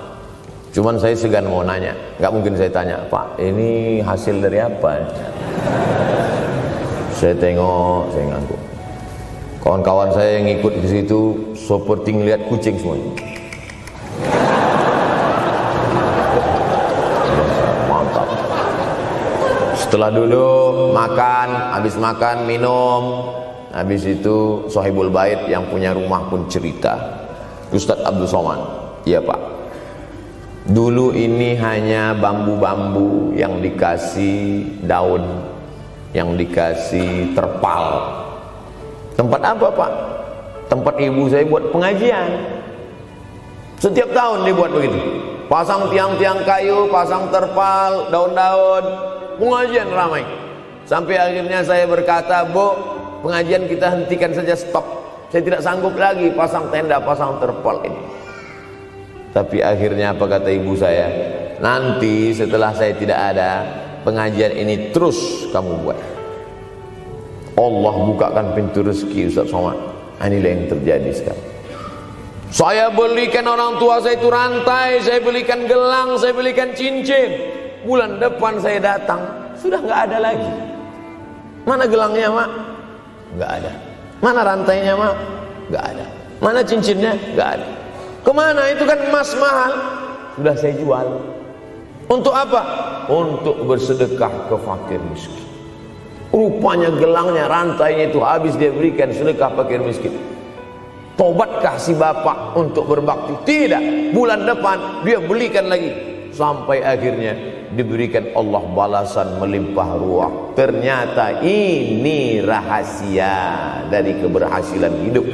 Cuman 0.71 0.95
saya 0.95 1.11
segan 1.11 1.51
mau 1.51 1.59
nanya, 1.59 1.91
nggak 2.23 2.32
mungkin 2.32 2.55
saya 2.55 2.71
tanya, 2.71 3.03
Pak, 3.11 3.36
ini 3.36 3.99
hasil 3.99 4.39
dari 4.39 4.63
apa? 4.63 5.03
saya 7.11 7.36
tengok, 7.36 8.15
saya 8.15 8.25
ngaku. 8.32 8.70
Kawan-kawan 9.62 10.09
saya 10.09 10.41
yang 10.41 10.57
ikut 10.57 10.74
di 10.82 10.88
situ 10.89 11.53
seperti 11.53 12.18
ngeliat 12.18 12.49
kucing 12.49 12.82
semua. 12.82 12.97
Setelah 19.78 20.09
dulu 20.09 20.47
makan, 20.97 21.78
habis 21.78 21.93
makan 21.99 22.49
minum, 22.49 23.30
habis 23.70 24.01
itu 24.07 24.66
Sohibul 24.66 25.14
Bait 25.14 25.45
yang 25.45 25.70
punya 25.70 25.93
rumah 25.93 26.26
pun 26.26 26.49
cerita. 26.49 27.22
Ustadz 27.70 28.07
Abdul 28.07 28.28
Somad, 28.28 28.59
iya 29.05 29.20
Pak, 29.20 29.62
Dulu 30.62 31.09
ini 31.18 31.57
hanya 31.57 32.14
bambu-bambu 32.14 33.34
yang 33.34 33.66
dikasih 33.66 34.64
daun, 34.86 35.41
yang 36.14 36.38
dikasih 36.38 37.34
terpal. 37.34 38.20
Tempat 39.22 39.41
apa 39.45 39.67
Pak? 39.69 39.91
Tempat 40.65 40.97
ibu 40.97 41.30
saya 41.30 41.45
buat 41.45 41.69
pengajian. 41.69 42.41
Setiap 43.78 44.09
tahun 44.17 44.49
dibuat 44.49 44.74
begitu. 44.74 44.97
Pasang 45.45 45.93
tiang-tiang 45.93 46.41
kayu, 46.41 46.89
pasang 46.89 47.30
terpal, 47.30 48.09
daun-daun, 48.09 48.82
pengajian 49.38 49.93
ramai. 49.93 50.26
Sampai 50.89 51.22
akhirnya 51.22 51.61
saya 51.61 51.86
berkata, 51.86 52.49
Bu, 52.49 52.74
pengajian 53.22 53.69
kita 53.69 53.93
hentikan 53.93 54.34
saja 54.34 54.57
stop. 54.57 54.86
Saya 55.30 55.45
tidak 55.45 55.61
sanggup 55.61 55.93
lagi 56.01 56.34
pasang 56.34 56.74
tenda, 56.74 56.97
pasang 56.97 57.38
terpal 57.38 57.78
ini. 57.86 58.01
Tapi 59.38 59.61
akhirnya 59.61 60.17
apa 60.17 60.26
kata 60.26 60.49
ibu 60.49 60.74
saya? 60.74 61.07
Nanti 61.61 62.34
setelah 62.34 62.74
saya 62.74 62.97
tidak 62.97 63.22
ada, 63.38 63.69
pengajian 64.01 64.49
ini 64.57 64.89
terus 64.89 65.45
kamu 65.53 65.86
buat. 65.86 66.20
Allah 67.60 67.95
bukakan 68.08 68.56
pintu 68.56 68.84
rezeki 68.86 69.28
Ustaz 69.28 69.52
Somad. 69.52 69.76
Ah, 70.22 70.30
inilah 70.30 70.49
yang 70.54 70.66
terjadi 70.70 71.12
sekarang. 71.12 71.47
Saya 72.52 72.91
belikan 72.91 73.47
orang 73.47 73.80
tua 73.80 74.04
saya 74.04 74.20
itu 74.20 74.28
rantai, 74.28 74.99
saya 75.02 75.24
belikan 75.24 75.66
gelang, 75.66 76.20
saya 76.20 76.36
belikan 76.36 76.76
cincin. 76.76 77.32
Bulan 77.88 78.22
depan 78.22 78.60
saya 78.62 78.78
datang, 78.78 79.24
sudah 79.58 79.80
nggak 79.82 79.99
ada 80.12 80.18
lagi. 80.20 80.52
Mana 81.66 81.88
gelangnya, 81.88 82.28
Mak? 82.30 82.49
Nggak 83.39 83.52
ada. 83.64 83.72
Mana 84.22 84.39
rantainya, 84.45 84.93
Mak? 84.93 85.16
Nggak 85.72 85.86
ada. 85.95 86.06
Mana 86.43 86.60
cincinnya? 86.62 87.14
Nggak 87.34 87.49
ada. 87.58 87.68
Ke 88.22 88.32
mana 88.34 88.70
itu 88.70 88.86
kan 88.86 89.02
emas 89.10 89.34
mahal 89.34 89.74
Sudah 90.38 90.54
saya 90.54 90.78
jual 90.78 91.08
Untuk 92.06 92.30
apa? 92.30 92.62
Untuk 93.10 93.66
bersedekah 93.66 94.45
ke 94.45 94.56
fakir 94.62 95.02
miskin 95.10 95.51
Rupanya 96.32 96.88
gelangnya 96.95 97.51
rantainya 97.51 98.07
itu 98.07 98.23
habis 98.23 98.55
dia 98.55 98.71
berikan 98.71 99.11
sedekah 99.11 99.51
fakir 99.51 99.84
miskin. 99.84 100.15
Tobatkah 101.19 101.75
si 101.75 101.91
bapak 101.91 102.55
untuk 102.55 102.88
berbakti? 102.88 103.36
Tidak. 103.43 104.15
Bulan 104.15 104.47
depan 104.47 105.03
dia 105.03 105.19
belikan 105.19 105.67
lagi. 105.67 105.91
Sampai 106.32 106.79
akhirnya 106.79 107.36
diberikan 107.75 108.32
Allah 108.32 108.63
balasan 108.71 109.36
melimpah 109.43 109.89
ruah. 109.99 110.32
Ternyata 110.55 111.43
ini 111.43 112.39
rahasia 112.39 113.36
dari 113.91 114.15
keberhasilan 114.15 114.93
hidup 115.07 115.27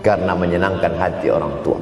Karena 0.00 0.32
menyenangkan 0.32 0.96
hati 0.96 1.28
orang 1.28 1.52
tua. 1.60 1.76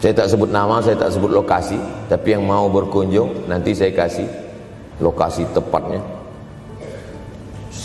Saya 0.00 0.16
tak 0.16 0.32
sebut 0.32 0.50
nama, 0.50 0.80
saya 0.80 0.96
tak 0.96 1.12
sebut 1.12 1.28
lokasi, 1.28 1.76
tapi 2.08 2.32
yang 2.32 2.48
mau 2.48 2.66
berkunjung 2.72 3.44
nanti 3.46 3.76
saya 3.76 3.92
kasih 3.92 4.24
lokasi 4.98 5.44
tepatnya. 5.52 6.19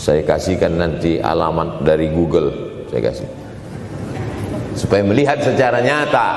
Saya 0.06 0.22
kasihkan 0.22 0.78
nanti 0.78 1.18
alamat 1.18 1.82
dari 1.82 2.06
Google, 2.14 2.54
saya 2.86 3.10
kasih. 3.10 3.26
Supaya 4.78 5.02
melihat 5.02 5.42
secara 5.42 5.82
nyata, 5.82 6.28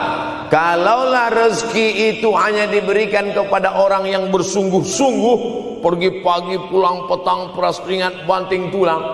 kalaulah 0.50 1.30
rezeki 1.30 2.18
itu 2.18 2.34
hanya 2.34 2.66
diberikan 2.66 3.30
kepada 3.30 3.78
orang 3.78 4.10
yang 4.10 4.34
bersungguh-sungguh, 4.34 5.38
pergi 5.86 6.10
pagi 6.26 6.58
pulang 6.66 7.06
petang 7.06 7.54
peras 7.54 7.78
keringat 7.86 8.26
banting 8.26 8.74
tulang, 8.74 9.06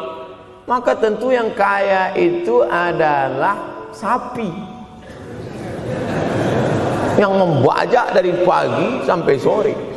maka 0.72 0.95
tentu 1.03 1.36
yang 1.36 1.51
kaya 1.51 2.16
itu 2.16 2.64
adalah 2.64 3.60
sapi. 3.91 4.47
Yang 7.20 7.34
membajak 7.43 8.08
dari 8.16 8.32
pagi 8.47 9.03
sampai 9.03 9.36
sore 9.36 9.95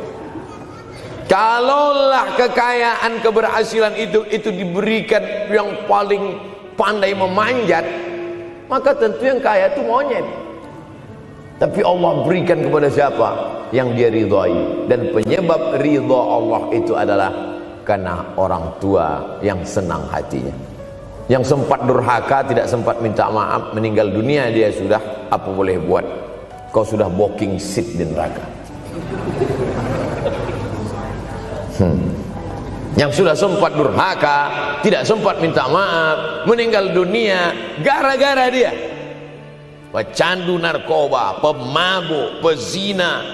kalaulah 1.29 2.33
kekayaan 2.35 3.21
keberhasilan 3.21 3.93
itu 3.95 4.25
itu 4.33 4.49
diberikan 4.49 5.21
yang 5.53 5.69
paling 5.85 6.41
pandai 6.73 7.13
memanjat 7.13 7.85
maka 8.65 8.97
tentu 8.97 9.29
yang 9.29 9.39
kaya 9.39 9.69
itu 9.69 9.81
monyet 9.85 10.25
Tapi 11.59 11.83
Allah 11.83 12.23
berikan 12.23 12.63
kepada 12.63 12.87
siapa 12.87 13.29
yang 13.75 13.91
dia 13.91 14.07
ridhai 14.07 14.87
dan 14.87 15.11
penyebab 15.11 15.75
ridha 15.83 16.19
Allah 16.23 16.71
itu 16.71 16.95
adalah 16.95 17.31
karena 17.83 18.31
orang 18.39 18.79
tua 18.79 19.35
yang 19.43 19.59
senang 19.67 20.07
hatinya. 20.07 20.55
Yang 21.27 21.51
sempat 21.51 21.83
durhaka 21.83 22.47
tidak 22.47 22.63
sempat 22.71 23.03
minta 23.03 23.27
maaf 23.27 23.75
meninggal 23.75 24.07
dunia 24.07 24.47
dia 24.55 24.71
sudah 24.71 25.03
apa 25.27 25.51
boleh 25.51 25.75
buat? 25.83 26.05
Kau 26.71 26.87
sudah 26.87 27.11
booking 27.11 27.59
seat 27.59 27.91
di 27.91 28.07
neraka. 28.07 28.45
Hmm. 31.79 32.11
Yang 32.99 33.23
sudah 33.23 33.35
sempat 33.37 33.71
durhaka, 33.73 34.39
tidak 34.83 35.07
sempat 35.07 35.39
minta 35.39 35.63
maaf, 35.71 36.43
meninggal 36.43 36.91
dunia 36.91 37.55
gara-gara 37.79 38.51
dia 38.51 38.73
pecandu 39.89 40.61
narkoba, 40.61 41.41
pemabuk, 41.41 42.41
pezina, 42.45 43.25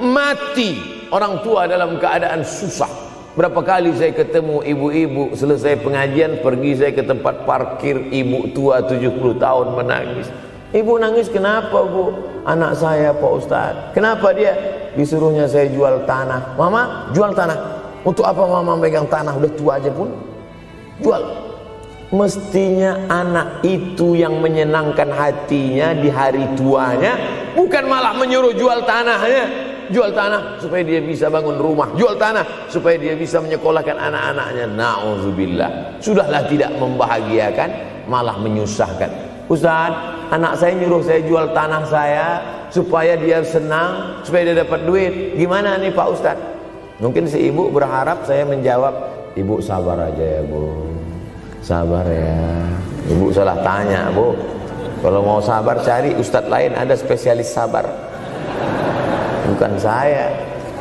mati 0.00 1.04
orang 1.08 1.40
tua 1.40 1.64
dalam 1.64 1.96
keadaan 1.96 2.44
susah. 2.44 3.10
Berapa 3.32 3.64
kali 3.64 3.88
saya 3.96 4.12
ketemu 4.12 4.60
ibu-ibu 4.60 5.32
selesai 5.32 5.80
pengajian 5.80 6.44
pergi 6.44 6.76
saya 6.76 6.92
ke 6.92 7.00
tempat 7.00 7.48
parkir 7.48 8.12
ibu 8.12 8.52
tua 8.52 8.84
70 8.84 9.40
tahun 9.40 9.66
menangis. 9.72 10.28
Ibu 10.72 11.00
nangis 11.00 11.32
kenapa 11.32 11.80
bu? 11.84 12.12
Anak 12.44 12.76
saya 12.76 13.16
Pak 13.16 13.32
Ustaz. 13.32 13.72
Kenapa 13.96 14.36
dia? 14.36 14.52
Disuruhnya 14.92 15.48
saya 15.48 15.68
jual 15.72 16.04
tanah. 16.04 16.56
Mama 16.60 17.08
jual 17.16 17.32
tanah. 17.32 17.81
Untuk 18.02 18.26
apa 18.26 18.42
mama 18.42 18.74
megang 18.74 19.06
tanah? 19.06 19.38
Udah 19.38 19.52
tua 19.54 19.72
aja 19.78 19.90
pun. 19.94 20.10
Jual. 20.98 21.22
Mestinya 22.12 23.08
anak 23.08 23.64
itu 23.64 24.12
yang 24.12 24.36
menyenangkan 24.36 25.08
hatinya 25.08 25.96
di 25.96 26.12
hari 26.12 26.44
tuanya 26.60 27.16
bukan 27.56 27.88
malah 27.88 28.12
menyuruh 28.12 28.52
jual 28.52 28.84
tanahnya. 28.84 29.72
Jual 29.88 30.12
tanah 30.12 30.60
supaya 30.60 30.84
dia 30.84 31.00
bisa 31.00 31.32
bangun 31.32 31.56
rumah. 31.56 31.88
Jual 31.96 32.20
tanah 32.20 32.68
supaya 32.68 33.00
dia 33.00 33.16
bisa 33.16 33.40
menyekolahkan 33.40 33.96
anak-anaknya. 33.96 34.64
Na'udzubillah. 34.76 35.70
Sudahlah 36.04 36.44
tidak 36.48 36.76
membahagiakan 36.76 37.68
malah 38.08 38.36
menyusahkan. 38.36 39.08
Ustaz 39.48 39.92
anak 40.32 40.56
saya 40.60 40.76
nyuruh 40.80 41.04
saya 41.04 41.20
jual 41.24 41.52
tanah 41.52 41.82
saya 41.88 42.26
supaya 42.72 43.16
dia 43.20 43.44
senang 43.44 44.20
supaya 44.24 44.52
dia 44.52 44.64
dapat 44.64 44.84
duit. 44.84 45.36
Gimana 45.36 45.76
nih 45.76 45.92
Pak 45.92 46.08
Ustaz 46.08 46.36
mungkin 47.02 47.26
si 47.26 47.50
ibu 47.50 47.66
berharap 47.74 48.22
saya 48.22 48.46
menjawab 48.46 48.94
ibu 49.34 49.58
sabar 49.58 49.98
aja 50.06 50.38
ya 50.38 50.42
bu. 50.46 50.86
Sabar 51.58 52.06
ya. 52.06 52.46
Ibu 53.10 53.34
salah 53.34 53.58
tanya 53.66 54.06
bu. 54.14 54.30
Kalau 55.02 55.20
mau 55.26 55.42
sabar 55.42 55.82
cari 55.82 56.14
ustadz 56.14 56.46
lain 56.46 56.78
ada 56.78 56.94
spesialis 56.94 57.50
sabar. 57.50 57.82
Bukan 59.50 59.74
saya. 59.82 60.30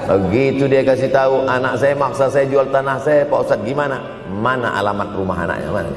Begitu 0.06 0.70
dia 0.70 0.86
kasih 0.86 1.10
tahu 1.10 1.50
anak 1.50 1.82
saya 1.82 1.98
maksa 1.98 2.30
saya 2.30 2.46
jual 2.46 2.70
tanah 2.70 3.02
saya 3.02 3.26
pak 3.26 3.42
ustadz 3.42 3.66
gimana? 3.66 3.98
Mana 4.30 4.78
alamat 4.78 5.10
rumah 5.18 5.42
anaknya? 5.42 5.70
Mana? 5.74 5.92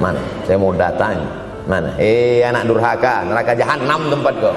Mana? 0.00 0.20
Saya 0.48 0.56
mau 0.56 0.72
datang. 0.72 1.20
Mana? 1.68 1.92
Eh 2.00 2.40
anak 2.40 2.64
durhaka 2.64 3.28
neraka 3.28 3.52
jahanam 3.52 4.08
tempat 4.08 4.34
kau 4.40 4.56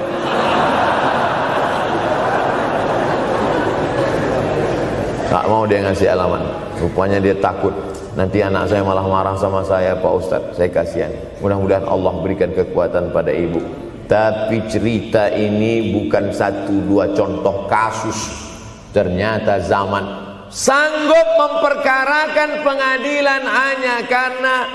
tak 5.32 5.48
mau 5.48 5.64
dia 5.64 5.80
ngasih 5.80 6.12
alamat 6.12 6.44
rupanya 6.76 7.16
dia 7.16 7.32
takut. 7.40 7.72
Nanti 8.12 8.44
anak 8.44 8.68
saya 8.68 8.84
malah 8.84 9.00
marah 9.08 9.32
sama 9.40 9.64
saya 9.64 9.96
Pak 9.96 10.12
Ustadz. 10.20 10.60
Saya 10.60 10.68
kasihan. 10.68 11.08
Mudah-mudahan 11.40 11.88
Allah 11.88 12.12
berikan 12.20 12.52
kekuatan 12.52 13.08
pada 13.16 13.32
ibu. 13.32 13.64
Tapi 14.04 14.68
cerita 14.68 15.32
ini 15.32 15.96
bukan 15.96 16.28
satu 16.28 16.84
dua 16.84 17.16
contoh 17.16 17.64
kasus. 17.64 18.52
Ternyata 18.92 19.56
zaman 19.64 20.04
sanggup 20.52 21.24
memperkarakan 21.40 22.60
pengadilan 22.60 23.40
hanya 23.48 24.04
karena 24.04 24.68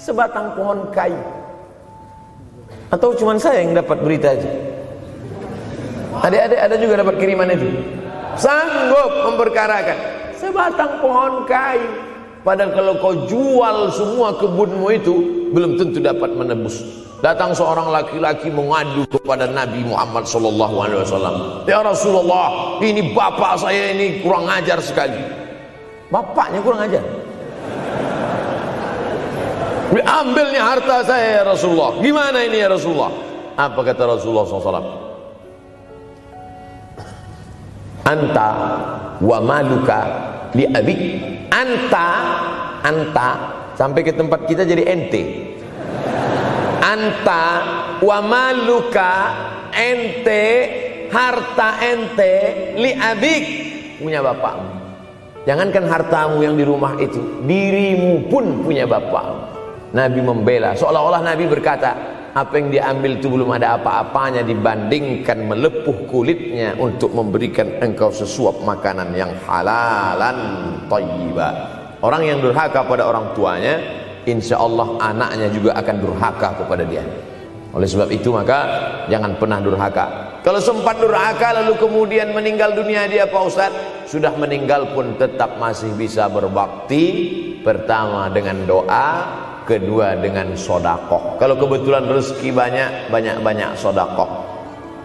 sebatang 0.00 0.56
pohon 0.56 0.88
kayu. 0.96 1.20
Atau 2.88 3.12
cuma 3.12 3.36
saya 3.36 3.60
yang 3.60 3.76
dapat 3.76 4.00
berita 4.00 4.32
aja? 4.32 4.48
Adik-adik 6.24 6.56
ada 6.56 6.74
juga 6.80 6.94
dapat 7.04 7.14
kiriman 7.20 7.52
itu 7.52 7.68
sanggup 8.38 9.10
memperkarakan 9.28 9.98
sebatang 10.38 11.02
pohon 11.02 11.44
kayu 11.44 12.08
Padahal 12.48 12.72
kalau 12.72 12.94
kau 13.02 13.14
jual 13.28 13.92
semua 13.92 14.32
kebunmu 14.32 14.88
itu 14.94 15.14
belum 15.52 15.76
tentu 15.76 15.98
dapat 16.00 16.32
menebus. 16.32 16.80
Datang 17.18 17.50
seorang 17.50 17.90
laki-laki 17.90 18.46
mengadu 18.48 19.02
kepada 19.10 19.50
Nabi 19.50 19.84
Muhammad 19.84 20.24
wasallam. 20.24 21.66
Ya 21.66 21.82
Rasulullah, 21.82 22.78
ini 22.78 23.10
bapak 23.10 23.58
saya 23.58 23.90
ini 23.90 24.22
kurang 24.22 24.46
ajar 24.46 24.78
sekali. 24.78 25.18
Bapaknya 26.14 26.62
kurang 26.62 26.86
ajar. 26.88 27.04
Diambilnya 29.92 30.62
harta 30.62 31.04
saya 31.04 31.42
ya 31.42 31.52
Rasulullah. 31.52 31.98
Gimana 31.98 32.38
ini 32.48 32.64
ya 32.64 32.70
Rasulullah? 32.70 33.10
Apa 33.58 33.82
kata 33.82 34.14
Rasulullah 34.14 34.46
SAW? 34.46 35.07
Anta 38.08 38.50
wa 39.20 39.38
maluka 39.44 40.00
li 40.56 40.64
abik 40.64 41.00
anta 41.52 42.08
anta 42.80 43.28
sampai 43.76 44.00
ke 44.00 44.16
tempat 44.16 44.48
kita 44.48 44.64
jadi 44.64 44.88
ente. 44.88 45.52
Anta 46.80 47.44
wa 48.00 48.18
maluka 48.24 49.12
ente 49.76 50.44
harta 51.12 51.84
ente 51.84 52.32
li 52.80 52.96
abik 52.96 53.44
punya 54.00 54.24
bapakmu. 54.24 54.72
Jangankan 55.44 55.84
hartamu 55.88 56.44
yang 56.44 56.56
di 56.56 56.64
rumah 56.64 56.96
itu 57.00 57.44
dirimu 57.44 58.28
pun 58.28 58.64
punya 58.64 58.84
bapak 58.84 59.52
Nabi 59.96 60.20
membela. 60.20 60.76
Seolah-olah 60.76 61.24
Nabi 61.24 61.48
berkata 61.48 62.17
apa 62.38 62.54
yang 62.62 62.70
diambil 62.70 63.18
itu 63.18 63.26
belum 63.26 63.50
ada 63.58 63.74
apa-apanya 63.74 64.46
dibandingkan 64.46 65.42
melepuh 65.42 66.06
kulitnya 66.06 66.78
untuk 66.78 67.10
memberikan 67.10 67.82
engkau 67.82 68.14
sesuap 68.14 68.62
makanan 68.62 69.10
yang 69.18 69.34
halalan 69.42 70.38
tayyiba 70.86 71.48
orang 71.98 72.22
yang 72.22 72.38
durhaka 72.38 72.86
pada 72.86 73.10
orang 73.10 73.34
tuanya 73.34 73.82
insya 74.28 74.60
Allah 74.60 75.00
anaknya 75.00 75.48
juga 75.48 75.72
akan 75.74 75.96
durhaka 75.98 76.48
kepada 76.60 76.84
dia. 76.84 77.04
Oleh 77.72 77.88
sebab 77.88 78.08
itu 78.12 78.32
maka 78.32 78.58
jangan 79.08 79.36
pernah 79.36 79.60
durhaka. 79.60 80.40
Kalau 80.44 80.60
sempat 80.60 80.96
durhaka 80.96 81.60
lalu 81.60 81.76
kemudian 81.76 82.32
meninggal 82.32 82.72
dunia 82.72 83.04
dia 83.04 83.28
Pak 83.28 83.42
Ustaz 83.44 83.72
sudah 84.08 84.32
meninggal 84.36 84.96
pun 84.96 85.16
tetap 85.20 85.60
masih 85.60 85.92
bisa 85.92 86.30
berbakti 86.32 87.04
pertama 87.60 88.32
dengan 88.32 88.64
doa 88.64 89.08
kedua 89.68 90.16
dengan 90.16 90.56
sodakoh. 90.56 91.36
Kalau 91.36 91.60
kebetulan 91.60 92.08
rezeki 92.08 92.48
banyak 92.56 93.12
banyak-banyak 93.12 93.76
sodakoh. 93.76 94.48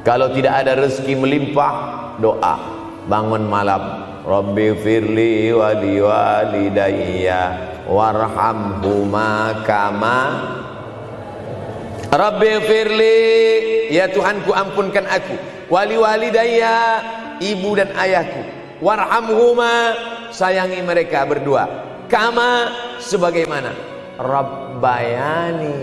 Kalau 0.08 0.32
tidak 0.32 0.64
ada 0.64 0.80
rezeki 0.80 1.20
melimpah 1.20 1.74
doa. 2.24 2.56
Bangun 3.04 3.52
malam 3.52 3.84
Rabbi 4.24 4.72
firli 4.80 5.52
wali 5.52 6.00
walidayya 6.00 7.44
warhamhuma 7.92 9.60
kama 9.68 10.20
Rabbi 12.08 12.52
firli 12.64 13.20
ya 13.92 14.08
Tuhanku 14.08 14.56
ampunkan 14.56 15.04
aku. 15.12 15.36
Wali 15.68 16.00
walidayya 16.00 17.04
ibu 17.44 17.76
dan 17.76 17.92
ayahku. 18.00 18.40
Warhamhuma 18.80 20.00
sayangi 20.32 20.80
mereka 20.80 21.28
berdua. 21.28 21.68
Kama 22.08 22.72
sebagaimana 23.04 23.93
Rabbayani. 24.24 25.76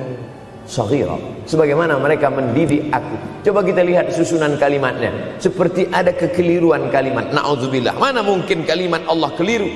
Saghira. 0.70 1.18
Sebagaimana 1.50 1.98
mereka 1.98 2.30
mendidik 2.30 2.94
aku. 2.94 3.18
Coba 3.42 3.66
kita 3.66 3.82
lihat 3.82 4.14
susunan 4.14 4.54
kalimatnya. 4.54 5.10
Seperti 5.42 5.90
ada 5.90 6.14
kekeliruan 6.14 6.94
kalimat. 6.94 7.34
Na'udzubillah. 7.34 7.98
Mana 7.98 8.22
mungkin 8.22 8.62
kalimat 8.62 9.02
Allah 9.10 9.34
keliru? 9.34 9.66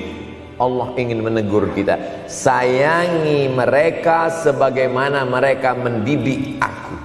Allah 0.55 0.95
ingin 0.95 1.19
menegur 1.19 1.67
kita. 1.75 1.99
Sayangi 2.31 3.51
mereka 3.51 4.31
sebagaimana 4.31 5.27
mereka 5.27 5.75
mendidik 5.75 6.63
aku. 6.63 6.95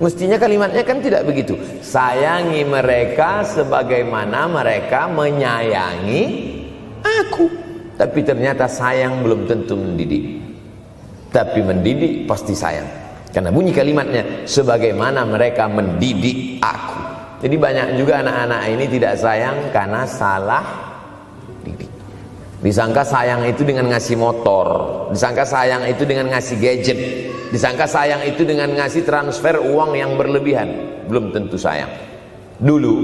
Mestinya 0.00 0.40
kalimatnya 0.40 0.80
kan 0.80 1.04
tidak 1.04 1.28
begitu. 1.28 1.52
Sayangi 1.84 2.64
mereka 2.64 3.44
sebagaimana 3.44 4.48
mereka 4.48 5.04
menyayangi 5.12 6.22
aku. 7.04 7.46
Tapi 8.00 8.24
ternyata 8.24 8.66
sayang 8.66 9.20
belum 9.20 9.46
tentu 9.46 9.76
mendidik 9.78 10.43
tapi 11.34 11.66
mendidik 11.66 12.30
pasti 12.30 12.54
sayang. 12.54 12.86
Karena 13.34 13.50
bunyi 13.50 13.74
kalimatnya 13.74 14.46
sebagaimana 14.46 15.26
mereka 15.26 15.66
mendidik 15.66 16.62
aku. 16.62 17.02
Jadi 17.42 17.56
banyak 17.58 17.86
juga 17.98 18.22
anak-anak 18.22 18.60
ini 18.70 18.84
tidak 18.86 19.18
sayang 19.18 19.74
karena 19.74 20.06
salah 20.06 20.62
didik. 21.66 21.90
Disangka 22.62 23.02
sayang 23.02 23.42
itu 23.50 23.66
dengan 23.66 23.90
ngasih 23.90 24.14
motor 24.14 24.66
disangka 25.10 25.42
sayang 25.44 25.84
itu 25.90 26.06
dengan 26.06 26.32
ngasih 26.32 26.56
gadget 26.62 26.98
disangka 27.50 27.84
sayang 27.84 28.24
itu 28.24 28.46
dengan 28.46 28.70
ngasih 28.72 29.02
transfer 29.02 29.58
uang 29.58 29.98
yang 29.98 30.14
berlebihan. 30.14 31.02
Belum 31.10 31.34
tentu 31.34 31.58
sayang. 31.58 31.90
Dulu 32.62 32.94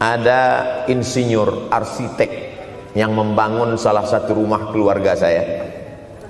ada 0.00 0.40
insinyur 0.88 1.68
arsitek 1.70 2.30
yang 2.96 3.12
membangun 3.12 3.76
salah 3.76 4.08
satu 4.08 4.34
rumah 4.34 4.72
keluarga 4.72 5.12
saya. 5.12 5.68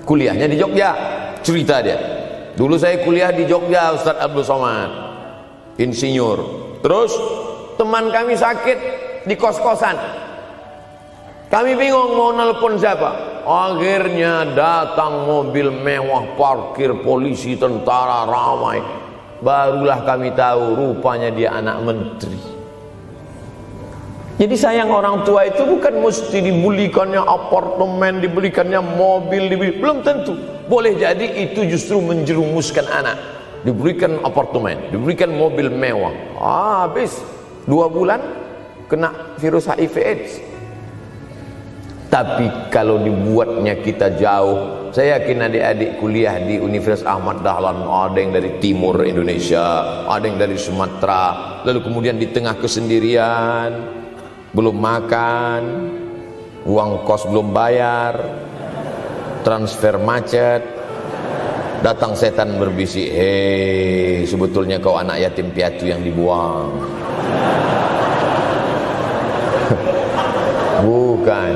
Kuliahnya 0.03 0.51
di 0.51 0.59
Jogja 0.59 0.91
cerita 1.43 1.83
dia. 1.83 1.99
Dulu 2.55 2.79
saya 2.79 3.03
kuliah 3.03 3.29
di 3.29 3.43
Jogja 3.45 3.93
Ustadz 3.93 4.23
Abdul 4.23 4.45
Somad 4.45 4.91
insinyur. 5.77 6.39
Terus 6.81 7.11
teman 7.77 8.09
kami 8.09 8.37
sakit 8.37 8.77
di 9.27 9.35
kos-kosan. 9.35 9.95
Kami 11.49 11.77
bingung 11.77 12.17
mau 12.17 12.33
nelpon 12.33 12.81
siapa. 12.81 13.43
Akhirnya 13.45 14.47
datang 14.55 15.27
mobil 15.27 15.69
mewah 15.69 16.33
parkir 16.33 16.95
polisi 17.03 17.53
tentara 17.59 18.25
ramai. 18.25 18.81
Barulah 19.43 20.01
kami 20.07 20.31
tahu 20.33 20.73
rupanya 20.73 21.29
dia 21.29 21.51
anak 21.53 21.77
menteri. 21.83 22.39
Jadi 24.33 24.55
sayang 24.57 24.89
orang 24.89 25.21
tua 25.21 25.45
itu 25.45 25.61
bukan 25.61 26.01
mesti 26.01 26.41
dibelikannya 26.41 27.21
apartemen, 27.21 28.17
dibelikannya 28.17 28.81
mobil, 28.81 29.45
dibeli. 29.45 29.77
belum 29.77 30.01
tentu. 30.01 30.33
Boleh 30.67 30.95
jadi 30.95 31.43
itu 31.43 31.67
justru 31.67 31.99
menjerumuskan 31.99 32.87
anak. 32.87 33.17
Diberikan 33.63 34.19
apartemen, 34.27 34.91
diberikan 34.91 35.31
mobil 35.31 35.71
mewah. 35.71 36.11
Ah, 36.35 36.83
habis 36.83 37.15
dua 37.63 37.87
bulan 37.87 38.19
kena 38.91 39.39
virus 39.39 39.71
HIV 39.71 39.95
AIDS. 40.03 40.33
Tapi 42.11 42.69
kalau 42.69 43.01
dibuatnya 43.01 43.79
kita 43.81 44.19
jauh, 44.19 44.91
saya 44.93 45.17
yakin 45.17 45.49
adik-adik 45.49 45.97
kuliah 45.97 46.37
di 46.37 46.61
Universitas 46.61 47.09
Ahmad 47.09 47.41
Dahlan, 47.41 47.89
ada 47.89 48.13
yang 48.13 48.29
dari 48.29 48.61
timur 48.61 49.01
Indonesia, 49.01 50.05
ada 50.05 50.21
yang 50.21 50.37
dari 50.37 50.53
Sumatera, 50.53 51.57
lalu 51.65 51.81
kemudian 51.81 52.21
di 52.21 52.29
tengah 52.29 52.53
kesendirian, 52.61 53.73
belum 54.53 54.77
makan, 54.77 55.61
uang 56.69 57.01
kos 57.01 57.25
belum 57.25 57.49
bayar, 57.49 58.13
transfer 59.43 59.99
macet, 59.99 60.63
datang 61.83 62.15
setan 62.15 62.55
berbisik, 62.57 63.11
hei 63.11 64.23
sebetulnya 64.23 64.79
kau 64.79 64.95
anak 64.95 65.19
yatim 65.19 65.51
piatu 65.51 65.85
yang 65.85 65.99
dibuang. 65.99 66.71
bukan, 70.87 71.51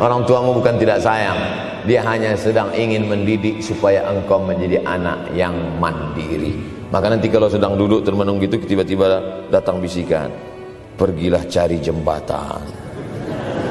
orang 0.00 0.24
tuamu 0.24 0.56
bukan 0.56 0.80
tidak 0.80 1.04
sayang, 1.04 1.38
dia 1.84 2.00
hanya 2.02 2.32
sedang 2.34 2.72
ingin 2.72 3.06
mendidik 3.06 3.60
supaya 3.60 4.08
engkau 4.08 4.40
menjadi 4.40 4.80
anak 4.88 5.28
yang 5.36 5.54
mandiri. 5.76 6.56
Maka 6.88 7.12
nanti 7.12 7.28
kalau 7.28 7.52
sedang 7.52 7.76
duduk 7.76 8.00
termenung 8.00 8.40
gitu 8.40 8.56
tiba-tiba 8.64 9.20
datang 9.52 9.76
bisikan 9.76 10.32
pergilah 10.96 11.44
cari 11.44 11.76
jembatan. 11.78 12.64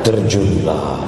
Terjunlah 0.05 1.01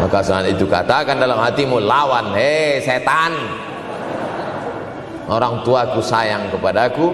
maka 0.00 0.18
saat 0.24 0.50
itu 0.50 0.66
katakan 0.66 1.20
dalam 1.20 1.38
hatimu 1.38 1.78
lawan 1.78 2.34
hei 2.34 2.82
setan. 2.82 3.34
Orang 5.24 5.64
tuaku 5.64 6.04
sayang 6.04 6.52
kepadaku 6.52 7.12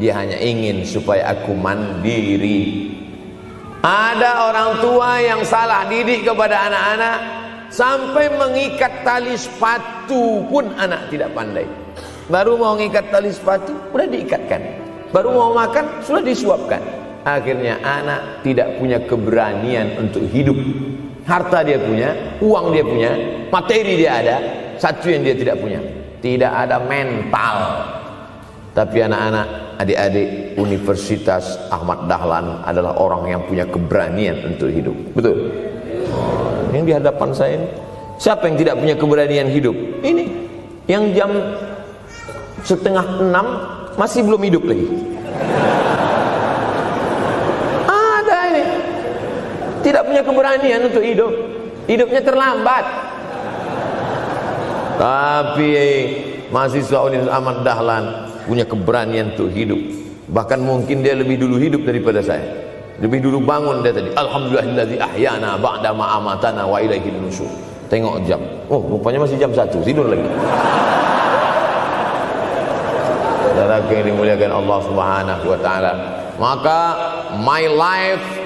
dia 0.00 0.16
hanya 0.16 0.38
ingin 0.40 0.82
supaya 0.82 1.36
aku 1.36 1.52
mandiri. 1.54 2.90
Ada 3.82 4.50
orang 4.50 4.70
tua 4.78 5.18
yang 5.18 5.42
salah 5.42 5.86
didik 5.90 6.22
kepada 6.22 6.70
anak-anak 6.70 7.18
sampai 7.66 8.30
mengikat 8.38 9.02
tali 9.02 9.34
sepatu 9.34 10.46
pun 10.46 10.70
anak 10.78 11.10
tidak 11.10 11.34
pandai. 11.34 11.66
Baru 12.30 12.54
mau 12.54 12.78
mengikat 12.78 13.10
tali 13.10 13.34
sepatu 13.34 13.74
sudah 13.90 14.06
diikatkan. 14.06 14.62
Baru 15.10 15.34
mau 15.34 15.50
makan 15.52 16.00
sudah 16.06 16.22
disuapkan. 16.22 16.80
Akhirnya 17.22 17.78
anak 17.82 18.42
tidak 18.46 18.78
punya 18.78 19.02
keberanian 19.02 19.98
untuk 19.98 20.26
hidup. 20.30 20.56
Harta 21.22 21.62
dia 21.62 21.78
punya, 21.78 22.38
uang 22.42 22.74
dia 22.74 22.82
punya, 22.82 23.10
materi 23.48 23.94
dia 23.94 24.10
ada, 24.18 24.36
satu 24.78 25.06
yang 25.06 25.22
dia 25.22 25.38
tidak 25.38 25.62
punya. 25.62 25.78
Tidak 26.18 26.50
ada 26.50 26.82
mental. 26.82 27.56
Tapi 28.72 29.04
anak-anak, 29.04 29.78
adik-adik 29.78 30.56
Universitas 30.56 31.60
Ahmad 31.68 32.08
Dahlan 32.08 32.64
adalah 32.64 32.96
orang 32.96 33.28
yang 33.28 33.42
punya 33.44 33.66
keberanian 33.68 34.54
untuk 34.54 34.70
hidup. 34.72 34.96
Betul? 35.12 35.50
Yang 36.72 36.84
di 36.88 36.92
hadapan 36.96 37.30
saya 37.36 37.52
ini. 37.60 37.68
Siapa 38.16 38.46
yang 38.48 38.56
tidak 38.56 38.78
punya 38.78 38.94
keberanian 38.96 39.48
hidup? 39.50 39.76
Ini. 40.00 40.24
Yang 40.86 41.04
jam 41.14 41.30
setengah 42.62 43.06
enam 43.18 43.46
masih 43.98 44.24
belum 44.24 44.40
hidup 44.46 44.62
lagi. 44.64 44.86
Tidak 49.82 50.02
punya 50.08 50.22
keberanian 50.22 50.80
untuk 50.86 51.02
hidup. 51.04 51.32
Hidupnya 51.90 52.22
terlambat. 52.22 52.84
Tapi 54.96 55.72
mahasiswa 56.54 56.98
Universitas 57.10 57.34
Ahmad 57.34 57.66
Dahlan 57.66 58.04
punya 58.46 58.62
keberanian 58.62 59.34
untuk 59.34 59.50
hidup. 59.50 59.78
Bahkan 60.30 60.62
mungkin 60.62 61.02
dia 61.02 61.18
lebih 61.18 61.42
dulu 61.42 61.58
hidup 61.58 61.82
daripada 61.82 62.22
saya. 62.22 62.46
Lebih 63.02 63.18
dulu 63.18 63.42
bangun 63.42 63.82
dia 63.82 63.90
tadi. 63.90 64.14
Alhamdulillahillazi 64.14 64.96
ahyana 65.02 65.58
ba'da 65.58 65.90
ma 65.90 66.16
amatana 66.22 66.62
wa 66.62 66.78
ilaihi 66.78 67.10
nusyur 67.18 67.50
tengok 67.90 68.24
jam. 68.24 68.40
Oh 68.72 68.80
rupanya 68.80 69.26
masih 69.26 69.36
jam 69.36 69.52
1 69.52 69.68
tidur 69.84 70.06
lagi. 70.08 70.24
Saudara 73.52 73.84
yang 73.90 74.06
dimuliakan 74.08 74.50
Allah 74.64 74.78
Subhanahu 74.86 75.44
wa 75.44 75.58
taala. 75.60 75.92
Maka 76.40 76.78
my 77.36 77.68
life 77.68 78.41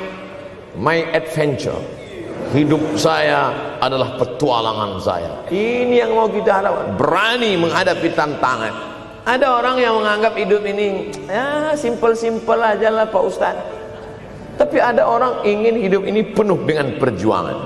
my 0.76 1.02
adventure. 1.16 1.80
Hidup 2.54 2.94
saya 2.94 3.50
adalah 3.82 4.14
petualangan 4.22 5.02
saya. 5.02 5.32
Ini 5.50 6.06
yang 6.06 6.14
mau 6.14 6.30
kita 6.30 6.62
harapkan 6.62 6.94
berani 6.94 7.58
menghadapi 7.58 8.14
tantangan. 8.14 8.72
Ada 9.26 9.46
orang 9.50 9.76
yang 9.82 9.98
menganggap 9.98 10.38
hidup 10.38 10.62
ini 10.62 11.10
ya 11.26 11.74
simple-simple 11.74 12.62
aja 12.62 12.94
lah 12.94 13.10
Pak 13.10 13.22
Ustaz 13.26 13.58
tapi 14.56 14.80
ada 14.80 15.04
orang 15.04 15.44
ingin 15.44 15.76
hidup 15.76 16.02
ini 16.08 16.24
penuh 16.32 16.56
dengan 16.64 16.96
perjuangan. 16.96 17.56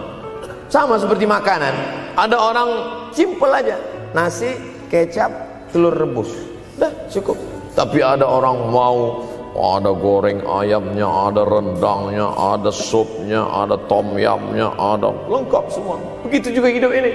Sama 0.66 0.98
seperti 0.98 1.22
makanan. 1.22 1.74
Ada 2.18 2.34
orang 2.34 2.68
simple 3.14 3.50
aja. 3.50 3.78
Nasi, 4.10 4.58
kecap, 4.90 5.30
telur 5.70 5.94
rebus. 5.94 6.34
Dah 6.74 6.90
cukup. 7.06 7.38
Tapi 7.78 8.02
ada 8.02 8.26
orang 8.26 8.74
mau 8.74 9.22
ada 9.60 9.92
goreng 9.92 10.40
ayamnya, 10.40 11.04
ada 11.04 11.44
rendangnya, 11.44 12.32
ada 12.32 12.72
supnya, 12.72 13.44
ada 13.44 13.76
tom 13.86 14.16
yamnya, 14.16 14.72
ada 14.80 15.12
lengkap 15.28 15.64
semua. 15.68 16.00
Begitu 16.24 16.56
juga 16.56 16.72
hidup 16.72 16.90
ini. 16.96 17.12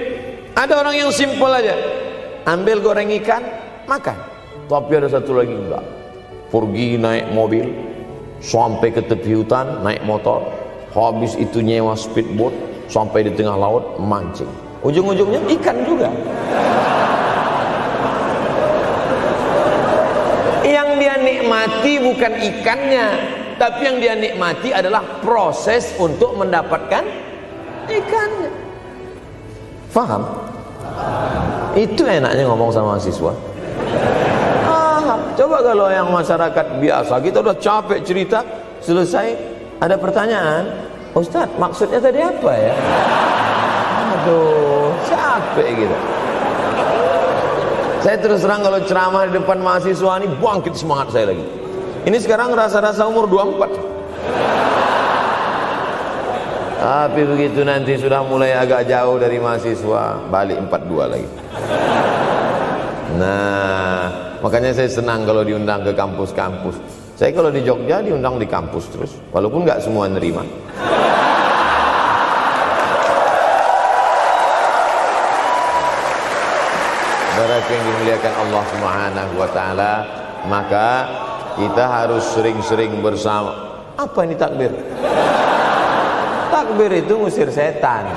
Ada 0.54 0.80
orang 0.80 0.94
yang 0.96 1.10
simpel 1.12 1.50
aja, 1.52 1.76
ambil 2.48 2.80
goreng 2.80 3.10
ikan, 3.20 3.42
makan. 3.84 4.16
Tapi 4.70 4.92
ada 4.96 5.08
satu 5.10 5.36
lagi 5.36 5.52
enggak. 5.52 5.84
Pergi 6.48 6.96
naik 6.96 7.34
mobil, 7.34 7.66
sampai 8.40 8.94
ke 8.94 9.02
tepi 9.04 9.36
hutan, 9.36 9.82
naik 9.82 10.06
motor, 10.06 10.46
habis 10.94 11.36
itu 11.36 11.60
nyewa 11.60 11.92
speedboat, 11.98 12.54
sampai 12.86 13.26
di 13.26 13.34
tengah 13.34 13.58
laut, 13.58 13.98
mancing. 13.98 14.48
Ujung-ujungnya 14.86 15.42
ikan 15.58 15.76
juga. 15.82 16.08
Nikmati 21.46 21.92
bukan 22.02 22.32
ikannya. 22.42 23.06
Tapi 23.56 23.80
yang 23.88 23.96
dia 24.02 24.12
nikmati 24.18 24.68
adalah 24.74 25.00
proses 25.24 25.94
untuk 25.96 26.36
mendapatkan 26.36 27.00
ikannya 27.88 28.50
faham? 29.88 30.22
itu 31.76 32.04
enaknya 32.04 32.44
ngomong 32.48 32.72
sama 32.72 32.96
siswa. 33.00 33.32
Ah, 34.64 35.16
coba 35.36 35.60
kalau 35.60 35.88
yang 35.92 36.08
masyarakat 36.08 36.66
biasa 36.80 37.20
kita 37.20 37.40
udah 37.44 37.56
capek 37.56 38.00
cerita 38.04 38.40
selesai 38.84 39.36
ada 39.80 39.96
pertanyaan. 39.96 40.88
Ustaz 41.16 41.48
maksudnya 41.56 42.00
tadi 42.00 42.20
apa 42.20 42.52
ya? 42.52 42.74
Aduh 44.20 44.92
capek 45.08 45.68
gitu 45.84 46.15
saya 48.06 48.22
terus 48.22 48.46
terang 48.46 48.62
kalau 48.62 48.78
ceramah 48.86 49.26
di 49.26 49.34
depan 49.34 49.58
mahasiswa 49.58 50.22
ini 50.22 50.30
bangkit 50.38 50.78
semangat 50.78 51.10
saya 51.10 51.34
lagi. 51.34 51.42
Ini 52.06 52.14
sekarang 52.22 52.54
rasa-rasa 52.54 53.02
umur 53.02 53.26
24. 53.26 53.66
Tapi 56.78 57.20
begitu 57.26 57.66
nanti 57.66 57.98
sudah 57.98 58.22
mulai 58.22 58.54
agak 58.54 58.86
jauh 58.86 59.18
dari 59.18 59.42
mahasiswa, 59.42 60.22
balik 60.30 60.54
42 60.70 61.02
lagi. 61.18 61.26
Nah, 63.18 64.06
makanya 64.38 64.70
saya 64.70 64.86
senang 64.86 65.26
kalau 65.26 65.42
diundang 65.42 65.82
ke 65.82 65.90
kampus-kampus. 65.90 66.78
Saya 67.18 67.34
kalau 67.34 67.50
di 67.50 67.66
Jogja 67.66 68.06
diundang 68.06 68.38
di 68.38 68.46
kampus 68.46 68.86
terus, 68.86 69.18
walaupun 69.34 69.66
nggak 69.66 69.82
semua 69.82 70.06
nerima. 70.06 70.46
Saudara 77.46 77.62
yang 77.70 77.86
dimuliakan 77.86 78.34
Allah 78.42 78.62
Subhanahu 78.74 79.32
wa 79.38 79.48
taala, 79.54 79.92
maka 80.50 80.88
kita 81.54 81.78
harus 81.86 82.26
sering-sering 82.34 82.98
bersama. 82.98 83.86
Apa 83.94 84.26
ini 84.26 84.34
takbir? 84.34 84.74
Takbir 86.50 86.90
itu 86.90 87.14
ngusir 87.14 87.46
setan. 87.54 88.10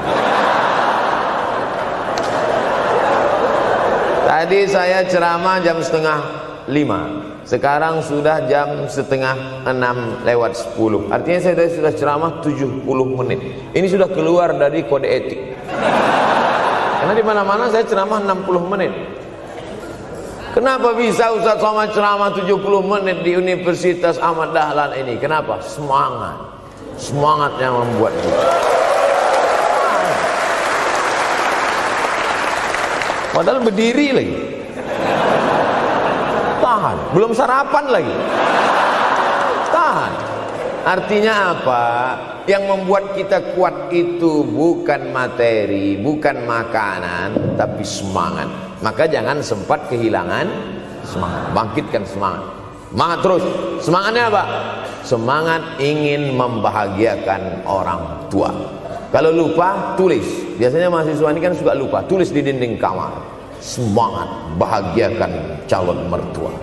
Tadi 4.25 4.65
saya 4.65 5.05
ceramah 5.05 5.61
jam 5.61 5.77
setengah 5.77 6.19
lima. 6.65 7.29
Sekarang 7.45 8.01
sudah 8.01 8.49
jam 8.49 8.89
setengah 8.89 9.61
enam 9.69 10.25
lewat 10.25 10.57
sepuluh. 10.57 11.05
Artinya 11.13 11.37
saya 11.37 11.53
tadi 11.53 11.77
sudah 11.77 11.93
ceramah 11.93 12.41
tujuh 12.41 12.81
puluh 12.81 13.05
menit. 13.13 13.45
Ini 13.77 13.85
sudah 13.93 14.09
keluar 14.09 14.57
dari 14.57 14.81
kode 14.89 15.05
etik. 15.05 15.53
Karena 16.97 17.13
di 17.13 17.21
mana-mana 17.21 17.69
saya 17.69 17.85
ceramah 17.85 18.25
enam 18.25 18.41
puluh 18.41 18.65
menit. 18.65 19.18
Kenapa 20.49 20.97
bisa 20.97 21.29
Ustaz 21.29 21.61
Somad 21.61 21.93
ceramah 21.93 22.33
70 22.33 22.57
menit 22.81 23.21
di 23.21 23.37
Universitas 23.37 24.17
Ahmad 24.17 24.49
Dahlan 24.49 24.97
ini? 24.97 25.13
Kenapa? 25.21 25.61
Semangat. 25.61 26.41
Semangat 26.97 27.53
yang 27.61 27.77
membuat 27.77 28.17
kita. 28.17 28.49
Padahal 33.29 33.61
berdiri 33.61 34.07
lagi. 34.09 34.37
Tahan. 36.65 36.97
Belum 37.13 37.31
sarapan 37.37 37.85
lagi. 37.93 38.17
Tahan. 39.69 40.13
Artinya 40.81 41.33
apa? 41.53 41.83
Yang 42.49 42.63
membuat 42.65 43.13
kita 43.13 43.53
kuat 43.53 43.93
itu 43.93 44.41
bukan 44.49 45.13
materi, 45.13 45.93
bukan 46.01 46.41
makanan, 46.49 47.53
tapi 47.53 47.85
semangat. 47.85 48.68
Maka 48.79 49.11
jangan 49.11 49.43
sempat 49.43 49.91
kehilangan 49.91 50.47
semangat. 51.03 51.43
Bangkitkan 51.51 52.03
semangat. 52.07 52.43
Semangat 52.89 53.19
terus. 53.19 53.43
Semangatnya 53.83 54.23
apa? 54.31 54.43
Semangat 55.03 55.61
ingin 55.83 56.35
membahagiakan 56.39 57.67
orang 57.67 58.29
tua. 58.31 58.51
Kalau 59.11 59.35
lupa, 59.35 59.97
tulis. 59.99 60.23
Biasanya 60.55 60.87
mahasiswa 60.87 61.27
ini 61.33 61.41
kan 61.43 61.53
suka 61.57 61.75
lupa. 61.75 61.99
Tulis 62.07 62.31
di 62.31 62.39
dinding 62.39 62.79
kamar. 62.79 63.11
Semangat 63.59 64.31
bahagiakan 64.55 65.59
calon 65.67 66.07
mertua. 66.07 66.53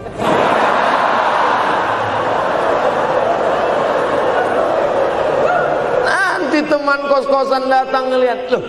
Nanti 6.07 6.65
teman 6.65 7.01
kos-kosan 7.13 7.69
datang 7.69 8.09
ngelihat, 8.09 8.49
loh, 8.49 8.65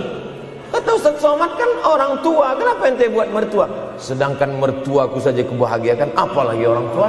kata 0.72 0.90
Ustaz 0.96 1.18
Somad 1.20 1.52
kan 1.56 1.70
orang 1.84 2.20
tua, 2.22 2.56
kenapa 2.56 2.88
ente 2.88 3.08
buat 3.12 3.30
mertua? 3.32 3.66
Sedangkan 3.98 4.56
mertuaku 4.58 5.18
saja 5.20 5.42
kebahagiakan, 5.44 6.14
apalagi 6.16 6.64
orang 6.68 6.88
tua? 6.94 7.08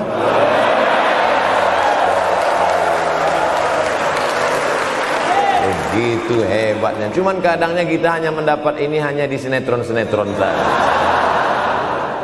Begitu 5.69 6.47
hebatnya. 6.47 7.09
Cuman 7.11 7.43
kadangnya 7.43 7.83
kita 7.83 8.09
hanya 8.21 8.31
mendapat 8.31 8.79
ini 8.79 9.03
hanya 9.03 9.27
di 9.27 9.35
sinetron-sinetron 9.35 10.31
saja. 10.39 10.65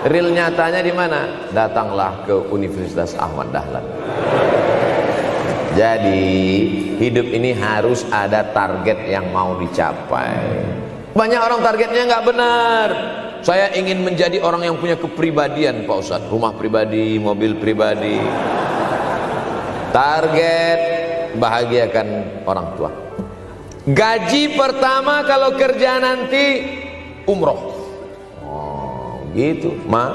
Real 0.04 0.28
nyatanya 0.28 0.84
di 0.84 0.92
mana? 0.92 1.48
Datanglah 1.48 2.28
ke 2.28 2.36
Universitas 2.52 3.16
Ahmad 3.16 3.48
Dahlan. 3.56 3.84
Jadi 5.74 6.22
hidup 7.00 7.26
ini 7.34 7.56
harus 7.56 8.04
ada 8.12 8.46
target 8.52 9.10
yang 9.10 9.32
mau 9.34 9.56
dicapai. 9.58 10.36
Banyak 11.14 11.40
orang 11.46 11.62
targetnya 11.62 12.10
nggak 12.10 12.24
benar. 12.26 12.88
Saya 13.46 13.70
ingin 13.78 14.02
menjadi 14.02 14.42
orang 14.42 14.66
yang 14.66 14.76
punya 14.82 14.98
kepribadian 14.98 15.86
Pak 15.86 15.96
Ustadz. 16.02 16.26
Rumah 16.26 16.58
pribadi, 16.58 17.22
mobil 17.22 17.54
pribadi. 17.54 18.18
Target 19.94 20.80
bahagiakan 21.38 22.06
orang 22.50 22.66
tua. 22.74 22.90
Gaji 23.86 24.58
pertama 24.58 25.22
kalau 25.22 25.54
kerja 25.54 26.02
nanti 26.02 26.66
umroh. 27.30 27.78
Oh, 28.42 29.22
gitu. 29.38 29.70
Ma, 29.86 30.10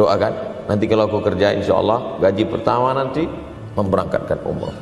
doakan. 0.00 0.64
Nanti 0.64 0.88
kalau 0.88 1.12
aku 1.12 1.20
kerja 1.28 1.52
insya 1.52 1.76
Allah 1.76 2.16
gaji 2.24 2.48
pertama 2.48 2.96
nanti 2.96 3.28
memberangkatkan 3.76 4.40
umroh. 4.48 4.72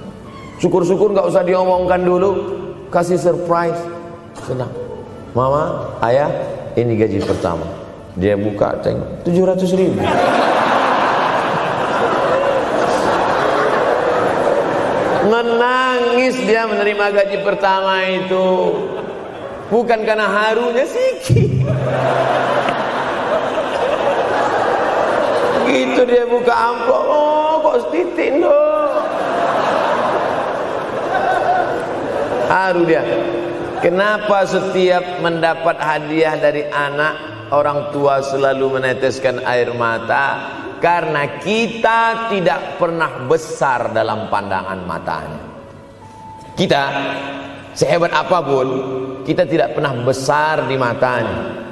Syukur-syukur 0.62 1.10
nggak 1.10 1.26
usah 1.26 1.42
diomongkan 1.42 2.06
dulu, 2.06 2.30
kasih 2.94 3.18
surprise, 3.18 3.82
senang. 4.46 4.85
Mama, 5.36 5.92
ayah, 6.00 6.32
ini 6.80 6.96
gaji 6.96 7.20
pertama. 7.20 7.68
Dia 8.16 8.40
buka, 8.40 8.80
tengok, 8.80 9.20
700 9.28 9.68
ribu. 9.76 10.00
Menangis 15.28 16.40
dia 16.40 16.64
menerima 16.64 17.06
gaji 17.12 17.36
pertama 17.44 18.00
itu. 18.08 18.48
Bukan 19.68 20.08
karena 20.08 20.24
harunya 20.24 20.88
siki. 20.88 21.60
Gitu 25.68 26.00
dia 26.08 26.24
buka 26.24 26.54
amplop, 26.56 27.04
oh 27.12 27.54
kok 27.60 27.76
setitik 27.84 28.40
dong. 28.40 29.04
Haru 32.48 32.88
dia. 32.88 33.04
Kenapa 33.84 34.48
setiap 34.48 35.20
mendapat 35.20 35.76
hadiah 35.76 36.40
dari 36.40 36.64
anak 36.64 37.48
orang 37.52 37.92
tua 37.92 38.24
selalu 38.24 38.80
meneteskan 38.80 39.44
air 39.44 39.68
mata? 39.76 40.56
Karena 40.80 41.40
kita 41.40 42.32
tidak 42.32 42.80
pernah 42.80 43.28
besar 43.28 43.92
dalam 43.92 44.32
pandangan 44.32 44.80
matanya. 44.84 45.42
Kita 46.56 46.82
sehebat 47.76 48.12
apa 48.16 48.38
pun, 48.40 48.68
kita 49.28 49.44
tidak 49.44 49.76
pernah 49.76 49.92
besar 50.04 50.64
di 50.64 50.76
matanya. 50.80 51.68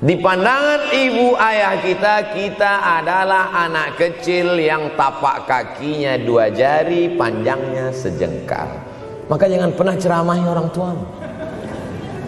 Di 0.00 0.16
pandangan 0.16 0.90
ibu 0.90 1.36
ayah 1.36 1.76
kita, 1.78 2.32
kita 2.32 2.72
adalah 3.02 3.52
anak 3.52 4.00
kecil 4.00 4.56
yang 4.56 4.96
tapak 4.96 5.46
kakinya 5.46 6.16
dua 6.18 6.50
jari, 6.50 7.14
panjangnya 7.14 7.92
sejengkal. 7.92 8.80
Maka 9.28 9.46
jangan 9.46 9.70
pernah 9.76 9.94
ceramahi 9.94 10.42
orang 10.42 10.66
tuamu. 10.74 11.19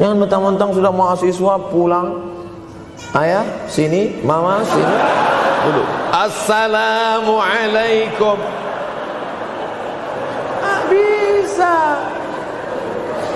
Jangan 0.02 0.18
mentang-mentang 0.18 0.74
sudah 0.74 0.90
mahasiswa 0.90 1.54
pulang. 1.70 2.34
Ayah, 3.14 3.46
sini, 3.70 4.18
mama, 4.26 4.58
sini. 4.66 4.96
Dulu. 5.62 5.78
Assalamualaikum. 6.10 8.34
Ah, 10.58 10.82
bisa. 10.90 12.02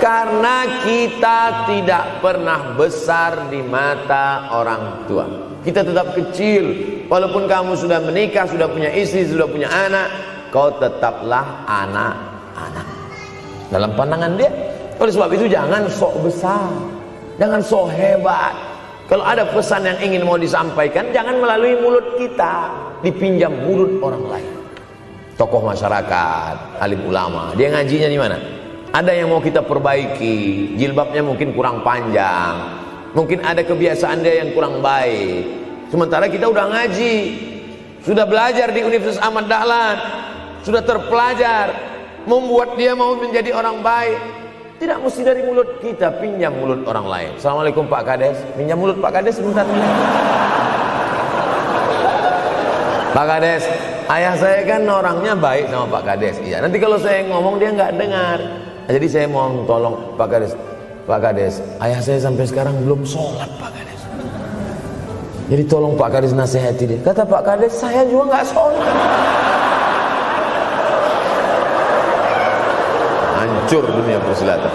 Karena 0.02 0.66
kita 0.82 1.70
tidak 1.70 2.18
pernah 2.18 2.74
besar 2.74 3.46
di 3.46 3.62
mata 3.62 4.50
orang 4.50 5.06
tua. 5.06 5.54
Kita 5.62 5.86
tetap 5.86 6.18
kecil. 6.18 6.98
Walaupun 7.06 7.46
kamu 7.46 7.78
sudah 7.78 8.02
menikah, 8.02 8.50
sudah 8.50 8.66
punya 8.66 8.90
istri, 8.90 9.22
sudah 9.22 9.46
punya 9.46 9.70
anak, 9.70 10.10
kau 10.50 10.74
tetaplah 10.82 11.62
anak-anak. 11.62 12.90
Dalam 13.70 13.94
pandangan 13.94 14.34
dia. 14.34 14.74
Oleh 14.96 15.12
sebab 15.12 15.30
itu 15.36 15.46
jangan 15.48 15.84
sok 15.92 16.24
besar. 16.24 16.72
Jangan 17.36 17.60
sok 17.60 17.92
hebat. 17.92 18.54
Kalau 19.06 19.22
ada 19.22 19.46
pesan 19.46 19.86
yang 19.86 19.98
ingin 20.02 20.26
mau 20.26 20.34
disampaikan, 20.34 21.14
jangan 21.14 21.38
melalui 21.38 21.78
mulut 21.78 22.18
kita. 22.18 22.72
Dipinjam 23.04 23.54
mulut 23.54 24.02
orang 24.02 24.24
lain. 24.26 24.52
Tokoh 25.36 25.62
masyarakat, 25.62 26.80
alim 26.80 27.04
ulama. 27.06 27.52
Dia 27.54 27.70
ngajinya 27.70 28.08
di 28.08 28.18
mana? 28.18 28.40
Ada 28.96 29.12
yang 29.12 29.28
mau 29.28 29.44
kita 29.44 29.60
perbaiki, 29.60 30.72
jilbabnya 30.80 31.20
mungkin 31.20 31.52
kurang 31.52 31.84
panjang. 31.84 32.56
Mungkin 33.12 33.44
ada 33.44 33.60
kebiasaan 33.60 34.24
dia 34.24 34.40
yang 34.40 34.56
kurang 34.56 34.80
baik. 34.80 35.44
Sementara 35.92 36.26
kita 36.32 36.48
udah 36.48 36.72
ngaji, 36.72 37.14
sudah 38.00 38.24
belajar 38.24 38.72
di 38.72 38.80
Universitas 38.80 39.20
Ahmad 39.20 39.46
Dahlan, 39.46 40.00
sudah 40.64 40.80
terpelajar, 40.80 41.76
membuat 42.24 42.74
dia 42.80 42.96
mau 42.96 43.14
menjadi 43.14 43.52
orang 43.52 43.84
baik. 43.84 44.45
Tidak 44.76 45.00
mesti 45.00 45.24
dari 45.24 45.40
mulut 45.40 45.80
kita, 45.80 46.20
pinjam 46.20 46.52
mulut 46.52 46.84
orang 46.84 47.08
lain. 47.08 47.30
Assalamualaikum 47.40 47.88
Pak 47.88 48.02
Kades, 48.04 48.36
pinjam 48.60 48.76
mulut 48.76 49.00
Pak 49.00 49.08
Kades 49.08 49.40
sebentar. 49.40 49.64
Pak 53.16 53.24
Kades, 53.24 53.64
ayah 54.12 54.36
saya 54.36 54.60
kan 54.68 54.84
orangnya 54.84 55.32
baik 55.32 55.72
sama 55.72 55.88
Pak 55.96 56.02
Kades. 56.04 56.36
Iya, 56.44 56.60
nanti 56.60 56.76
kalau 56.76 57.00
saya 57.00 57.24
ngomong 57.24 57.56
dia 57.56 57.72
nggak 57.72 57.96
dengar. 57.96 58.38
Nah, 58.84 58.92
jadi 58.92 59.06
saya 59.08 59.26
mohon 59.32 59.64
tolong 59.64 60.12
Pak 60.20 60.28
Kades. 60.28 60.52
Pak 61.08 61.18
Kades, 61.24 61.64
ayah 61.80 62.00
saya 62.04 62.20
sampai 62.20 62.44
sekarang 62.44 62.76
belum 62.84 63.00
sholat 63.08 63.48
Pak 63.56 63.72
Kades. 63.72 64.00
Jadi 65.56 65.62
tolong 65.64 65.96
Pak 65.96 66.20
Kades 66.20 66.36
nasihati 66.36 66.84
dia. 66.84 67.00
Kata 67.00 67.24
Pak 67.24 67.42
Kades, 67.48 67.72
saya 67.80 68.04
juga 68.04 68.28
nggak 68.28 68.44
sholat. 68.44 68.84
Hancur 73.66 73.82
dunia 73.82 74.22
persilatan. 74.22 74.70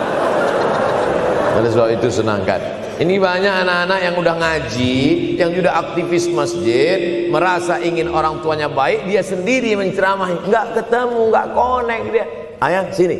Oleh 1.56 1.72
sebab 1.72 1.96
itu 1.96 2.12
senangkan. 2.12 2.60
Ini 3.00 3.24
banyak 3.24 3.64
anak-anak 3.64 4.00
yang 4.04 4.16
udah 4.20 4.36
ngaji, 4.36 5.00
yang 5.40 5.56
sudah 5.56 5.80
aktivis 5.80 6.28
masjid, 6.28 7.32
merasa 7.32 7.80
ingin 7.80 8.12
orang 8.12 8.44
tuanya 8.44 8.68
baik, 8.68 9.08
dia 9.08 9.24
sendiri 9.24 9.80
menceramahi, 9.80 10.44
nggak 10.44 10.66
ketemu, 10.76 11.22
nggak 11.32 11.48
connect 11.56 12.04
dia. 12.12 12.26
Ayah 12.60 12.84
sini, 12.92 13.16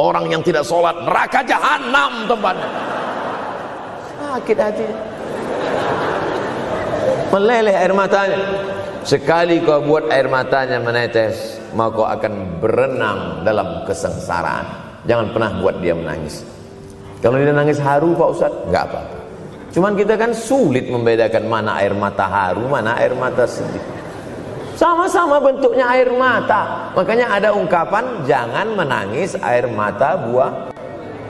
orang 0.00 0.24
yang 0.32 0.40
tidak 0.40 0.64
sholat 0.64 0.96
neraka 1.04 1.44
jahanam 1.44 2.24
tempatnya. 2.24 2.68
Sakit 4.16 4.56
hati. 4.56 4.86
Meleleh 7.28 7.76
air 7.76 7.92
matanya. 7.92 8.40
Sekali 9.04 9.60
kau 9.68 9.84
buat 9.84 10.08
air 10.08 10.32
matanya 10.32 10.80
menetes, 10.80 11.60
maka 11.76 12.16
akan 12.16 12.56
berenang 12.56 13.44
dalam 13.44 13.84
kesengsaraan. 13.84 14.89
Jangan 15.08 15.32
pernah 15.32 15.50
buat 15.60 15.80
dia 15.80 15.96
menangis. 15.96 16.44
Kalau 17.20 17.36
dia 17.36 17.52
nangis 17.52 17.80
haru 17.80 18.16
Pak 18.16 18.28
Ustaz, 18.32 18.52
nggak 18.68 18.84
apa-apa. 18.88 19.18
Cuman 19.70 19.92
kita 19.94 20.18
kan 20.18 20.34
sulit 20.34 20.90
membedakan 20.90 21.46
mana 21.46 21.78
air 21.78 21.94
mata 21.94 22.26
haru, 22.26 22.66
mana 22.66 22.98
air 22.98 23.14
mata 23.14 23.46
sedih. 23.46 23.80
Sama-sama 24.74 25.38
bentuknya 25.38 25.86
air 25.92 26.08
mata. 26.10 26.90
Makanya 26.96 27.36
ada 27.36 27.52
ungkapan 27.52 28.24
jangan 28.24 28.72
menangis 28.74 29.36
air 29.44 29.68
mata 29.68 30.16
buah 30.16 30.72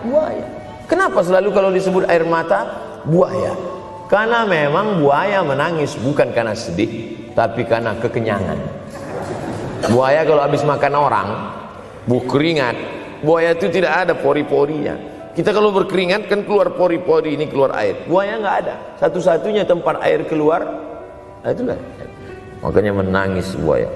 buaya. 0.07 0.47
Kenapa 0.87 1.23
selalu 1.23 1.49
kalau 1.51 1.71
disebut 1.75 2.07
air 2.07 2.23
mata 2.27 2.67
buaya? 3.07 3.55
Karena 4.11 4.43
memang 4.43 4.99
buaya 4.99 5.43
menangis 5.47 5.95
bukan 5.99 6.35
karena 6.35 6.55
sedih, 6.55 7.15
tapi 7.35 7.63
karena 7.63 7.95
kekenyangan. 7.99 8.59
Buaya 9.91 10.27
kalau 10.27 10.43
habis 10.43 10.67
makan 10.67 10.95
orang, 10.99 11.29
bu 12.11 12.27
keringat, 12.27 12.75
buaya 13.21 13.57
itu 13.57 13.67
tidak 13.69 13.93
ada 14.07 14.15
pori-porinya. 14.17 14.97
Kita 15.31 15.55
kalau 15.55 15.71
berkeringat 15.71 16.27
kan 16.27 16.43
keluar 16.43 16.75
pori-pori 16.75 17.39
ini 17.39 17.47
keluar 17.47 17.71
air. 17.79 18.03
Buaya 18.05 18.37
nggak 18.43 18.57
ada. 18.67 18.75
Satu-satunya 18.99 19.63
tempat 19.63 20.03
air 20.03 20.27
keluar, 20.27 20.61
nah 21.41 21.51
itulah. 21.55 21.79
Makanya 22.61 22.93
menangis 22.93 23.55
buaya. 23.57 23.89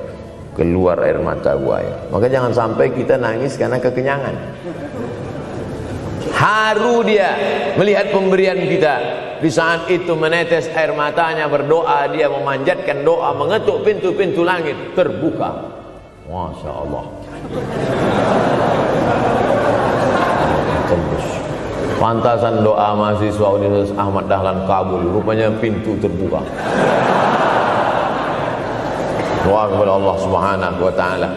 Keluar 0.54 1.02
air 1.02 1.18
mata 1.18 1.58
buaya. 1.58 2.06
Maka 2.14 2.30
jangan 2.30 2.54
sampai 2.54 2.94
kita 2.94 3.18
nangis 3.18 3.58
karena 3.58 3.82
kekenyangan. 3.82 4.34
Haru 6.30 7.02
dia 7.02 7.34
melihat 7.74 8.14
pemberian 8.14 8.58
kita. 8.64 8.94
Di 9.42 9.50
saat 9.50 9.90
itu 9.90 10.14
menetes 10.14 10.70
air 10.72 10.94
matanya 10.94 11.50
berdoa 11.50 12.06
dia 12.14 12.30
memanjatkan 12.30 13.02
doa 13.02 13.34
mengetuk 13.34 13.82
pintu-pintu 13.82 14.46
langit 14.46 14.94
terbuka. 14.94 15.74
Masya 16.30 16.70
Allah 16.72 17.23
tembus. 20.94 21.26
Pantasan 21.98 22.60
doa 22.60 22.92
mahasiswa 22.92 23.48
Universitas 23.56 23.96
Ahmad 23.96 24.28
Dahlan 24.28 24.68
kabul. 24.68 25.02
Rupanya 25.08 25.48
pintu 25.56 25.96
terbuka. 25.98 26.42
Doa 29.44 29.64
kepada 29.68 29.92
Allah 29.92 30.16
subhanahu 30.20 30.80
wa 30.84 30.94
ta'ala. 30.94 31.30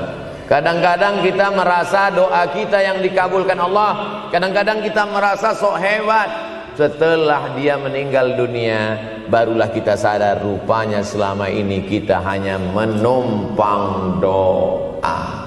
Kadang-kadang 0.47 1.19
kita 1.27 1.51
merasa 1.51 2.07
doa 2.07 2.47
kita 2.51 2.79
yang 2.79 3.03
dikabulkan 3.03 3.59
Allah. 3.59 4.23
Kadang-kadang 4.31 4.79
kita 4.79 5.03
merasa 5.07 5.51
sok 5.51 5.75
hebat. 5.75 6.29
Setelah 6.77 7.57
dia 7.57 7.73
meninggal 7.75 8.37
dunia 8.37 8.95
barulah 9.27 9.67
kita 9.73 9.97
sadar 9.97 10.39
rupanya 10.45 11.01
selama 11.01 11.49
ini 11.49 11.81
kita 11.83 12.21
hanya 12.21 12.61
menumpang 12.61 14.21
doa 14.21 15.46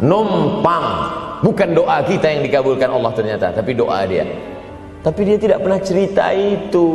numpang 0.00 0.86
Bukan 1.38 1.70
doa 1.70 2.02
kita 2.02 2.26
yang 2.26 2.42
dikabulkan 2.42 2.90
Allah 2.90 3.12
ternyata, 3.14 3.54
tapi 3.54 3.70
doa 3.70 4.02
dia. 4.10 4.26
Tapi 5.06 5.20
dia 5.22 5.38
tidak 5.38 5.62
pernah 5.62 5.78
cerita 5.78 6.34
itu. 6.34 6.88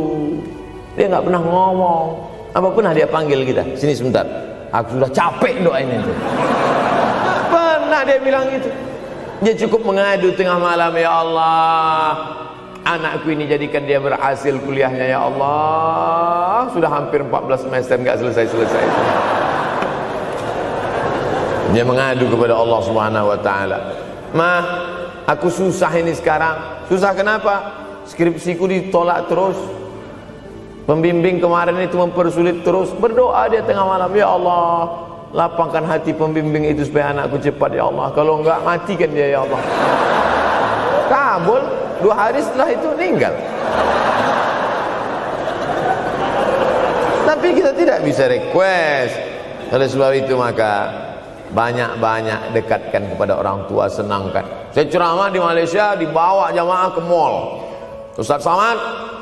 Dia 1.00 1.08
nggak 1.08 1.24
pernah 1.24 1.40
ngomong. 1.40 2.06
Apa 2.52 2.68
pernah 2.70 2.92
dia 2.92 3.08
panggil 3.08 3.40
kita? 3.48 3.64
Sini 3.72 3.96
sebentar. 3.96 4.28
Aku 4.68 5.00
sudah 5.00 5.08
capek 5.08 5.64
doain 5.64 5.88
itu. 5.88 6.12
Pernah 7.48 8.00
dia 8.04 8.18
bilang 8.20 8.46
itu. 8.52 8.68
Dia 9.40 9.54
cukup 9.64 9.80
mengadu 9.88 10.36
tengah 10.36 10.60
malam 10.60 10.92
ya 10.92 11.10
Allah. 11.24 12.08
Anakku 12.84 13.32
ini 13.32 13.48
jadikan 13.48 13.88
dia 13.88 13.96
berhasil 13.96 14.60
kuliahnya 14.60 15.08
ya 15.08 15.24
Allah. 15.24 16.68
Sudah 16.68 16.92
hampir 16.92 17.24
14 17.24 17.64
semester 17.64 17.96
nggak 17.96 18.20
selesai-selesai. 18.20 18.84
Dia 21.74 21.82
mengadu 21.82 22.30
kepada 22.30 22.54
Allah 22.54 22.80
Subhanahu 22.86 23.34
wa 23.34 23.38
taala. 23.42 23.78
Ma, 24.30 24.52
aku 25.26 25.50
susah 25.50 25.90
ini 25.98 26.14
sekarang. 26.14 26.86
Susah 26.86 27.10
kenapa? 27.18 27.74
Skripsiku 28.06 28.70
ditolak 28.70 29.26
terus. 29.26 29.58
Pembimbing 30.86 31.42
kemarin 31.42 31.74
itu 31.82 31.98
mempersulit 31.98 32.62
terus. 32.62 32.94
Berdoa 32.94 33.50
dia 33.50 33.66
tengah 33.66 33.90
malam, 33.90 34.12
ya 34.14 34.30
Allah, 34.30 34.86
lapangkan 35.34 35.82
hati 35.82 36.14
pembimbing 36.14 36.70
itu 36.70 36.86
supaya 36.86 37.10
anakku 37.10 37.42
cepat 37.42 37.74
ya 37.74 37.90
Allah. 37.90 38.06
Kalau 38.14 38.38
enggak 38.38 38.62
matikan 38.62 39.10
dia 39.10 39.34
ya 39.34 39.38
Allah. 39.42 39.60
Kabul 41.10 41.62
dua 42.06 42.14
hari 42.14 42.38
setelah 42.38 42.68
itu 42.70 42.86
meninggal. 42.94 43.34
Tapi 47.26 47.48
kita 47.50 47.70
tidak 47.74 47.98
bisa 48.06 48.30
request. 48.30 49.14
Oleh 49.74 49.88
sebab 49.90 50.12
itu 50.14 50.38
maka 50.38 50.86
banyak-banyak 51.54 52.52
dekatkan 52.52 53.14
kepada 53.14 53.38
orang 53.38 53.64
tua 53.70 53.86
senangkan. 53.86 54.42
Saya 54.74 54.90
ceramah 54.90 55.30
di 55.30 55.38
Malaysia 55.38 55.94
dibawa 55.94 56.50
jamaah 56.50 56.90
ke 56.92 57.00
mall. 57.06 57.34
Ustaz 58.18 58.42
Samad 58.42 58.78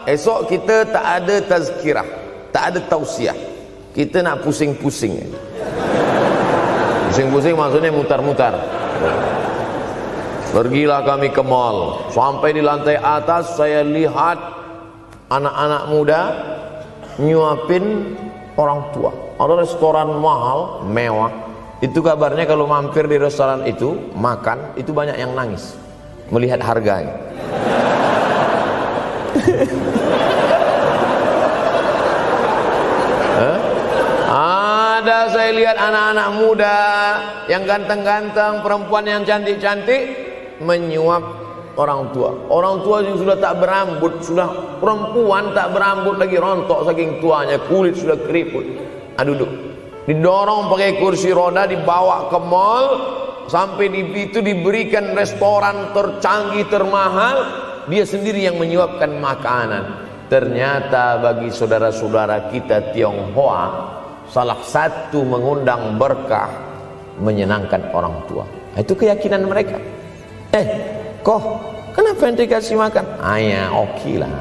esok 0.09 0.49
kita 0.49 0.89
tak 0.89 1.07
ada 1.23 1.37
tazkirah 1.45 2.23
tak 2.53 2.77
ada 2.77 2.81
tausiah. 2.87 3.35
Kita 3.97 4.21
nak 4.21 4.45
pusing-pusing. 4.45 5.17
Pusing-pusing 7.11 7.57
maksudnya 7.57 7.91
mutar-mutar. 7.93 8.55
Pergilah 10.53 11.01
kami 11.05 11.33
ke 11.33 11.41
mall. 11.41 12.09
Sampai 12.13 12.53
di 12.53 12.61
lantai 12.61 13.01
atas 13.01 13.57
saya 13.57 13.81
lihat 13.81 14.37
anak-anak 15.33 15.83
muda 15.89 16.21
nyuapin 17.21 18.17
orang 18.57 18.81
tua. 18.93 19.13
Ada 19.41 19.65
restoran 19.65 20.13
mahal 20.21 20.85
mewah 20.89 21.33
itu 21.83 21.99
kabarnya 21.99 22.47
kalau 22.47 22.71
mampir 22.71 23.11
di 23.11 23.19
restoran 23.19 23.67
itu 23.67 24.15
makan 24.15 24.79
itu 24.79 24.95
banyak 24.95 25.19
yang 25.19 25.35
nangis 25.35 25.75
melihat 26.31 26.63
harganya. 26.63 27.19
Ada 35.03 35.35
saya 35.35 35.51
lihat 35.51 35.75
anak-anak 35.75 36.29
muda 36.39 36.79
yang 37.51 37.67
ganteng-ganteng, 37.67 38.63
perempuan 38.63 39.03
yang 39.03 39.27
cantik-cantik 39.27 40.15
menyuap 40.63 41.27
orang 41.75 42.15
tua. 42.15 42.31
Orang 42.47 42.87
tua 42.87 43.03
yang 43.03 43.19
sudah 43.19 43.35
tak 43.43 43.59
berambut, 43.59 44.23
sudah 44.23 44.79
perempuan 44.79 45.51
tak 45.51 45.75
berambut 45.75 46.23
lagi 46.23 46.39
rontok 46.39 46.87
saking 46.87 47.19
tuanya, 47.19 47.59
kulit 47.67 47.99
sudah 47.99 48.15
keriput. 48.23 48.63
Ah 49.19 49.27
duduk 49.27 49.72
didorong 50.09 50.71
pakai 50.71 50.99
kursi 50.99 51.31
roda 51.31 51.67
dibawa 51.67 52.31
ke 52.31 52.39
mall. 52.43 52.87
Sampai 53.43 53.91
di 53.91 54.07
itu 54.17 54.39
diberikan 54.39 55.13
restoran 55.13 55.93
tercanggih 55.93 56.67
termahal. 56.71 57.37
Dia 57.91 58.07
sendiri 58.07 58.47
yang 58.47 58.57
menyuapkan 58.57 59.19
makanan. 59.19 59.85
Ternyata 60.31 61.21
bagi 61.21 61.53
saudara-saudara 61.53 62.49
kita 62.49 62.95
Tionghoa 62.95 63.65
salah 64.31 64.57
satu 64.65 65.21
mengundang 65.27 66.01
berkah 66.01 66.49
menyenangkan 67.21 67.93
orang 67.93 68.17
tua. 68.25 68.47
Itu 68.79 68.97
keyakinan 68.97 69.45
mereka. 69.45 69.77
Eh 70.57 70.67
kok? 71.21 71.43
Kenapa 71.93 72.25
yang 72.25 72.37
dikasih 72.41 72.77
makan? 72.81 73.05
Ayah 73.21 73.69
oke 73.69 74.01
okay 74.01 74.17
lah 74.17 74.33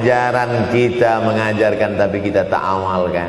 ajaran 0.00 0.72
kita 0.72 1.20
mengajarkan 1.20 2.00
tapi 2.00 2.24
kita 2.24 2.48
tak 2.48 2.64
amalkan. 2.64 3.28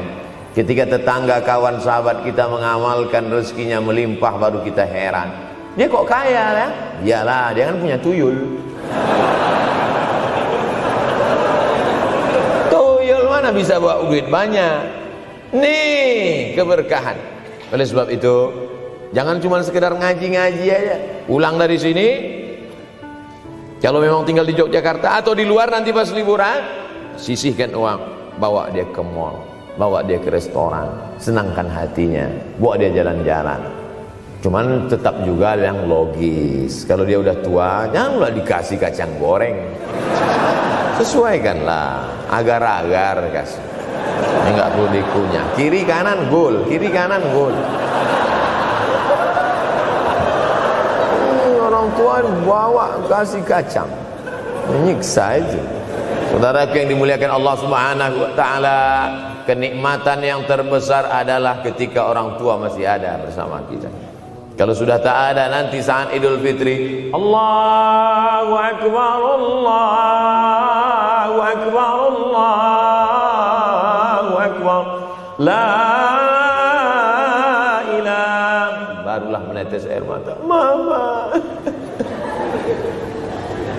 Ketika 0.56 0.88
tetangga 0.88 1.44
kawan 1.44 1.84
sahabat 1.84 2.24
kita 2.24 2.48
mengamalkan 2.48 3.28
rezekinya 3.28 3.84
melimpah 3.84 4.40
baru 4.40 4.64
kita 4.64 4.88
heran. 4.88 5.28
Dia 5.76 5.88
kok 5.88 6.04
kaya 6.08 6.44
ya? 6.56 6.68
Iyalah 7.04 7.54
dia 7.56 7.66
kan 7.72 7.80
punya 7.80 7.98
tuyul. 8.00 8.36
Tuyul 12.72 13.28
mana 13.28 13.52
bisa 13.52 13.80
bawa 13.80 14.04
duit 14.08 14.28
banyak? 14.32 14.80
Nih 15.56 16.56
keberkahan. 16.56 17.16
Oleh 17.72 17.88
sebab 17.88 18.12
itu 18.12 18.52
jangan 19.16 19.40
cuma 19.44 19.64
sekedar 19.64 19.96
ngaji-ngaji 19.96 20.66
aja. 20.68 20.96
Pulang 21.28 21.56
dari 21.56 21.80
sini 21.80 22.08
kalau 23.82 23.98
memang 23.98 24.22
tinggal 24.30 24.46
di 24.46 24.54
Yogyakarta 24.54 25.18
atau 25.18 25.34
di 25.34 25.42
luar 25.42 25.74
nanti 25.74 25.90
pas 25.90 26.06
liburan, 26.14 26.62
sisihkan 27.18 27.74
uang, 27.74 28.00
bawa 28.38 28.70
dia 28.70 28.86
ke 28.86 29.02
mall, 29.02 29.42
bawa 29.74 30.06
dia 30.06 30.22
ke 30.22 30.30
restoran, 30.30 31.18
senangkan 31.18 31.66
hatinya, 31.66 32.30
bawa 32.62 32.78
dia 32.78 32.94
jalan-jalan. 32.94 33.58
Cuman 34.42 34.86
tetap 34.86 35.26
juga 35.26 35.58
yang 35.58 35.90
logis. 35.90 36.86
Kalau 36.86 37.10
dia 37.10 37.18
udah 37.18 37.38
tua, 37.42 37.90
janganlah 37.90 38.30
dikasih 38.34 38.78
kacang 38.78 39.10
goreng. 39.18 39.58
Sesuaikanlah, 41.02 42.06
agar-agar 42.30 43.34
kasih. 43.34 43.66
Ini 44.46 44.50
nggak 44.62 44.70
perlu 44.78 44.88
dikunyah. 44.94 45.46
Kiri 45.58 45.82
kanan 45.90 46.30
gol, 46.30 46.70
kiri 46.70 46.90
kanan 46.94 47.22
gol. 47.34 47.54
Tua 52.02 52.26
bawa 52.50 52.98
kasih 53.06 53.46
kacang. 53.46 53.86
Menyiksa 54.66 55.38
itu. 55.38 55.62
Saudara 56.34 56.66
yang 56.72 56.88
dimuliakan 56.96 57.32
Allah 57.38 57.56
Subhanahu 57.60 58.16
wa 58.24 58.32
taala, 58.34 58.80
kenikmatan 59.44 60.24
yang 60.24 60.48
terbesar 60.48 61.12
adalah 61.12 61.60
ketika 61.62 62.08
orang 62.08 62.40
tua 62.40 62.56
masih 62.58 62.88
ada 62.88 63.20
bersama 63.22 63.62
kita. 63.70 63.90
Kalau 64.56 64.74
sudah 64.78 65.00
tak 65.02 65.36
ada 65.36 65.50
nanti 65.52 65.82
saat 65.84 66.14
Idul 66.16 66.40
Fitri, 66.40 67.10
Allahu 67.12 68.54
Akbar, 68.56 69.20
Allahu 69.38 71.38
Akbar, 71.42 71.96
Allahu 72.16 74.34
Akbar. 74.40 74.84
La 75.42 75.66
ilah. 77.92 78.72
Barulah 79.04 79.42
menetes 79.52 79.84
air 79.90 80.06
mata. 80.06 80.38
Mama. 80.46 81.21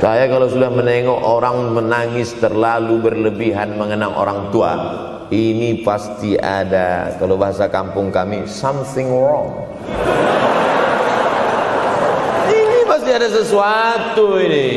Saya 0.03 0.27
kalau 0.27 0.51
sudah 0.51 0.67
menengok 0.67 1.15
orang 1.23 1.79
menangis 1.79 2.35
terlalu 2.43 2.99
berlebihan 3.07 3.79
mengenang 3.79 4.11
orang 4.11 4.51
tua, 4.51 4.75
ini 5.31 5.79
pasti 5.87 6.35
ada. 6.35 7.15
Kalau 7.23 7.39
bahasa 7.39 7.71
kampung 7.71 8.11
kami 8.11 8.43
something 8.51 9.07
wrong. 9.15 9.63
pasti 12.83 13.15
ada 13.15 13.31
sesuatu 13.31 14.43
ini. 14.43 14.69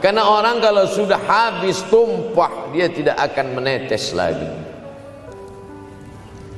Karena 0.00 0.24
orang 0.24 0.56
kalau 0.56 0.88
sudah 0.88 1.20
habis 1.28 1.84
tumpah 1.92 2.72
dia 2.72 2.88
tidak 2.88 3.20
akan 3.28 3.60
menetes 3.60 4.16
lagi. 4.16 4.48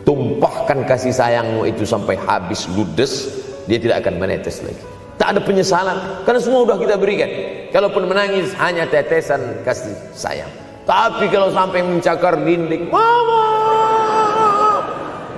Tumpahkan 0.06 0.86
kasih 0.86 1.10
sayangmu 1.10 1.66
itu 1.66 1.82
sampai 1.82 2.14
habis 2.14 2.70
ludes 2.70 3.26
dia 3.66 3.82
tidak 3.82 4.06
akan 4.06 4.22
menetes 4.22 4.62
lagi 4.62 4.95
tak 5.16 5.36
ada 5.36 5.40
penyesalan 5.40 5.98
karena 6.28 6.40
semua 6.40 6.64
sudah 6.64 6.78
kita 6.78 6.94
berikan 7.00 7.30
kalaupun 7.72 8.04
menangis 8.08 8.52
hanya 8.60 8.84
tetesan 8.88 9.64
kasih 9.64 9.96
sayang 10.12 10.50
tapi 10.84 11.26
kalau 11.32 11.50
sampai 11.50 11.82
mencakar 11.82 12.38
dinding 12.40 12.88
mama 12.92 13.46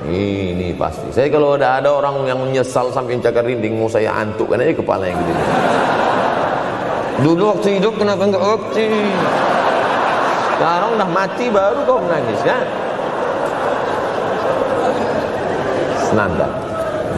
ini 0.09 0.73
pasti. 0.73 1.13
Saya 1.13 1.29
kalau 1.29 1.61
ada 1.61 1.81
ada 1.81 1.93
orang 1.93 2.25
yang 2.25 2.41
menyesal 2.41 2.89
sampai 2.89 3.21
cakar 3.21 3.45
rinding, 3.45 3.77
mau 3.77 3.93
saya 3.93 4.09
antukkan 4.17 4.57
aja 4.57 4.73
kepala 4.73 5.05
yang 5.05 5.21
gede. 5.21 5.45
Dulu 7.19 7.43
waktu 7.53 7.69
hidup 7.77 7.95
kenapa 8.01 8.23
enggak 8.25 8.41
waktu? 8.41 8.89
Sekarang 10.57 10.91
udah 10.97 11.09
mati 11.13 11.47
baru 11.53 11.79
kau 11.85 12.01
menangis 12.01 12.41
kan? 12.41 12.65
Senanda. 16.09 16.49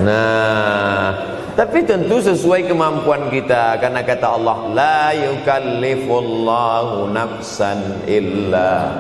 Nah, 0.03 1.15
tapi 1.57 1.83
tentu 1.83 2.21
sesuai 2.23 2.69
kemampuan 2.71 3.31
kita 3.33 3.79
karena 3.81 4.03
kata 4.05 4.27
Allah 4.39 4.57
la 4.71 5.11
yukallifullahu 5.15 7.11
nafsan 7.11 8.07
illa 8.07 8.93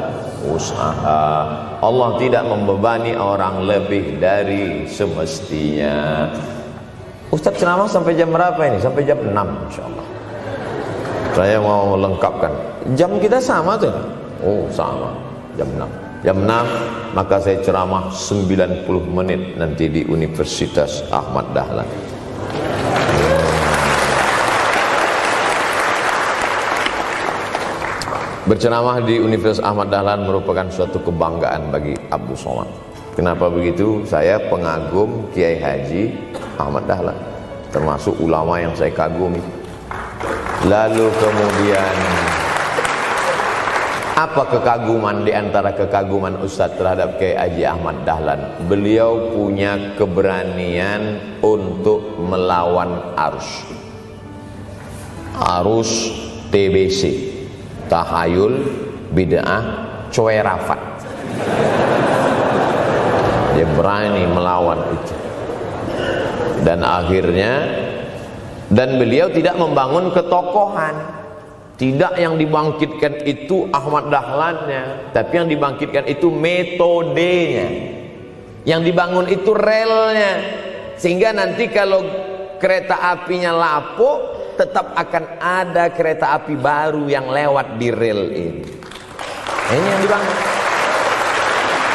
usaha 0.46 1.46
Allah 1.80 2.10
tidak 2.16 2.44
membebani 2.48 3.12
orang 3.16 3.64
lebih 3.64 4.16
dari 4.20 4.88
semestinya. 4.88 6.28
Ustaz 7.30 7.56
ceramah 7.62 7.86
sampai 7.86 8.18
jam 8.18 8.34
berapa 8.34 8.58
ini? 8.66 8.82
Sampai 8.82 9.06
jam 9.06 9.16
6 9.22 9.30
insyaAllah. 9.32 10.06
Saya 11.30 11.62
mau 11.62 11.94
lengkapkan. 11.94 12.50
Jam 12.98 13.14
kita 13.22 13.38
sama 13.38 13.78
tuh? 13.78 13.94
Oh 14.42 14.66
sama. 14.74 15.14
Jam 15.54 15.68
6 15.78 16.10
Jam 16.20 16.36
6 16.36 17.16
maka 17.16 17.40
saya 17.40 17.58
ceramah 17.64 18.12
90 18.12 18.86
menit 19.08 19.56
nanti 19.56 19.88
di 19.88 20.04
Universitas 20.04 21.00
Ahmad 21.08 21.48
Dahlan 21.56 21.88
Berceramah 28.48 29.04
di 29.04 29.20
Universitas 29.20 29.60
Ahmad 29.60 29.92
Dahlan 29.92 30.24
merupakan 30.24 30.64
suatu 30.72 30.96
kebanggaan 31.04 31.68
bagi 31.68 31.92
Abdul 32.08 32.40
Somad. 32.40 32.72
Kenapa 33.12 33.52
begitu? 33.52 34.00
Saya 34.08 34.40
pengagum 34.48 35.28
Kiai 35.36 35.60
Haji 35.60 36.08
Ahmad 36.56 36.88
Dahlan, 36.88 37.20
termasuk 37.68 38.16
ulama 38.16 38.56
yang 38.56 38.72
saya 38.72 38.88
kagumi. 38.96 39.44
Lalu 40.64 41.12
kemudian 41.20 41.96
apa 44.16 44.42
kekaguman 44.56 45.20
di 45.20 45.36
antara 45.36 45.76
kekaguman 45.76 46.40
Ustadz 46.40 46.80
terhadap 46.80 47.20
Kiai 47.20 47.36
Haji 47.36 47.68
Ahmad 47.68 48.08
Dahlan? 48.08 48.40
Beliau 48.64 49.36
punya 49.36 50.00
keberanian 50.00 51.36
untuk 51.44 52.16
melawan 52.16 53.12
arus. 53.20 53.68
Arus 55.36 56.08
TBC 56.48 57.29
tahayul 57.90 58.54
bid'ah 59.10 59.62
cuerafat 60.14 60.90
dia 63.60 63.68
berani 63.76 64.24
melawan 64.24 64.80
itu. 64.96 65.14
Dan 66.64 66.80
akhirnya 66.80 67.52
dan 68.72 68.96
beliau 68.96 69.28
tidak 69.28 69.60
membangun 69.60 70.08
ketokohan. 70.16 71.20
Tidak 71.76 72.12
yang 72.20 72.36
dibangkitkan 72.36 73.24
itu 73.24 73.64
Ahmad 73.72 74.12
Dahlannya 74.12 75.12
tapi 75.16 75.32
yang 75.40 75.48
dibangkitkan 75.48 76.08
itu 76.08 76.32
metodenya. 76.32 77.68
Yang 78.64 78.80
dibangun 78.92 79.26
itu 79.28 79.52
relnya. 79.52 80.32
Sehingga 80.96 81.32
nanti 81.32 81.68
kalau 81.72 82.04
kereta 82.60 82.96
apinya 83.16 83.52
lapuk 83.56 84.39
tetap 84.60 84.92
akan 84.92 85.40
ada 85.40 85.88
kereta 85.88 86.36
api 86.36 86.52
baru 86.52 87.08
yang 87.08 87.32
lewat 87.32 87.80
di 87.80 87.88
rel 87.88 88.28
ini. 88.28 88.68
Ini 89.72 89.86
yang 89.88 90.00
dibangun. 90.04 90.38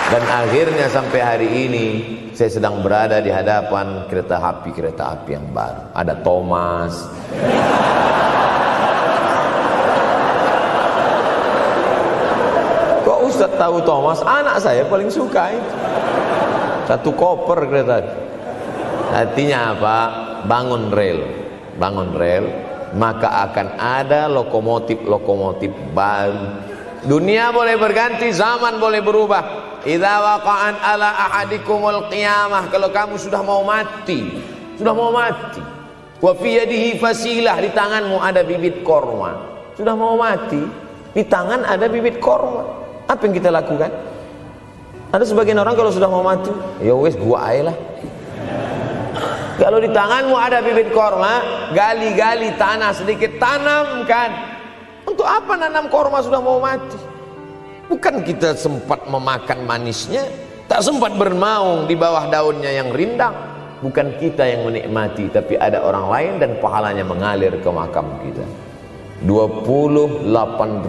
Dan 0.06 0.24
akhirnya 0.26 0.88
sampai 0.90 1.22
hari 1.22 1.50
ini 1.70 1.88
saya 2.34 2.50
sedang 2.50 2.82
berada 2.82 3.22
di 3.22 3.30
hadapan 3.30 4.10
kereta 4.10 4.42
api 4.42 4.74
kereta 4.74 5.14
api 5.14 5.38
yang 5.38 5.46
baru. 5.54 5.94
Ada 5.94 6.14
Thomas. 6.26 6.94
Kok 13.06 13.20
Ustaz 13.30 13.52
tahu 13.62 13.78
Thomas? 13.86 14.26
Anak 14.26 14.58
saya 14.58 14.82
paling 14.90 15.14
suka 15.14 15.54
itu. 15.54 15.74
Satu 16.90 17.14
koper 17.14 17.70
kereta. 17.70 18.02
Artinya 19.14 19.78
apa? 19.78 19.98
Bangun 20.50 20.90
rel 20.90 21.45
bangun 21.76 22.16
rel 22.16 22.46
maka 22.96 23.28
akan 23.52 23.76
ada 23.76 24.32
lokomotif-lokomotif 24.32 25.72
baru. 25.92 26.64
Dunia 27.06 27.52
boleh 27.52 27.76
berganti 27.78 28.32
zaman 28.32 28.80
boleh 28.80 29.04
berubah. 29.04 29.44
Idza 29.86 30.18
waqa'an 30.18 30.82
ala 30.82 31.14
ahadikumul 31.30 32.10
qiyamah 32.10 32.74
kalau 32.74 32.90
kamu 32.90 33.22
sudah 33.22 33.46
mau 33.46 33.62
mati 33.62 34.42
sudah 34.82 34.98
mau 34.98 35.14
mati 35.14 35.62
wa 36.18 36.34
fi 36.34 36.58
yadihi 36.58 36.98
fasilah 36.98 37.62
di 37.62 37.70
tanganmu 37.70 38.18
ada 38.18 38.42
bibit 38.42 38.82
korma. 38.82 39.54
Sudah 39.78 39.94
mau 39.94 40.18
mati 40.18 40.58
di 41.14 41.22
tangan 41.22 41.68
ada 41.70 41.86
bibit 41.86 42.18
korma. 42.18 42.66
Apa 43.06 43.30
yang 43.30 43.38
kita 43.38 43.54
lakukan? 43.54 43.94
Ada 45.14 45.22
sebagian 45.22 45.62
orang 45.62 45.78
kalau 45.78 45.94
sudah 45.94 46.10
mau 46.10 46.26
mati 46.26 46.50
ya 46.82 46.98
wes 46.98 47.14
gua 47.14 47.54
aja 47.54 47.70
kalau 49.56 49.80
di 49.80 49.88
tanganmu 49.88 50.36
ada 50.36 50.60
bibit 50.60 50.92
korma, 50.92 51.40
gali-gali 51.72 52.52
tanah 52.60 52.92
sedikit, 52.92 53.40
tanamkan. 53.40 54.32
Untuk 55.08 55.24
apa 55.24 55.56
nanam 55.56 55.88
korma 55.88 56.20
sudah 56.20 56.44
mau 56.44 56.60
mati? 56.60 57.00
Bukan 57.88 58.26
kita 58.26 58.58
sempat 58.58 59.08
memakan 59.08 59.64
manisnya, 59.64 60.28
tak 60.68 60.84
sempat 60.84 61.16
bermaung 61.16 61.88
di 61.88 61.96
bawah 61.96 62.28
daunnya 62.28 62.74
yang 62.74 62.92
rindang. 62.92 63.32
Bukan 63.80 64.18
kita 64.20 64.44
yang 64.44 64.68
menikmati, 64.68 65.30
tapi 65.30 65.56
ada 65.56 65.86
orang 65.86 66.10
lain 66.10 66.34
dan 66.42 66.52
pahalanya 66.60 67.06
mengalir 67.06 67.54
ke 67.62 67.70
makam 67.70 68.12
kita. 68.28 68.44
28 69.24 70.28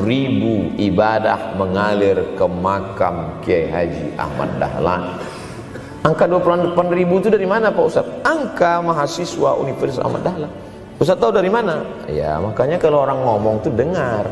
ribu 0.03 0.75
ibadah 0.75 1.55
mengalir 1.55 2.35
ke 2.35 2.47
makam 2.51 3.39
Kiai 3.47 3.71
Haji 3.71 4.19
Ahmad 4.19 4.51
Dahlan 4.59 5.03
Angka 6.07 6.31
28 6.31 6.71
ribu 6.95 7.19
itu 7.19 7.27
dari 7.27 7.51
mana 7.51 7.75
Pak 7.75 7.83
Ustaz? 7.83 8.07
Angka 8.23 8.79
mahasiswa 8.79 9.59
Universitas 9.59 10.07
Ahmad 10.07 10.23
Dahlan. 10.23 10.53
Ustaz 11.03 11.19
tahu 11.19 11.35
dari 11.35 11.51
mana? 11.51 11.83
Ya 12.07 12.39
makanya 12.39 12.79
kalau 12.79 13.03
orang 13.03 13.27
ngomong 13.27 13.59
tuh 13.67 13.75
dengar. 13.75 14.23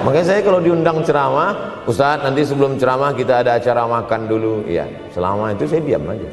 Makanya 0.00 0.26
saya 0.32 0.40
kalau 0.40 0.64
diundang 0.64 1.04
ceramah, 1.04 1.84
Ustaz 1.84 2.24
nanti 2.24 2.40
sebelum 2.40 2.80
ceramah 2.80 3.12
kita 3.12 3.44
ada 3.44 3.60
acara 3.60 3.84
makan 3.84 4.32
dulu. 4.32 4.64
Iya, 4.64 4.88
selama 5.12 5.52
itu 5.52 5.68
saya 5.68 5.84
diam 5.84 6.08
aja. 6.08 6.30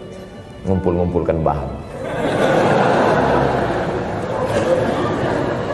ngumpul-ngumpulkan 0.67 1.47
bahan 1.47 1.71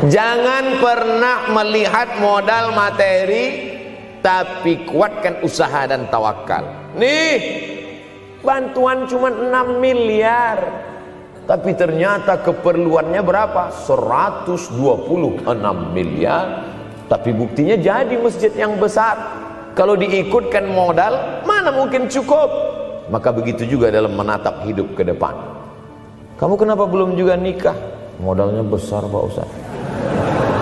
Jangan 0.06 0.84
pernah 0.84 1.50
melihat 1.50 2.20
modal 2.22 2.76
materi 2.78 3.74
tapi 4.20 4.84
kuatkan 4.86 5.40
usaha 5.42 5.88
dan 5.88 6.06
tawakal. 6.12 6.83
Nih, 6.94 7.34
bantuan 8.46 9.10
cuma 9.10 9.34
6 9.34 9.82
miliar. 9.82 10.58
Tapi 11.44 11.76
ternyata 11.76 12.40
keperluannya 12.40 13.20
berapa? 13.20 13.74
126 13.74 14.78
miliar. 15.92 16.46
Tapi 17.10 17.30
buktinya 17.36 17.76
jadi 17.76 18.16
masjid 18.16 18.54
yang 18.56 18.80
besar. 18.80 19.18
Kalau 19.74 19.98
diikutkan 19.98 20.70
modal, 20.70 21.44
mana 21.44 21.74
mungkin 21.74 22.06
cukup? 22.08 22.48
Maka 23.10 23.34
begitu 23.34 23.66
juga 23.68 23.90
dalam 23.92 24.14
menatap 24.16 24.64
hidup 24.64 24.96
ke 24.96 25.04
depan. 25.04 25.34
Kamu 26.40 26.56
kenapa 26.56 26.86
belum 26.88 27.18
juga 27.18 27.36
nikah? 27.36 27.76
Modalnya 28.22 28.62
besar 28.64 29.04
Pak 29.04 29.24
Ustaz. 29.28 29.50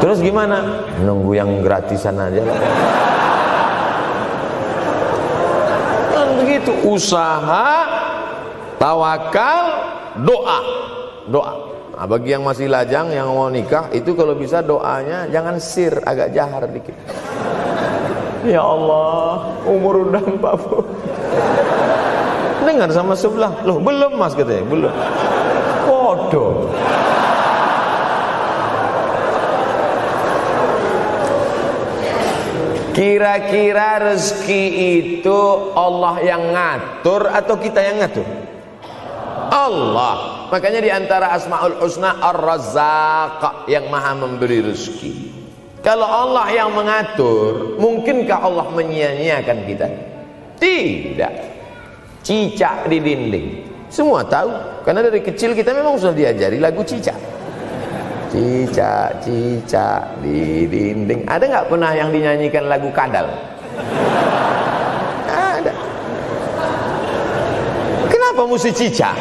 Terus 0.02 0.18
gimana? 0.24 0.82
Nunggu 1.04 1.38
yang 1.38 1.62
gratisan 1.62 2.18
aja 2.18 2.42
lah. 2.42 2.60
Begitu 6.62 6.94
usaha, 6.94 7.90
tawakal, 8.78 9.82
doa. 10.22 10.62
Doa. 11.26 11.54
Nah, 11.98 12.06
bagi 12.06 12.38
yang 12.38 12.46
masih 12.46 12.70
lajang 12.70 13.10
yang 13.10 13.34
mau 13.34 13.50
nikah 13.50 13.90
itu 13.90 14.14
kalau 14.14 14.38
bisa 14.38 14.62
doanya 14.62 15.26
jangan 15.34 15.58
sir 15.58 15.90
agak 16.06 16.30
jahar 16.38 16.70
dikit. 16.70 16.94
Ya 18.46 18.62
Allah, 18.62 19.58
umur 19.66 20.06
udah 20.06 20.22
40. 20.22 20.86
Dengar 22.62 22.94
sama 22.94 23.18
sebelah. 23.18 23.58
Loh, 23.66 23.82
belum 23.82 24.22
Mas 24.22 24.38
katanya, 24.38 24.62
belum. 24.70 24.94
Bodoh. 25.90 26.70
Kira-kira 32.92 34.04
rezeki 34.04 34.64
itu 35.00 35.40
Allah 35.80 36.20
yang 36.20 36.44
ngatur 36.52 37.32
atau 37.32 37.56
kita 37.56 37.80
yang 37.80 38.04
ngatur? 38.04 38.28
Allah. 39.52 40.48
Makanya 40.52 40.80
di 40.84 40.92
antara 40.92 41.32
Asmaul 41.32 41.80
Husna 41.80 42.20
Ar-Razzaq 42.20 43.72
yang 43.72 43.88
Maha 43.88 44.12
memberi 44.20 44.60
rezeki. 44.60 45.32
Kalau 45.80 46.06
Allah 46.06 46.46
yang 46.52 46.76
mengatur, 46.76 47.80
mungkinkah 47.80 48.38
Allah 48.38 48.68
menyia-nyiakan 48.76 49.58
kita? 49.66 49.88
Tidak. 50.60 51.34
Cicak 52.22 52.92
di 52.92 53.00
dinding. 53.02 53.48
Semua 53.88 54.24
tahu, 54.28 54.52
karena 54.88 55.08
dari 55.08 55.20
kecil 55.24 55.56
kita 55.56 55.76
memang 55.76 56.00
sudah 56.00 56.16
diajari 56.16 56.62
lagu 56.62 56.80
cicak 56.84 57.18
cicak 58.32 59.20
cicak 59.20 60.02
di 60.24 60.66
dinding. 60.66 61.28
Ada 61.28 61.44
nggak 61.46 61.68
pernah 61.68 61.92
yang 61.92 62.10
dinyanyikan 62.16 62.72
lagu 62.72 62.88
kadal 62.96 63.28
ada. 65.62 65.74
Kenapa 68.10 68.42
mesti 68.50 68.72
cicak? 68.74 69.16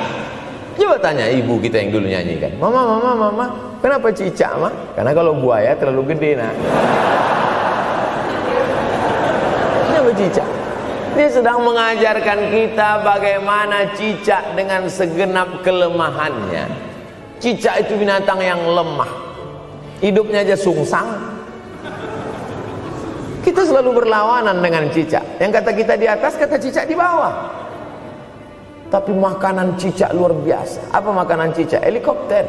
Coba 0.81 0.97
tanya 0.97 1.28
ibu 1.28 1.61
kita 1.61 1.77
yang 1.77 1.91
dulu 1.93 2.07
nyanyikan. 2.09 2.57
Mama 2.57 2.81
mama 2.97 3.11
mama 3.12 3.47
kenapa 3.85 4.09
cicak 4.09 4.57
mah 4.57 4.73
karena 4.97 5.12
kalau 5.12 5.37
buaya 5.37 5.77
terlalu 5.77 6.16
gede 6.16 6.41
nak. 6.41 6.55
Kenapa 9.93 10.11
cicak? 10.16 10.49
Dia 11.11 11.28
sedang 11.28 11.61
mengajarkan 11.66 12.39
kita 12.49 13.03
bagaimana 13.05 13.93
cicak 13.93 14.57
dengan 14.57 14.89
segenap 14.89 15.61
kelemahannya 15.61 16.90
Cicak 17.41 17.89
itu 17.89 17.97
binatang 17.97 18.37
yang 18.45 18.61
lemah. 18.61 19.09
Hidupnya 20.05 20.45
aja 20.45 20.57
sungsang. 20.61 21.09
Kita 23.41 23.65
selalu 23.65 24.05
berlawanan 24.05 24.61
dengan 24.61 24.93
cicak. 24.93 25.25
Yang 25.41 25.51
kata 25.61 25.71
kita 25.73 25.95
di 25.97 26.05
atas, 26.05 26.37
kata 26.37 26.61
cicak 26.61 26.85
di 26.85 26.93
bawah. 26.93 27.33
Tapi 28.93 29.17
makanan 29.17 29.81
cicak 29.81 30.12
luar 30.12 30.37
biasa. 30.37 30.93
Apa 30.93 31.09
makanan 31.09 31.57
cicak? 31.57 31.81
Helikopter. 31.81 32.45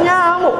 Nyamuk. 0.00 0.56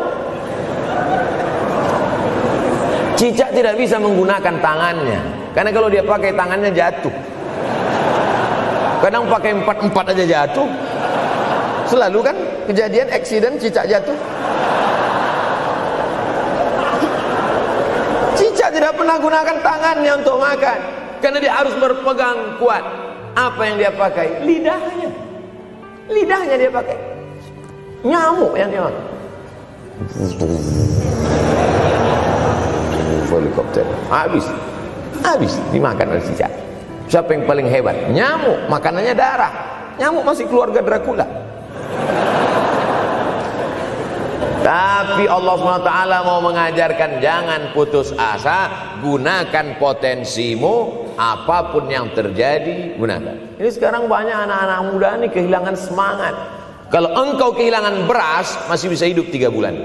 Cicak 3.16 3.48
tidak 3.56 3.80
bisa 3.80 3.96
menggunakan 3.96 4.54
tangannya. 4.60 5.20
Karena 5.56 5.70
kalau 5.72 5.88
dia 5.88 6.04
pakai 6.04 6.36
tangannya 6.36 6.68
jatuh. 6.68 7.14
Kadang 9.00 9.24
pakai 9.24 9.56
empat-empat 9.56 10.04
aja 10.12 10.24
jatuh. 10.28 10.68
Selalu 11.86 12.18
kan 12.18 12.36
kejadian 12.66 13.08
eksiden 13.14 13.58
cicak 13.62 13.86
jatuh. 13.86 14.18
Cicak 18.34 18.70
tidak 18.74 18.92
pernah 18.98 19.16
gunakan 19.22 19.56
tangannya 19.62 20.12
untuk 20.18 20.36
makan 20.42 20.78
karena 21.22 21.38
dia 21.38 21.52
harus 21.54 21.74
berpegang 21.78 22.58
kuat. 22.58 22.82
Apa 23.36 23.62
yang 23.68 23.76
dia 23.78 23.92
pakai? 23.94 24.42
Lidahnya. 24.42 25.10
Lidahnya 26.10 26.56
dia 26.58 26.70
pakai. 26.72 26.96
Nyamuk 28.02 28.52
yang 28.58 28.68
dia 28.72 28.82
makan. 28.82 29.04
Helikopter. 33.26 33.84
Habis. 34.08 34.46
Habis 35.20 35.52
dimakan 35.70 36.16
oleh 36.16 36.24
cicak. 36.24 36.52
Siapa 37.06 37.30
yang 37.36 37.46
paling 37.46 37.68
hebat? 37.70 37.94
Nyamuk. 38.10 38.66
Makanannya 38.66 39.14
darah. 39.14 39.52
Nyamuk 40.00 40.24
masih 40.26 40.48
keluarga 40.50 40.80
Dracula. 40.82 41.45
Tapi 44.66 45.30
Allah 45.30 45.54
SWT 45.54 45.90
mau 46.26 46.42
mengajarkan 46.42 47.22
jangan 47.22 47.70
putus 47.70 48.10
asa, 48.18 48.98
gunakan 48.98 49.78
potensimu, 49.78 51.06
apa 51.14 51.70
pun 51.70 51.86
yang 51.86 52.10
terjadi, 52.10 52.98
gunakan. 52.98 53.62
Ini 53.62 53.70
sekarang 53.70 54.10
banyak 54.10 54.34
anak-anak 54.34 54.80
muda 54.90 55.08
ini 55.22 55.30
kehilangan 55.30 55.78
semangat. 55.78 56.34
Kalau 56.90 57.14
engkau 57.14 57.54
kehilangan 57.54 58.10
beras, 58.10 58.58
masih 58.66 58.90
bisa 58.90 59.06
hidup 59.06 59.30
tiga 59.30 59.54
bulan. 59.54 59.78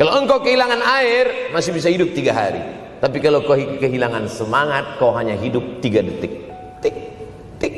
Kalau 0.00 0.16
engkau 0.16 0.40
kehilangan 0.40 0.80
air, 0.80 1.52
masih 1.52 1.76
bisa 1.76 1.92
hidup 1.92 2.16
tiga 2.16 2.32
hari. 2.32 2.64
Tapi 2.96 3.20
kalau 3.20 3.44
kau 3.44 3.52
kehilangan 3.52 4.32
semangat, 4.32 4.96
kau 4.96 5.12
hanya 5.12 5.36
hidup 5.36 5.84
tiga 5.84 6.00
detik. 6.00 6.32
Tik, 6.80 6.96
tik, 7.60 7.74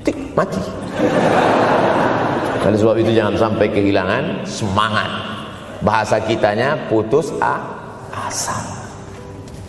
tik, 0.00 0.16
mati. 0.32 0.60
Oleh 2.64 2.80
sebab 2.80 2.96
itu 2.96 3.12
jangan 3.12 3.36
sampai 3.36 3.68
kehilangan 3.68 4.48
semangat 4.48 5.25
bahasa 5.86 6.18
kitanya 6.18 6.90
putus 6.90 7.30
a, 7.38 7.62
asa. 8.10 8.58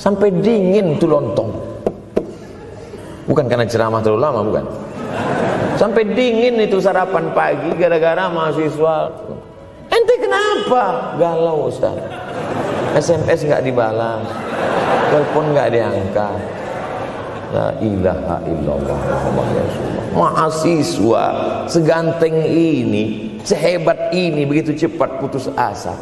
Sampai 0.02 0.34
dingin 0.34 0.98
tuh 0.98 1.14
lontong. 1.14 1.54
Bukan 3.30 3.46
karena 3.46 3.70
ceramah 3.70 4.02
terlalu 4.02 4.22
lama 4.26 4.40
bukan. 4.42 4.66
Sampai 5.78 6.10
dingin 6.18 6.58
itu 6.58 6.82
sarapan 6.82 7.30
pagi 7.38 7.70
gara-gara 7.78 8.26
mahasiswa. 8.34 9.14
Ente 9.94 10.16
kenapa? 10.18 11.14
Galau 11.22 11.70
Ustaz. 11.70 11.94
SMS 12.98 13.46
nggak 13.46 13.62
dibalas. 13.62 14.26
Telepon 15.14 15.54
nggak 15.54 15.70
diangkat. 15.70 16.40
La 17.48 17.72
ilaha 17.80 18.44
illallah 18.44 19.00
Mahasiswa 20.12 21.26
seganteng 21.72 22.44
ini, 22.44 23.37
sehebat 23.48 24.12
ini 24.12 24.44
begitu 24.44 24.76
cepat 24.76 25.24
putus 25.24 25.48
asa. 25.56 25.96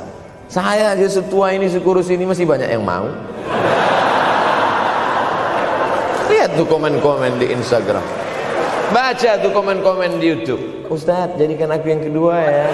Saya 0.49 0.97
aja 0.97 1.05
setua 1.05 1.53
ini, 1.53 1.69
sekurus 1.69 2.09
ini 2.09 2.25
masih 2.25 2.49
banyak 2.49 2.69
yang 2.69 2.81
mau. 2.81 3.05
Lihat 6.25 6.57
tuh 6.57 6.65
komen-komen 6.65 7.37
di 7.37 7.53
Instagram. 7.53 8.01
Baca 8.89 9.31
tuh 9.41 9.53
komen-komen 9.53 10.17
di 10.17 10.25
YouTube. 10.33 10.61
Ustadz, 10.89 11.37
jadikan 11.37 11.73
aku 11.73 11.89
yang 11.89 12.01
kedua 12.01 12.37
ya. 12.37 12.67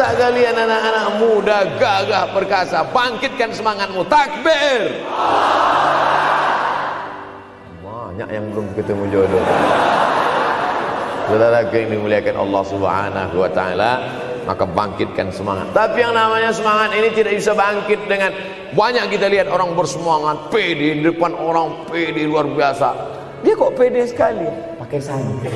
Masa 0.00 0.16
kalian 0.16 0.56
anak-anak 0.56 1.06
muda 1.20 1.58
gagah 1.76 2.32
perkasa 2.32 2.88
Bangkitkan 2.88 3.52
semangatmu 3.52 4.00
Takbir 4.08 4.96
Banyak 7.84 8.28
yang 8.32 8.48
belum 8.48 8.72
ketemu 8.80 9.04
jodoh 9.12 9.44
Saudara 11.30 11.62
yang 11.70 11.94
dimuliakan 11.94 12.34
Allah 12.42 12.62
subhanahu 12.66 13.36
wa 13.38 13.50
ta'ala 13.50 13.92
Maka 14.50 14.66
bangkitkan 14.66 15.30
semangat. 15.30 15.70
Tapi 15.70 16.02
yang 16.02 16.10
namanya 16.10 16.50
semangat 16.50 16.90
ini 16.90 17.14
tidak 17.14 17.38
bisa 17.38 17.54
bangkit 17.54 18.02
dengan 18.10 18.34
Banyak 18.74 19.14
kita 19.14 19.30
lihat 19.30 19.46
orang 19.46 19.78
bersemangat 19.78 20.50
Pede 20.50 20.98
di 20.98 21.02
depan 21.06 21.30
orang 21.38 21.86
pede 21.86 22.26
luar 22.26 22.50
biasa. 22.50 22.88
Dia 23.46 23.54
kok 23.54 23.78
pede 23.78 24.02
sekali? 24.10 24.46
Pakai 24.76 24.98
sandal 24.98 25.54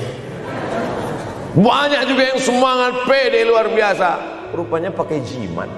banyak 1.55 2.11
juga 2.11 2.35
yang 2.35 2.41
semangat 2.43 3.07
pede 3.07 3.47
luar 3.47 3.71
biasa. 3.71 4.11
Rupanya 4.51 4.91
pakai 4.91 5.23
jimat. 5.23 5.71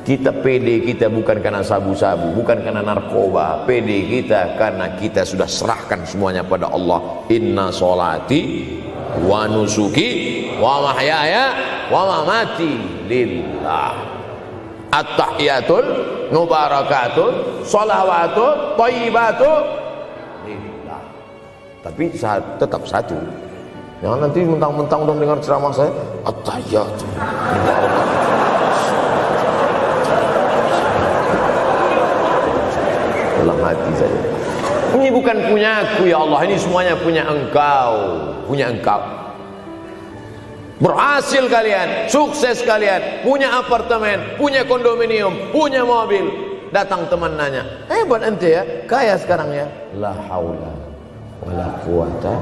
Kita 0.00 0.32
pede 0.32 0.80
kita 0.80 1.12
bukan 1.12 1.44
karena 1.44 1.60
sabu-sabu, 1.60 2.32
bukan 2.32 2.64
karena 2.64 2.80
narkoba. 2.80 3.68
Pede 3.68 4.08
kita 4.08 4.56
karena 4.56 4.96
kita 4.96 5.28
sudah 5.28 5.44
serahkan 5.44 6.08
semuanya 6.08 6.40
pada 6.40 6.72
Allah. 6.72 7.28
Inna 7.28 7.68
solati 7.68 8.40
wa 9.24 9.48
nusuki 9.50 10.10
wa 10.60 10.90
mahyaya 10.90 11.54
wa 11.90 12.02
mamati 12.06 12.72
lillah. 13.10 13.94
At-tahiyatul 14.90 15.86
mubarakatun 16.34 17.62
salawatun 17.62 18.74
thayyibatun 18.74 19.62
lillah. 20.46 21.02
Tapi 21.82 22.04
tetap 22.58 22.82
satu. 22.86 23.18
Jangan 24.00 24.18
nanti 24.26 24.40
mentang-mentang 24.42 25.04
udah 25.04 25.16
dengar 25.18 25.38
ceramah 25.44 25.72
saya 25.76 25.92
at-tahiyatul 26.24 27.10
dalam 33.40 33.56
hati 33.64 33.92
saya 33.96 34.19
ini 35.00 35.08
bukan 35.08 35.36
punya 35.48 35.80
aku 35.80 36.04
ya 36.04 36.20
Allah. 36.20 36.40
Ini 36.44 36.56
semuanya 36.60 36.94
punya 37.00 37.24
engkau. 37.24 37.92
Punya 38.44 38.68
engkau. 38.68 39.00
Berhasil 40.76 41.48
kalian. 41.48 42.12
Sukses 42.12 42.60
kalian. 42.68 43.24
Punya 43.24 43.48
apartemen 43.56 44.36
punya 44.36 44.68
kondominium 44.68 45.48
punya 45.48 45.80
mobil. 45.82 46.28
Datang 46.70 47.10
teman 47.10 47.34
nanya 47.34 47.66
hebat 47.90 48.22
ente 48.22 48.46
ya? 48.46 48.62
Kaya 48.86 49.18
sekarang 49.18 49.50
ya? 49.50 49.66
La 49.98 50.14
haula 50.30 50.70
wala 51.42 51.66
quwata 51.82 52.34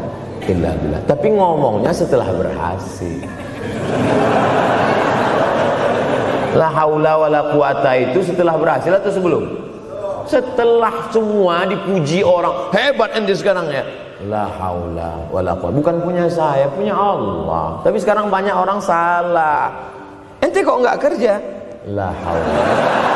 illa 0.44 0.74
billah. 0.76 1.00
Tapi 1.08 1.32
ngomongnya 1.32 1.94
setelah 1.96 2.28
berhasil. 2.36 3.24
La 6.52 6.68
haula 6.68 7.12
wala 7.16 7.40
quwata 7.54 7.90
itu 7.96 8.20
setelah 8.20 8.58
berhasil 8.60 8.92
atau 8.92 9.08
sebelum 9.08 9.42
setelah 10.28 11.08
semua 11.08 11.64
dipuji 11.64 12.20
orang 12.20 12.70
hebat 12.70 13.16
ente 13.16 13.34
sekarang 13.34 13.72
ya 13.72 13.82
la 14.28 14.44
haula 14.46 15.24
wala 15.32 15.56
quwata 15.56 15.74
bukan 15.74 15.96
punya 16.04 16.28
saya 16.28 16.68
punya 16.70 16.92
Allah 16.92 17.80
tapi 17.80 17.96
sekarang 17.96 18.28
banyak 18.28 18.52
orang 18.52 18.78
salah 18.78 19.72
ente 20.44 20.60
kok 20.60 20.78
nggak 20.84 20.98
kerja 21.00 21.40
la 21.88 22.12
haula 22.12 23.08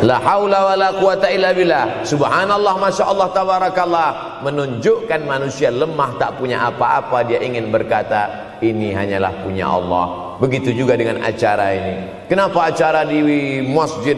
La 0.00 0.16
haula 0.16 0.64
wa 0.64 0.74
la 0.80 0.88
illa 1.28 1.52
billah. 1.52 2.08
Subhanallah, 2.08 2.72
Masya 2.80 3.04
Allah, 3.04 3.28
tabarakallah. 3.36 4.40
Menunjukkan 4.40 5.20
manusia 5.28 5.68
lemah 5.68 6.16
tak 6.16 6.40
punya 6.40 6.72
apa-apa. 6.72 7.20
Dia 7.28 7.36
ingin 7.44 7.68
berkata, 7.68 8.56
ini 8.64 8.96
hanyalah 8.96 9.44
punya 9.44 9.68
Allah. 9.68 10.29
Begitu 10.40 10.72
juga 10.72 10.96
dengan 10.96 11.20
acara 11.20 11.76
ini. 11.76 12.24
Kenapa 12.24 12.72
acara 12.72 13.04
di 13.04 13.20
masjid? 13.68 14.16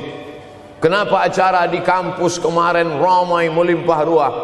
Kenapa 0.78 1.26
acara 1.26 1.66
di 1.66 1.82
kampus 1.82 2.38
kemarin 2.38 3.02
ramai 3.02 3.50
melimpah 3.50 4.00
ruah? 4.06 4.34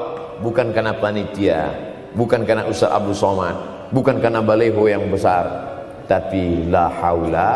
Bukan 0.43 0.75
karena 0.75 0.95
panitia, 0.99 1.71
bukan 2.19 2.43
karena 2.43 2.67
Ustaz 2.67 2.91
Abdul 2.95 3.15
Somad, 3.15 3.55
bukan 3.95 4.19
karena 4.19 4.43
baleho 4.43 4.87
yang 4.91 5.07
besar, 5.11 5.47
tapi 6.07 6.67
la 6.67 6.91
haula 6.99 7.51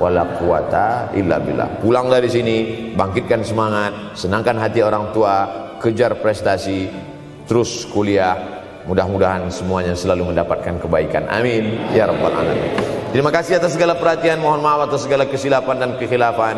wala 0.00 0.24
quwata 0.36 1.12
illa 1.16 1.36
billah. 1.40 1.80
Pulang 1.80 2.08
dari 2.08 2.28
sini, 2.28 2.56
bangkitkan 2.96 3.44
semangat, 3.44 4.16
senangkan 4.16 4.56
hati 4.60 4.80
orang 4.80 5.12
tua, 5.12 5.48
kejar 5.80 6.20
prestasi, 6.20 6.88
terus 7.48 7.88
kuliah. 7.88 8.64
Mudah-mudahan 8.82 9.46
semuanya 9.48 9.94
selalu 9.94 10.34
mendapatkan 10.34 10.76
kebaikan. 10.82 11.28
Amin 11.30 11.78
ya 11.94 12.10
rabbal 12.10 12.34
alamin. 12.34 12.91
Terima 13.12 13.28
kasih 13.28 13.60
atas 13.60 13.76
segala 13.76 14.00
perhatian. 14.00 14.40
Mohon 14.40 14.60
maaf 14.64 14.80
atas 14.88 15.04
segala 15.04 15.28
kesilapan 15.28 15.76
dan 15.76 15.90
kekhilafan. 16.00 16.56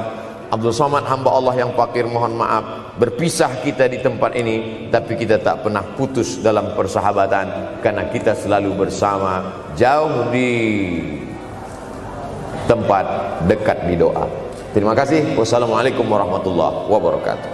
Abdul 0.54 0.70
Somad 0.70 1.02
hamba 1.10 1.34
Allah 1.34 1.66
yang 1.66 1.74
fakir 1.74 2.06
mohon 2.06 2.38
maaf 2.38 2.94
berpisah 2.94 3.58
kita 3.58 3.90
di 3.90 3.98
tempat 3.98 4.38
ini 4.38 4.86
tapi 4.86 5.18
kita 5.18 5.42
tak 5.42 5.66
pernah 5.66 5.82
putus 5.82 6.38
dalam 6.38 6.78
persahabatan 6.78 7.80
karena 7.82 8.06
kita 8.06 8.38
selalu 8.38 8.86
bersama 8.86 9.42
jauh 9.74 10.30
di 10.30 10.50
tempat 12.70 13.04
dekat 13.50 13.90
di 13.90 13.98
doa. 13.98 14.30
Terima 14.70 14.94
kasih. 14.94 15.34
Wassalamualaikum 15.34 16.06
warahmatullahi 16.06 16.86
wabarakatuh. 16.86 17.50